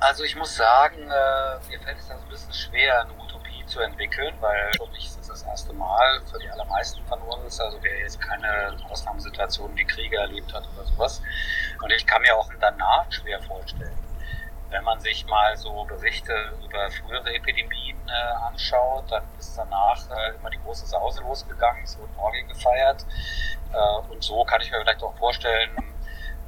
Also 0.00 0.22
ich 0.22 0.36
muss 0.36 0.54
sagen, 0.54 0.98
äh, 0.98 1.68
mir 1.70 1.80
fällt 1.80 1.98
es 1.98 2.10
ein 2.10 2.18
bisschen 2.28 2.52
schwer, 2.52 3.02
eine 3.02 3.12
Utopie 3.14 3.64
zu 3.64 3.80
entwickeln, 3.80 4.34
weil 4.40 4.70
mich 4.92 5.10
das 5.30 5.42
erste 5.42 5.72
Mal 5.72 6.20
für 6.30 6.38
die 6.38 6.50
allermeisten 6.50 7.04
von 7.06 7.20
uns. 7.22 7.60
Also 7.60 7.78
wer 7.82 7.98
jetzt 8.00 8.20
keine 8.20 8.76
Ausnahmesituation 8.88 9.74
wie 9.76 9.84
Kriege 9.84 10.16
erlebt 10.16 10.52
hat 10.52 10.68
oder 10.74 10.86
sowas. 10.86 11.22
Und 11.82 11.90
ich 11.92 12.06
kann 12.06 12.22
mir 12.22 12.36
auch 12.36 12.50
danach 12.60 13.10
schwer 13.10 13.40
vorstellen. 13.42 13.96
Wenn 14.68 14.84
man 14.84 15.00
sich 15.00 15.26
mal 15.26 15.56
so 15.56 15.84
Berichte 15.84 16.32
über 16.64 16.90
frühere 16.90 17.34
Epidemien 17.34 17.96
äh, 18.06 18.46
anschaut, 18.46 19.10
dann 19.10 19.24
ist 19.38 19.58
danach 19.58 19.98
äh, 20.10 20.36
immer 20.36 20.50
die 20.50 20.58
große 20.58 20.86
Sause 20.86 21.22
losgegangen, 21.22 21.82
es 21.82 21.98
wurden 21.98 22.16
Orgien 22.16 22.46
gefeiert. 22.46 23.04
Äh, 23.72 24.12
und 24.12 24.22
so 24.22 24.44
kann 24.44 24.60
ich 24.60 24.70
mir 24.70 24.78
vielleicht 24.80 25.02
auch 25.02 25.16
vorstellen, 25.16 25.70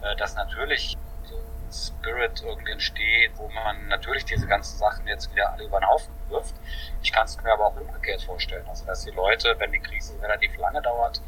äh, 0.03 0.15
dass 0.17 0.37
natürlich 0.37 0.97
Spirit 1.73 2.43
irgendwie 2.43 2.73
entsteht, 2.73 3.33
wo 3.37 3.49
man 3.49 3.89
natürlich 3.89 4.25
diese 4.25 4.47
ganzen 4.47 4.77
Sachen 4.79 5.07
jetzt 5.07 5.33
wieder 5.33 5.51
alle 5.53 5.65
über 5.65 5.81
den 5.81 5.89
Haufen 5.89 6.15
wirft. 6.33 6.55
Ich 7.03 7.13
kann 7.13 7.25
es 7.25 7.41
mir 7.43 7.53
aber 7.53 7.67
auch 7.67 7.77
umgekehrt 7.77 8.23
vorstellen. 8.23 8.67
Also, 8.69 8.85
dass 8.85 9.05
die 9.05 9.11
Leute, 9.11 9.55
wenn 9.59 9.71
die 9.73 9.79
Krise 9.79 10.21
relativ 10.21 10.57
lange 10.57 10.83
dauert, 10.83 11.21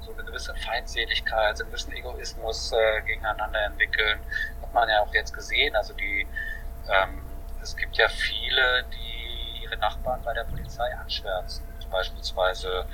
so 0.00 0.12
eine 0.12 0.24
gewisse 0.24 0.54
Feindseligkeit, 0.54 1.56
so 1.56 1.64
einen 1.64 1.70
gewissen 1.70 1.92
Egoismus 1.92 2.72
äh, 2.72 3.02
gegeneinander 3.02 3.64
entwickeln. 3.64 4.20
Hat 4.60 4.74
man 4.74 4.88
ja 4.88 5.00
auch 5.00 5.14
jetzt 5.14 5.32
gesehen. 5.32 5.74
Also, 5.76 5.94
die, 5.94 6.26
ähm, 6.88 7.22
es 7.62 7.76
gibt 7.76 7.96
ja 7.96 8.08
viele, 8.08 8.84
die 8.92 9.62
ihre 9.62 9.76
Nachbarn 9.78 10.20
bei 10.22 10.34
der 10.34 10.44
Polizei 10.44 10.92
anschwärzen 11.00 11.71
beispielsweise, 11.92 12.86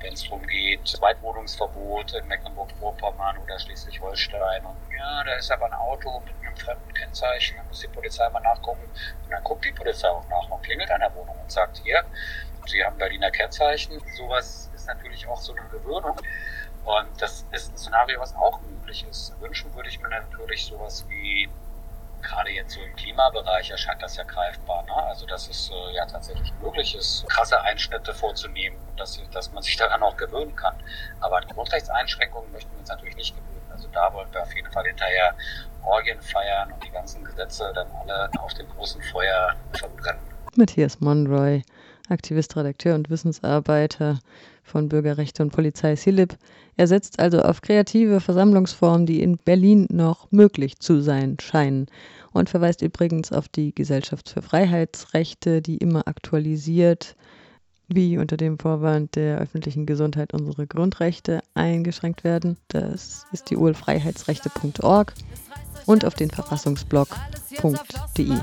wenn 0.00 0.12
es 0.12 0.22
darum 0.24 0.46
geht, 0.46 0.86
Zweitwohnungsverbot 0.86 2.12
in 2.14 2.28
Mecklenburg-Vorpommern 2.28 3.38
oder 3.38 3.58
Schleswig-Holstein. 3.58 4.64
Und 4.64 4.76
ja, 4.96 5.24
da 5.24 5.34
ist 5.34 5.50
aber 5.50 5.66
ein 5.66 5.74
Auto 5.74 6.20
mit 6.20 6.34
einem 6.40 6.56
fremden 6.56 6.94
Kennzeichen, 6.94 7.56
da 7.56 7.62
muss 7.64 7.80
die 7.80 7.88
Polizei 7.88 8.28
mal 8.30 8.40
nachgucken. 8.40 8.84
Und 9.24 9.30
dann 9.30 9.42
guckt 9.42 9.64
die 9.64 9.72
Polizei 9.72 10.08
auch 10.08 10.28
nach 10.28 10.48
und 10.48 10.62
klingelt 10.62 10.90
an 10.90 11.00
der 11.00 11.14
Wohnung 11.14 11.36
und 11.40 11.50
sagt, 11.50 11.78
hier, 11.82 12.04
Sie 12.66 12.84
haben 12.84 12.96
Berliner 12.96 13.30
Kennzeichen. 13.30 14.00
Sowas 14.16 14.70
ist 14.74 14.86
natürlich 14.86 15.26
auch 15.26 15.40
so 15.40 15.54
eine 15.54 15.68
Gewöhnung. 15.68 16.16
Und 16.84 17.08
das 17.20 17.44
ist 17.52 17.72
ein 17.72 17.76
Szenario, 17.76 18.20
was 18.20 18.34
auch 18.34 18.60
möglich 18.60 19.04
ist. 19.08 19.38
Wünschen 19.40 19.74
würde 19.74 19.88
ich 19.88 20.00
mir 20.00 20.08
natürlich 20.08 20.66
sowas 20.66 21.04
wie 21.08 21.48
gerade 22.22 22.50
jetzt 22.50 22.74
so 22.74 22.80
im 22.80 22.94
Klimabereich 22.96 23.70
erscheint 23.70 24.02
das 24.02 24.16
ja 24.16 24.24
greifbar. 24.24 24.84
Ne? 24.84 24.94
Also 24.94 25.26
dass 25.26 25.48
es 25.48 25.70
äh, 25.70 25.94
ja 25.94 26.06
tatsächlich 26.06 26.52
möglich 26.62 26.94
ist, 26.94 27.26
krasse 27.28 27.60
Einschnitte 27.60 28.14
vorzunehmen 28.14 28.78
und 28.90 28.98
dass, 28.98 29.20
dass 29.32 29.52
man 29.52 29.62
sich 29.62 29.76
daran 29.76 30.02
auch 30.02 30.16
gewöhnen 30.16 30.54
kann. 30.56 30.74
Aber 31.20 31.38
an 31.38 31.46
Grundrechtseinschränkungen 31.48 32.50
möchten 32.52 32.70
wir 32.72 32.80
uns 32.80 32.88
natürlich 32.88 33.16
nicht 33.16 33.36
gewöhnen. 33.36 33.66
Also 33.70 33.88
da 33.92 34.12
wollen 34.12 34.32
wir 34.32 34.42
auf 34.42 34.54
jeden 34.54 34.70
Fall 34.72 34.84
hinterher 34.84 35.34
Orgien 35.84 36.20
feiern 36.22 36.72
und 36.72 36.84
die 36.84 36.90
ganzen 36.90 37.24
Gesetze 37.24 37.72
dann 37.74 37.88
alle 38.00 38.30
auf 38.38 38.54
dem 38.54 38.68
großen 38.68 39.02
Feuer 39.02 39.54
verbrennen. 39.72 40.22
Matthias 40.54 41.00
Monroy, 41.00 41.62
Aktivist, 42.08 42.56
Redakteur 42.56 42.94
und 42.94 43.10
Wissensarbeiter 43.10 44.20
von 44.62 44.88
Bürgerrechte 44.88 45.42
und 45.42 45.50
Polizei 45.50 45.96
Silip. 45.96 46.36
Er 46.76 46.86
setzt 46.86 47.18
also 47.18 47.40
auf 47.40 47.60
kreative 47.60 48.20
Versammlungsformen, 48.20 49.06
die 49.06 49.22
in 49.22 49.36
Berlin 49.36 49.86
noch 49.90 50.30
möglich 50.30 50.78
zu 50.78 51.00
sein 51.00 51.36
scheinen 51.40 51.86
und 52.32 52.50
verweist 52.50 52.82
übrigens 52.82 53.32
auf 53.32 53.48
die 53.48 53.74
Gesellschaft 53.74 54.30
für 54.30 54.42
Freiheitsrechte, 54.42 55.60
die 55.60 55.76
immer 55.76 56.08
aktualisiert, 56.08 57.16
wie 57.88 58.18
unter 58.18 58.36
dem 58.36 58.58
Vorwand 58.58 59.16
der 59.16 59.38
öffentlichen 59.38 59.86
Gesundheit 59.86 60.32
unsere 60.32 60.66
Grundrechte 60.66 61.40
eingeschränkt 61.54 62.24
werden. 62.24 62.56
Das 62.68 63.26
ist 63.32 63.50
die 63.50 63.56
urfreiheitsrechte.org 63.56 65.12
und 65.86 66.04
auf 66.04 66.14
den 66.14 66.30
verfassungsblog.de. 66.30 68.36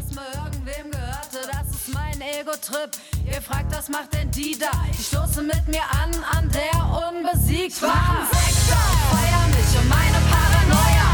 Ego-Trip. 2.37 2.91
Ihr 3.25 3.41
fragt, 3.41 3.71
was 3.75 3.89
macht 3.89 4.13
denn 4.13 4.29
die 4.31 4.57
da? 4.57 4.71
Die 4.97 5.03
stoßen 5.03 5.45
mit 5.45 5.67
mir 5.67 5.81
an, 5.81 6.11
an 6.37 6.49
der 6.51 6.77
unbesiegbaren 7.09 8.25
Sektor. 8.29 8.77
Feuer 9.09 9.45
mich 9.49 9.71
und 9.79 9.89
meine 9.89 10.19
Paranoia. 10.29 11.07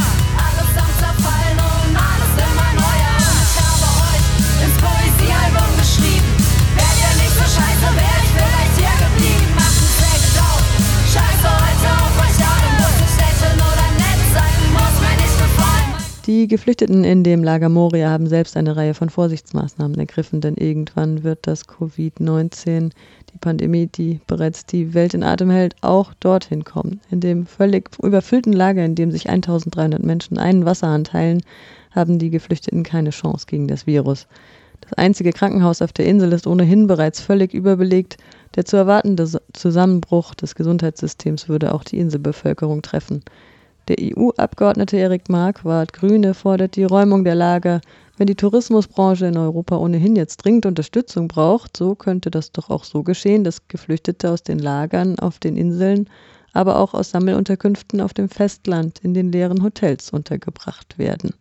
Alles 0.45 0.72
am 0.76 0.91
Zerfallen 0.99 1.59
und 1.59 1.93
alles 1.95 2.32
immer 2.36 2.72
neuer. 2.84 3.16
Ich 3.45 3.55
habe 3.63 3.88
euch 4.11 4.26
ins 4.63 4.78
Poesiealbum 4.84 5.72
geschrieben. 5.78 6.32
Wärt 6.76 6.97
ihr 7.03 7.13
nicht 7.24 7.36
so 7.36 7.45
scheiße, 7.47 7.88
wär 7.95 8.16
ich 8.24 8.32
vielleicht 8.36 8.64
Die 16.26 16.47
Geflüchteten 16.47 17.03
in 17.03 17.23
dem 17.23 17.43
Lager 17.43 17.69
Moria 17.69 18.09
haben 18.09 18.26
selbst 18.26 18.57
eine 18.57 18.76
Reihe 18.76 18.95
von 18.95 19.11
Vorsichtsmaßnahmen 19.11 19.99
ergriffen, 19.99 20.41
denn 20.41 20.55
irgendwann 20.55 21.21
wird 21.21 21.45
das 21.45 21.67
Covid-19, 21.67 22.89
die 23.32 23.38
Pandemie, 23.38 23.86
die 23.86 24.19
bereits 24.26 24.65
die 24.65 24.95
Welt 24.95 25.13
in 25.13 25.21
Atem 25.21 25.51
hält, 25.51 25.76
auch 25.82 26.15
dorthin 26.15 26.63
kommen. 26.63 26.99
In 27.11 27.19
dem 27.19 27.45
völlig 27.45 27.91
überfüllten 28.01 28.53
Lager, 28.53 28.84
in 28.84 28.95
dem 28.95 29.11
sich 29.11 29.30
1300 29.30 30.01
Menschen 30.01 30.39
einen 30.39 30.65
Wasserhahn 30.65 31.03
teilen, 31.03 31.43
haben 31.91 32.17
die 32.17 32.32
Geflüchteten 32.32 32.82
keine 32.82 33.11
Chance 33.11 33.45
gegen 33.47 33.67
das 33.67 33.86
Virus. 33.86 34.26
Das 34.82 34.93
einzige 34.93 35.32
Krankenhaus 35.32 35.84
auf 35.84 35.93
der 35.93 36.07
Insel 36.07 36.34
ist 36.34 36.47
ohnehin 36.47 36.88
bereits 36.88 37.21
völlig 37.21 37.53
überbelegt. 37.53 38.17
Der 38.55 38.65
zu 38.65 38.78
erwartende 38.78 39.30
Zusammenbruch 39.53 40.34
des 40.34 40.55
Gesundheitssystems 40.55 41.49
würde 41.49 41.71
auch 41.71 41.84
die 41.84 41.99
Inselbevölkerung 41.99 42.82
treffen. 42.82 43.21
Der 43.88 43.98
EU-Abgeordnete 44.00 44.98
Erik 44.98 45.30
Marquardt, 45.30 45.94
Grüne, 45.94 46.34
fordert 46.34 46.76
die 46.76 46.86
Räumung 46.86 47.24
der 47.24 47.36
Lager. 47.36 47.82
Wenn 48.18 48.26
die 48.26 48.36
Tourismusbranche 48.36 49.28
in 49.28 49.38
Europa 49.38 49.78
ohnehin 49.78 50.16
jetzt 50.16 50.38
dringend 50.38 50.66
Unterstützung 50.66 51.28
braucht, 51.28 51.78
so 51.78 51.94
könnte 51.94 52.32
das 52.32 52.52
doch 52.52 52.72
auch 52.72 52.84
so 52.84 53.04
geschehen, 53.04 53.44
dass 53.44 53.68
Geflüchtete 53.68 54.32
aus 54.32 54.42
den 54.42 54.58
Lagern 54.58 55.20
auf 55.20 55.38
den 55.38 55.56
Inseln, 55.56 56.10
aber 56.54 56.80
auch 56.80 56.96
aus 56.96 57.12
Sammelunterkünften 57.12 58.02
auf 58.02 58.16
dem 58.16 58.28
Festland 58.28 59.00
in 59.04 59.14
den 59.14 59.32
leeren 59.32 59.62
Hotels 59.62 60.10
untergebracht 60.10 60.98
werden. 60.98 61.36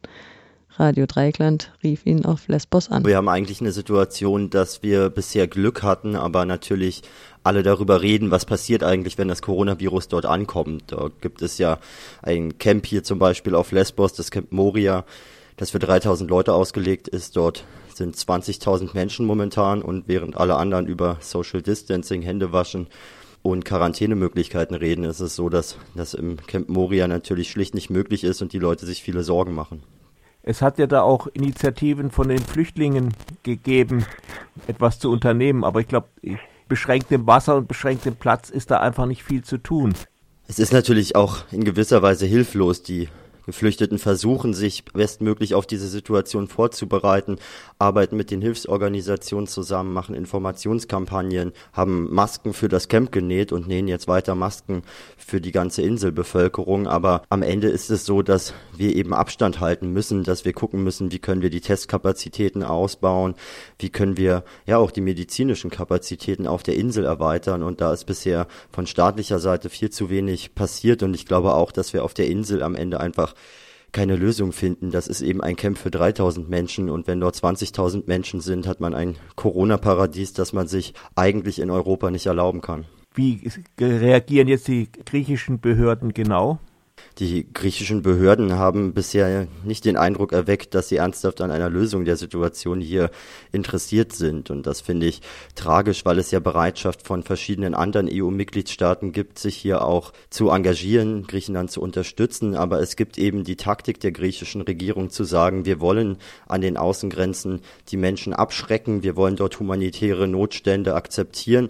Radio 0.76 1.06
Dreikland 1.06 1.72
rief 1.84 2.04
ihn 2.04 2.24
auf 2.24 2.48
Lesbos 2.48 2.90
an. 2.90 3.06
Wir 3.06 3.16
haben 3.16 3.28
eigentlich 3.28 3.60
eine 3.60 3.70
Situation, 3.70 4.50
dass 4.50 4.82
wir 4.82 5.08
bisher 5.08 5.46
Glück 5.46 5.84
hatten, 5.84 6.16
aber 6.16 6.44
natürlich 6.46 7.02
alle 7.44 7.62
darüber 7.62 8.02
reden, 8.02 8.30
was 8.30 8.46
passiert 8.46 8.82
eigentlich, 8.82 9.18
wenn 9.18 9.28
das 9.28 9.42
Coronavirus 9.42 10.08
dort 10.08 10.26
ankommt. 10.26 10.84
Da 10.88 11.10
gibt 11.20 11.42
es 11.42 11.58
ja 11.58 11.78
ein 12.22 12.58
Camp 12.58 12.86
hier 12.86 13.04
zum 13.04 13.18
Beispiel 13.18 13.54
auf 13.54 13.70
Lesbos, 13.70 14.14
das 14.14 14.30
Camp 14.30 14.50
Moria, 14.50 15.04
das 15.56 15.70
für 15.70 15.78
3000 15.78 16.28
Leute 16.28 16.54
ausgelegt 16.54 17.06
ist. 17.06 17.36
Dort 17.36 17.64
sind 17.94 18.16
20.000 18.16 18.90
Menschen 18.94 19.26
momentan 19.26 19.82
und 19.82 20.08
während 20.08 20.36
alle 20.36 20.56
anderen 20.56 20.86
über 20.86 21.18
Social 21.20 21.62
Distancing, 21.62 22.22
Hände 22.22 22.52
waschen 22.52 22.88
und 23.42 23.66
Quarantänemöglichkeiten 23.66 24.74
reden, 24.74 25.04
ist 25.04 25.20
es 25.20 25.36
so, 25.36 25.50
dass 25.50 25.76
das 25.94 26.14
im 26.14 26.38
Camp 26.46 26.70
Moria 26.70 27.06
natürlich 27.06 27.50
schlicht 27.50 27.74
nicht 27.74 27.90
möglich 27.90 28.24
ist 28.24 28.40
und 28.40 28.54
die 28.54 28.58
Leute 28.58 28.86
sich 28.86 29.02
viele 29.02 29.22
Sorgen 29.22 29.54
machen. 29.54 29.82
Es 30.42 30.62
hat 30.62 30.78
ja 30.78 30.86
da 30.86 31.02
auch 31.02 31.26
Initiativen 31.26 32.10
von 32.10 32.28
den 32.28 32.38
Flüchtlingen 32.38 33.14
gegeben, 33.42 34.06
etwas 34.66 34.98
zu 34.98 35.10
unternehmen, 35.10 35.62
aber 35.62 35.80
ich 35.80 35.88
glaube, 35.88 36.08
beschränktem 36.68 37.26
Wasser 37.26 37.56
und 37.56 37.68
beschränktem 37.68 38.16
Platz 38.16 38.50
ist 38.50 38.70
da 38.70 38.80
einfach 38.80 39.06
nicht 39.06 39.22
viel 39.22 39.42
zu 39.42 39.58
tun. 39.58 39.94
Es 40.46 40.58
ist 40.58 40.72
natürlich 40.72 41.16
auch 41.16 41.44
in 41.50 41.64
gewisser 41.64 42.02
Weise 42.02 42.26
hilflos, 42.26 42.82
die 42.82 43.08
Geflüchteten 43.46 43.98
versuchen, 43.98 44.54
sich 44.54 44.84
bestmöglich 44.84 45.54
auf 45.54 45.66
diese 45.66 45.88
Situation 45.88 46.48
vorzubereiten, 46.48 47.36
arbeiten 47.78 48.16
mit 48.16 48.30
den 48.30 48.40
Hilfsorganisationen 48.40 49.46
zusammen, 49.46 49.92
machen 49.92 50.14
Informationskampagnen, 50.14 51.52
haben 51.72 52.12
Masken 52.12 52.54
für 52.54 52.68
das 52.68 52.88
Camp 52.88 53.12
genäht 53.12 53.52
und 53.52 53.68
nähen 53.68 53.88
jetzt 53.88 54.08
weiter 54.08 54.34
Masken 54.34 54.82
für 55.16 55.40
die 55.40 55.52
ganze 55.52 55.82
Inselbevölkerung. 55.82 56.86
Aber 56.86 57.22
am 57.28 57.42
Ende 57.42 57.68
ist 57.68 57.90
es 57.90 58.06
so, 58.06 58.22
dass 58.22 58.54
wir 58.76 58.94
eben 58.96 59.12
Abstand 59.12 59.60
halten 59.60 59.92
müssen, 59.92 60.24
dass 60.24 60.44
wir 60.44 60.52
gucken 60.52 60.82
müssen, 60.82 61.12
wie 61.12 61.18
können 61.18 61.42
wir 61.42 61.50
die 61.50 61.60
Testkapazitäten 61.60 62.62
ausbauen, 62.62 63.34
wie 63.78 63.90
können 63.90 64.16
wir 64.16 64.44
ja 64.66 64.78
auch 64.78 64.90
die 64.90 65.00
medizinischen 65.00 65.70
Kapazitäten 65.70 66.46
auf 66.46 66.62
der 66.62 66.76
Insel 66.76 67.04
erweitern. 67.04 67.62
Und 67.62 67.80
da 67.80 67.92
ist 67.92 68.04
bisher 68.04 68.46
von 68.70 68.86
staatlicher 68.86 69.38
Seite 69.38 69.68
viel 69.68 69.90
zu 69.90 70.10
wenig 70.10 70.54
passiert. 70.54 71.02
Und 71.02 71.14
ich 71.14 71.26
glaube 71.26 71.54
auch, 71.54 71.72
dass 71.72 71.92
wir 71.92 72.04
auf 72.04 72.14
der 72.14 72.28
Insel 72.28 72.62
am 72.62 72.74
Ende 72.74 73.00
einfach 73.00 73.33
keine 73.92 74.16
Lösung 74.16 74.52
finden. 74.52 74.90
Das 74.90 75.06
ist 75.06 75.22
eben 75.22 75.40
ein 75.40 75.56
Camp 75.56 75.78
für 75.78 75.90
3000 75.90 76.48
Menschen 76.48 76.90
und 76.90 77.06
wenn 77.06 77.20
dort 77.20 77.36
20.000 77.36 78.02
Menschen 78.06 78.40
sind, 78.40 78.66
hat 78.66 78.80
man 78.80 78.92
ein 78.92 79.16
Corona-Paradies, 79.36 80.32
das 80.32 80.52
man 80.52 80.66
sich 80.66 80.94
eigentlich 81.14 81.60
in 81.60 81.70
Europa 81.70 82.10
nicht 82.10 82.26
erlauben 82.26 82.60
kann. 82.60 82.86
Wie 83.14 83.48
reagieren 83.80 84.48
jetzt 84.48 84.66
die 84.66 84.90
griechischen 84.90 85.60
Behörden 85.60 86.12
genau? 86.12 86.58
Die 87.18 87.46
griechischen 87.52 88.02
Behörden 88.02 88.54
haben 88.54 88.92
bisher 88.92 89.46
nicht 89.62 89.84
den 89.84 89.96
Eindruck 89.96 90.32
erweckt, 90.32 90.74
dass 90.74 90.88
sie 90.88 90.96
ernsthaft 90.96 91.40
an 91.40 91.52
einer 91.52 91.70
Lösung 91.70 92.04
der 92.04 92.16
Situation 92.16 92.80
hier 92.80 93.08
interessiert 93.52 94.12
sind. 94.12 94.50
Und 94.50 94.66
das 94.66 94.80
finde 94.80 95.06
ich 95.06 95.22
tragisch, 95.54 96.04
weil 96.04 96.18
es 96.18 96.32
ja 96.32 96.40
Bereitschaft 96.40 97.06
von 97.06 97.22
verschiedenen 97.22 97.74
anderen 97.74 98.08
EU-Mitgliedstaaten 98.10 99.12
gibt, 99.12 99.38
sich 99.38 99.54
hier 99.54 99.84
auch 99.84 100.12
zu 100.28 100.50
engagieren, 100.50 101.28
Griechenland 101.28 101.70
zu 101.70 101.80
unterstützen. 101.80 102.56
Aber 102.56 102.80
es 102.80 102.96
gibt 102.96 103.16
eben 103.16 103.44
die 103.44 103.56
Taktik 103.56 104.00
der 104.00 104.10
griechischen 104.10 104.62
Regierung 104.62 105.08
zu 105.10 105.22
sagen, 105.22 105.66
wir 105.66 105.78
wollen 105.78 106.16
an 106.48 106.62
den 106.62 106.76
Außengrenzen 106.76 107.60
die 107.90 107.96
Menschen 107.96 108.32
abschrecken, 108.32 109.04
wir 109.04 109.14
wollen 109.14 109.36
dort 109.36 109.60
humanitäre 109.60 110.26
Notstände 110.26 110.96
akzeptieren. 110.96 111.68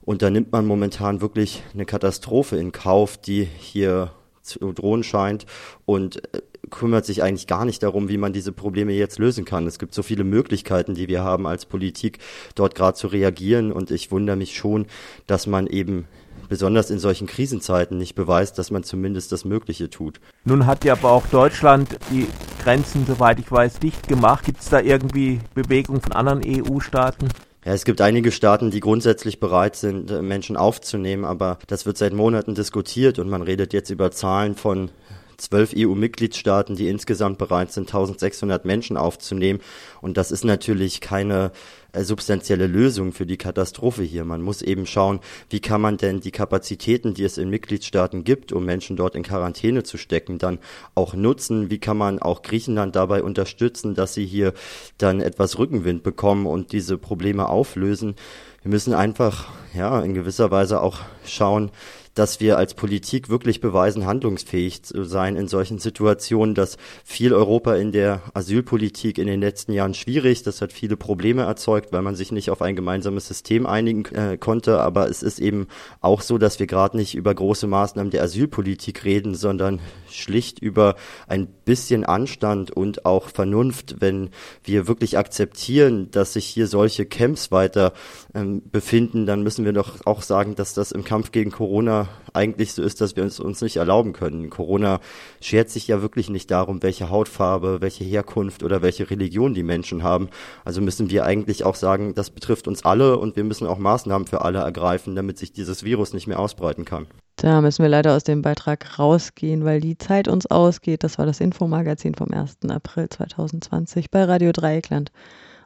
Und 0.00 0.22
da 0.22 0.30
nimmt 0.30 0.52
man 0.52 0.64
momentan 0.64 1.20
wirklich 1.20 1.62
eine 1.74 1.84
Katastrophe 1.84 2.56
in 2.56 2.72
Kauf, 2.72 3.18
die 3.18 3.44
hier 3.44 4.12
zu 4.46 4.72
drohen 4.72 5.02
scheint 5.02 5.46
und 5.84 6.24
äh, 6.34 6.40
kümmert 6.70 7.06
sich 7.06 7.22
eigentlich 7.22 7.46
gar 7.46 7.64
nicht 7.64 7.82
darum, 7.82 8.08
wie 8.08 8.18
man 8.18 8.32
diese 8.32 8.52
Probleme 8.52 8.92
jetzt 8.92 9.18
lösen 9.18 9.44
kann. 9.44 9.66
Es 9.66 9.78
gibt 9.78 9.94
so 9.94 10.02
viele 10.02 10.24
Möglichkeiten, 10.24 10.94
die 10.94 11.08
wir 11.08 11.22
haben 11.22 11.46
als 11.46 11.66
Politik, 11.66 12.18
dort 12.54 12.74
gerade 12.74 12.96
zu 12.96 13.06
reagieren 13.06 13.72
und 13.72 13.90
ich 13.90 14.10
wundere 14.10 14.36
mich 14.36 14.56
schon, 14.56 14.86
dass 15.26 15.46
man 15.46 15.66
eben 15.66 16.06
besonders 16.48 16.90
in 16.90 16.98
solchen 16.98 17.26
Krisenzeiten 17.26 17.98
nicht 17.98 18.14
beweist, 18.14 18.58
dass 18.58 18.70
man 18.70 18.84
zumindest 18.84 19.32
das 19.32 19.44
Mögliche 19.44 19.90
tut. 19.90 20.20
Nun 20.44 20.66
hat 20.66 20.84
ja 20.84 20.94
aber 20.94 21.10
auch 21.10 21.26
Deutschland 21.26 21.98
die 22.10 22.26
Grenzen, 22.62 23.04
soweit 23.06 23.38
ich 23.38 23.50
weiß, 23.50 23.78
dicht 23.78 24.08
gemacht. 24.08 24.44
Gibt 24.44 24.60
es 24.60 24.68
da 24.68 24.80
irgendwie 24.80 25.40
Bewegung 25.54 26.00
von 26.00 26.12
anderen 26.12 26.42
EU-Staaten? 26.44 27.28
Ja, 27.66 27.72
es 27.72 27.84
gibt 27.84 28.00
einige 28.00 28.30
Staaten, 28.30 28.70
die 28.70 28.78
grundsätzlich 28.78 29.40
bereit 29.40 29.74
sind, 29.74 30.08
äh, 30.12 30.22
Menschen 30.22 30.56
aufzunehmen, 30.56 31.24
aber 31.24 31.58
das 31.66 31.84
wird 31.84 31.98
seit 31.98 32.12
Monaten 32.12 32.54
diskutiert 32.54 33.18
und 33.18 33.28
man 33.28 33.42
redet 33.42 33.72
jetzt 33.72 33.90
über 33.90 34.12
Zahlen 34.12 34.54
von 34.54 34.92
zwölf 35.36 35.74
EU-Mitgliedstaaten, 35.76 36.76
die 36.76 36.88
insgesamt 36.88 37.38
bereit 37.38 37.72
sind, 37.72 37.88
1600 37.88 38.64
Menschen 38.64 38.96
aufzunehmen. 38.96 39.58
Und 40.00 40.16
das 40.16 40.30
ist 40.30 40.44
natürlich 40.44 41.00
keine 41.00 41.50
äh, 41.92 42.02
substanzielle 42.02 42.66
Lösung 42.66 43.12
für 43.12 43.26
die 43.26 43.36
Katastrophe 43.36 44.02
hier. 44.02 44.24
Man 44.24 44.42
muss 44.42 44.62
eben 44.62 44.86
schauen, 44.86 45.20
wie 45.50 45.60
kann 45.60 45.80
man 45.80 45.96
denn 45.96 46.20
die 46.20 46.30
Kapazitäten, 46.30 47.14
die 47.14 47.24
es 47.24 47.38
in 47.38 47.50
Mitgliedstaaten 47.50 48.24
gibt, 48.24 48.52
um 48.52 48.64
Menschen 48.64 48.96
dort 48.96 49.14
in 49.14 49.22
Quarantäne 49.22 49.82
zu 49.82 49.98
stecken, 49.98 50.38
dann 50.38 50.58
auch 50.94 51.14
nutzen? 51.14 51.70
Wie 51.70 51.78
kann 51.78 51.96
man 51.96 52.18
auch 52.18 52.42
Griechenland 52.42 52.96
dabei 52.96 53.22
unterstützen, 53.22 53.94
dass 53.94 54.14
sie 54.14 54.26
hier 54.26 54.52
dann 54.98 55.20
etwas 55.20 55.58
Rückenwind 55.58 56.02
bekommen 56.02 56.46
und 56.46 56.72
diese 56.72 56.98
Probleme 56.98 57.48
auflösen? 57.48 58.14
Wir 58.62 58.70
müssen 58.70 58.94
einfach, 58.94 59.48
ja, 59.74 60.00
in 60.00 60.14
gewisser 60.14 60.50
Weise 60.50 60.80
auch 60.80 60.98
schauen, 61.24 61.70
dass 62.16 62.40
wir 62.40 62.56
als 62.56 62.74
Politik 62.74 63.28
wirklich 63.28 63.60
beweisen, 63.60 64.06
handlungsfähig 64.06 64.82
zu 64.82 65.04
sein 65.04 65.36
in 65.36 65.48
solchen 65.48 65.78
Situationen, 65.78 66.54
dass 66.54 66.78
viel 67.04 67.32
Europa 67.32 67.76
in 67.76 67.92
der 67.92 68.22
Asylpolitik 68.32 69.18
in 69.18 69.26
den 69.26 69.40
letzten 69.40 69.72
Jahren 69.72 69.92
schwierig, 69.92 70.42
das 70.42 70.62
hat 70.62 70.72
viele 70.72 70.96
Probleme 70.96 71.42
erzeugt, 71.42 71.92
weil 71.92 72.00
man 72.00 72.16
sich 72.16 72.32
nicht 72.32 72.50
auf 72.50 72.62
ein 72.62 72.74
gemeinsames 72.74 73.28
System 73.28 73.66
einigen 73.66 74.06
äh, 74.14 74.38
konnte, 74.38 74.80
aber 74.80 75.10
es 75.10 75.22
ist 75.22 75.38
eben 75.38 75.68
auch 76.00 76.22
so, 76.22 76.38
dass 76.38 76.58
wir 76.58 76.66
gerade 76.66 76.96
nicht 76.96 77.14
über 77.14 77.34
große 77.34 77.66
Maßnahmen 77.66 78.10
der 78.10 78.22
Asylpolitik 78.22 79.04
reden, 79.04 79.34
sondern 79.34 79.80
schlicht 80.10 80.58
über 80.58 80.96
ein 81.28 81.46
bisschen 81.66 82.04
Anstand 82.04 82.70
und 82.70 83.04
auch 83.04 83.28
Vernunft, 83.28 83.96
wenn 84.00 84.30
wir 84.64 84.88
wirklich 84.88 85.18
akzeptieren, 85.18 86.10
dass 86.12 86.32
sich 86.32 86.46
hier 86.46 86.66
solche 86.66 87.04
Camps 87.04 87.52
weiter 87.52 87.92
ähm, 88.34 88.62
befinden, 88.70 89.26
dann 89.26 89.42
müssen 89.42 89.66
wir 89.66 89.74
doch 89.74 90.06
auch 90.06 90.22
sagen, 90.22 90.54
dass 90.54 90.72
das 90.72 90.92
im 90.92 91.04
Kampf 91.04 91.30
gegen 91.30 91.50
Corona 91.50 92.05
eigentlich 92.32 92.74
so 92.74 92.82
ist, 92.82 93.00
dass 93.00 93.16
wir 93.16 93.24
es 93.24 93.40
uns 93.40 93.60
nicht 93.62 93.76
erlauben 93.76 94.12
können. 94.12 94.50
Corona 94.50 95.00
schert 95.40 95.70
sich 95.70 95.88
ja 95.88 96.02
wirklich 96.02 96.28
nicht 96.28 96.50
darum, 96.50 96.82
welche 96.82 97.10
Hautfarbe, 97.10 97.80
welche 97.80 98.04
Herkunft 98.04 98.62
oder 98.62 98.82
welche 98.82 99.10
Religion 99.10 99.54
die 99.54 99.62
Menschen 99.62 100.02
haben. 100.02 100.28
Also 100.64 100.80
müssen 100.80 101.10
wir 101.10 101.24
eigentlich 101.24 101.64
auch 101.64 101.74
sagen, 101.74 102.14
das 102.14 102.30
betrifft 102.30 102.68
uns 102.68 102.84
alle 102.84 103.18
und 103.18 103.36
wir 103.36 103.44
müssen 103.44 103.66
auch 103.66 103.78
Maßnahmen 103.78 104.26
für 104.26 104.42
alle 104.42 104.58
ergreifen, 104.58 105.14
damit 105.14 105.38
sich 105.38 105.52
dieses 105.52 105.82
Virus 105.84 106.12
nicht 106.12 106.26
mehr 106.26 106.38
ausbreiten 106.38 106.84
kann. 106.84 107.06
Da 107.36 107.60
müssen 107.60 107.82
wir 107.82 107.90
leider 107.90 108.16
aus 108.16 108.24
dem 108.24 108.40
Beitrag 108.40 108.98
rausgehen, 108.98 109.64
weil 109.64 109.80
die 109.80 109.98
Zeit 109.98 110.26
uns 110.26 110.46
ausgeht. 110.46 111.04
Das 111.04 111.18
war 111.18 111.26
das 111.26 111.40
Infomagazin 111.40 112.14
vom 112.14 112.32
1. 112.32 112.56
April 112.68 113.10
2020 113.10 114.10
bei 114.10 114.24
Radio 114.24 114.52
Dreieckland 114.52 115.12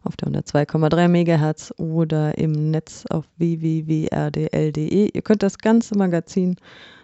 auf 0.03 0.17
der 0.17 0.29
102,3 0.29 1.09
MHz 1.09 1.75
oder 1.79 2.37
im 2.39 2.71
Netz 2.71 3.05
auf 3.11 3.27
www.rdl.de. 3.37 5.11
Ihr 5.13 5.23
könnt 5.23 5.43
das 5.43 5.59
ganze 5.59 5.95
Magazin 5.97 6.57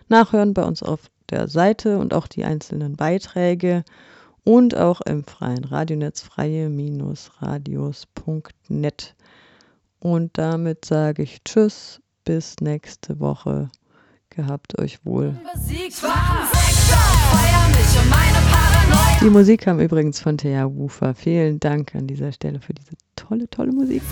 nachhören 0.09 0.55
bei 0.55 0.65
uns 0.65 0.83
auf 0.83 1.11
der 1.31 1.49
Seite 1.49 1.99
und 1.99 2.15
auch 2.15 2.27
die 2.27 2.45
einzelnen 2.45 2.97
Beiträge 2.97 3.85
und 4.45 4.77
auch 4.77 5.01
im 5.01 5.25
freien 5.25 5.65
Radionetz 5.65 6.21
freie-radios.net. 6.23 9.15
Und 9.99 10.39
damit 10.39 10.85
sage 10.85 11.25
ich 11.25 11.43
Tschüss, 11.43 12.01
bis 12.25 12.55
nächste 12.61 13.19
Woche. 13.19 13.71
Gehabt 14.31 14.79
euch 14.79 15.05
wohl. 15.05 15.37
Die 19.21 19.31
Musik 19.31 19.63
kam 19.63 19.81
übrigens 19.81 20.21
von 20.21 20.39
Thea 20.39 20.71
Wufer. 20.73 21.15
Vielen 21.15 21.59
Dank 21.59 21.95
an 21.95 22.07
dieser 22.07 22.33
Stelle 22.33 22.61
für 22.61 22.75
diese 22.75 22.93
tolle, 23.17 23.49
tolle 23.51 23.73
Musik. 23.73 24.03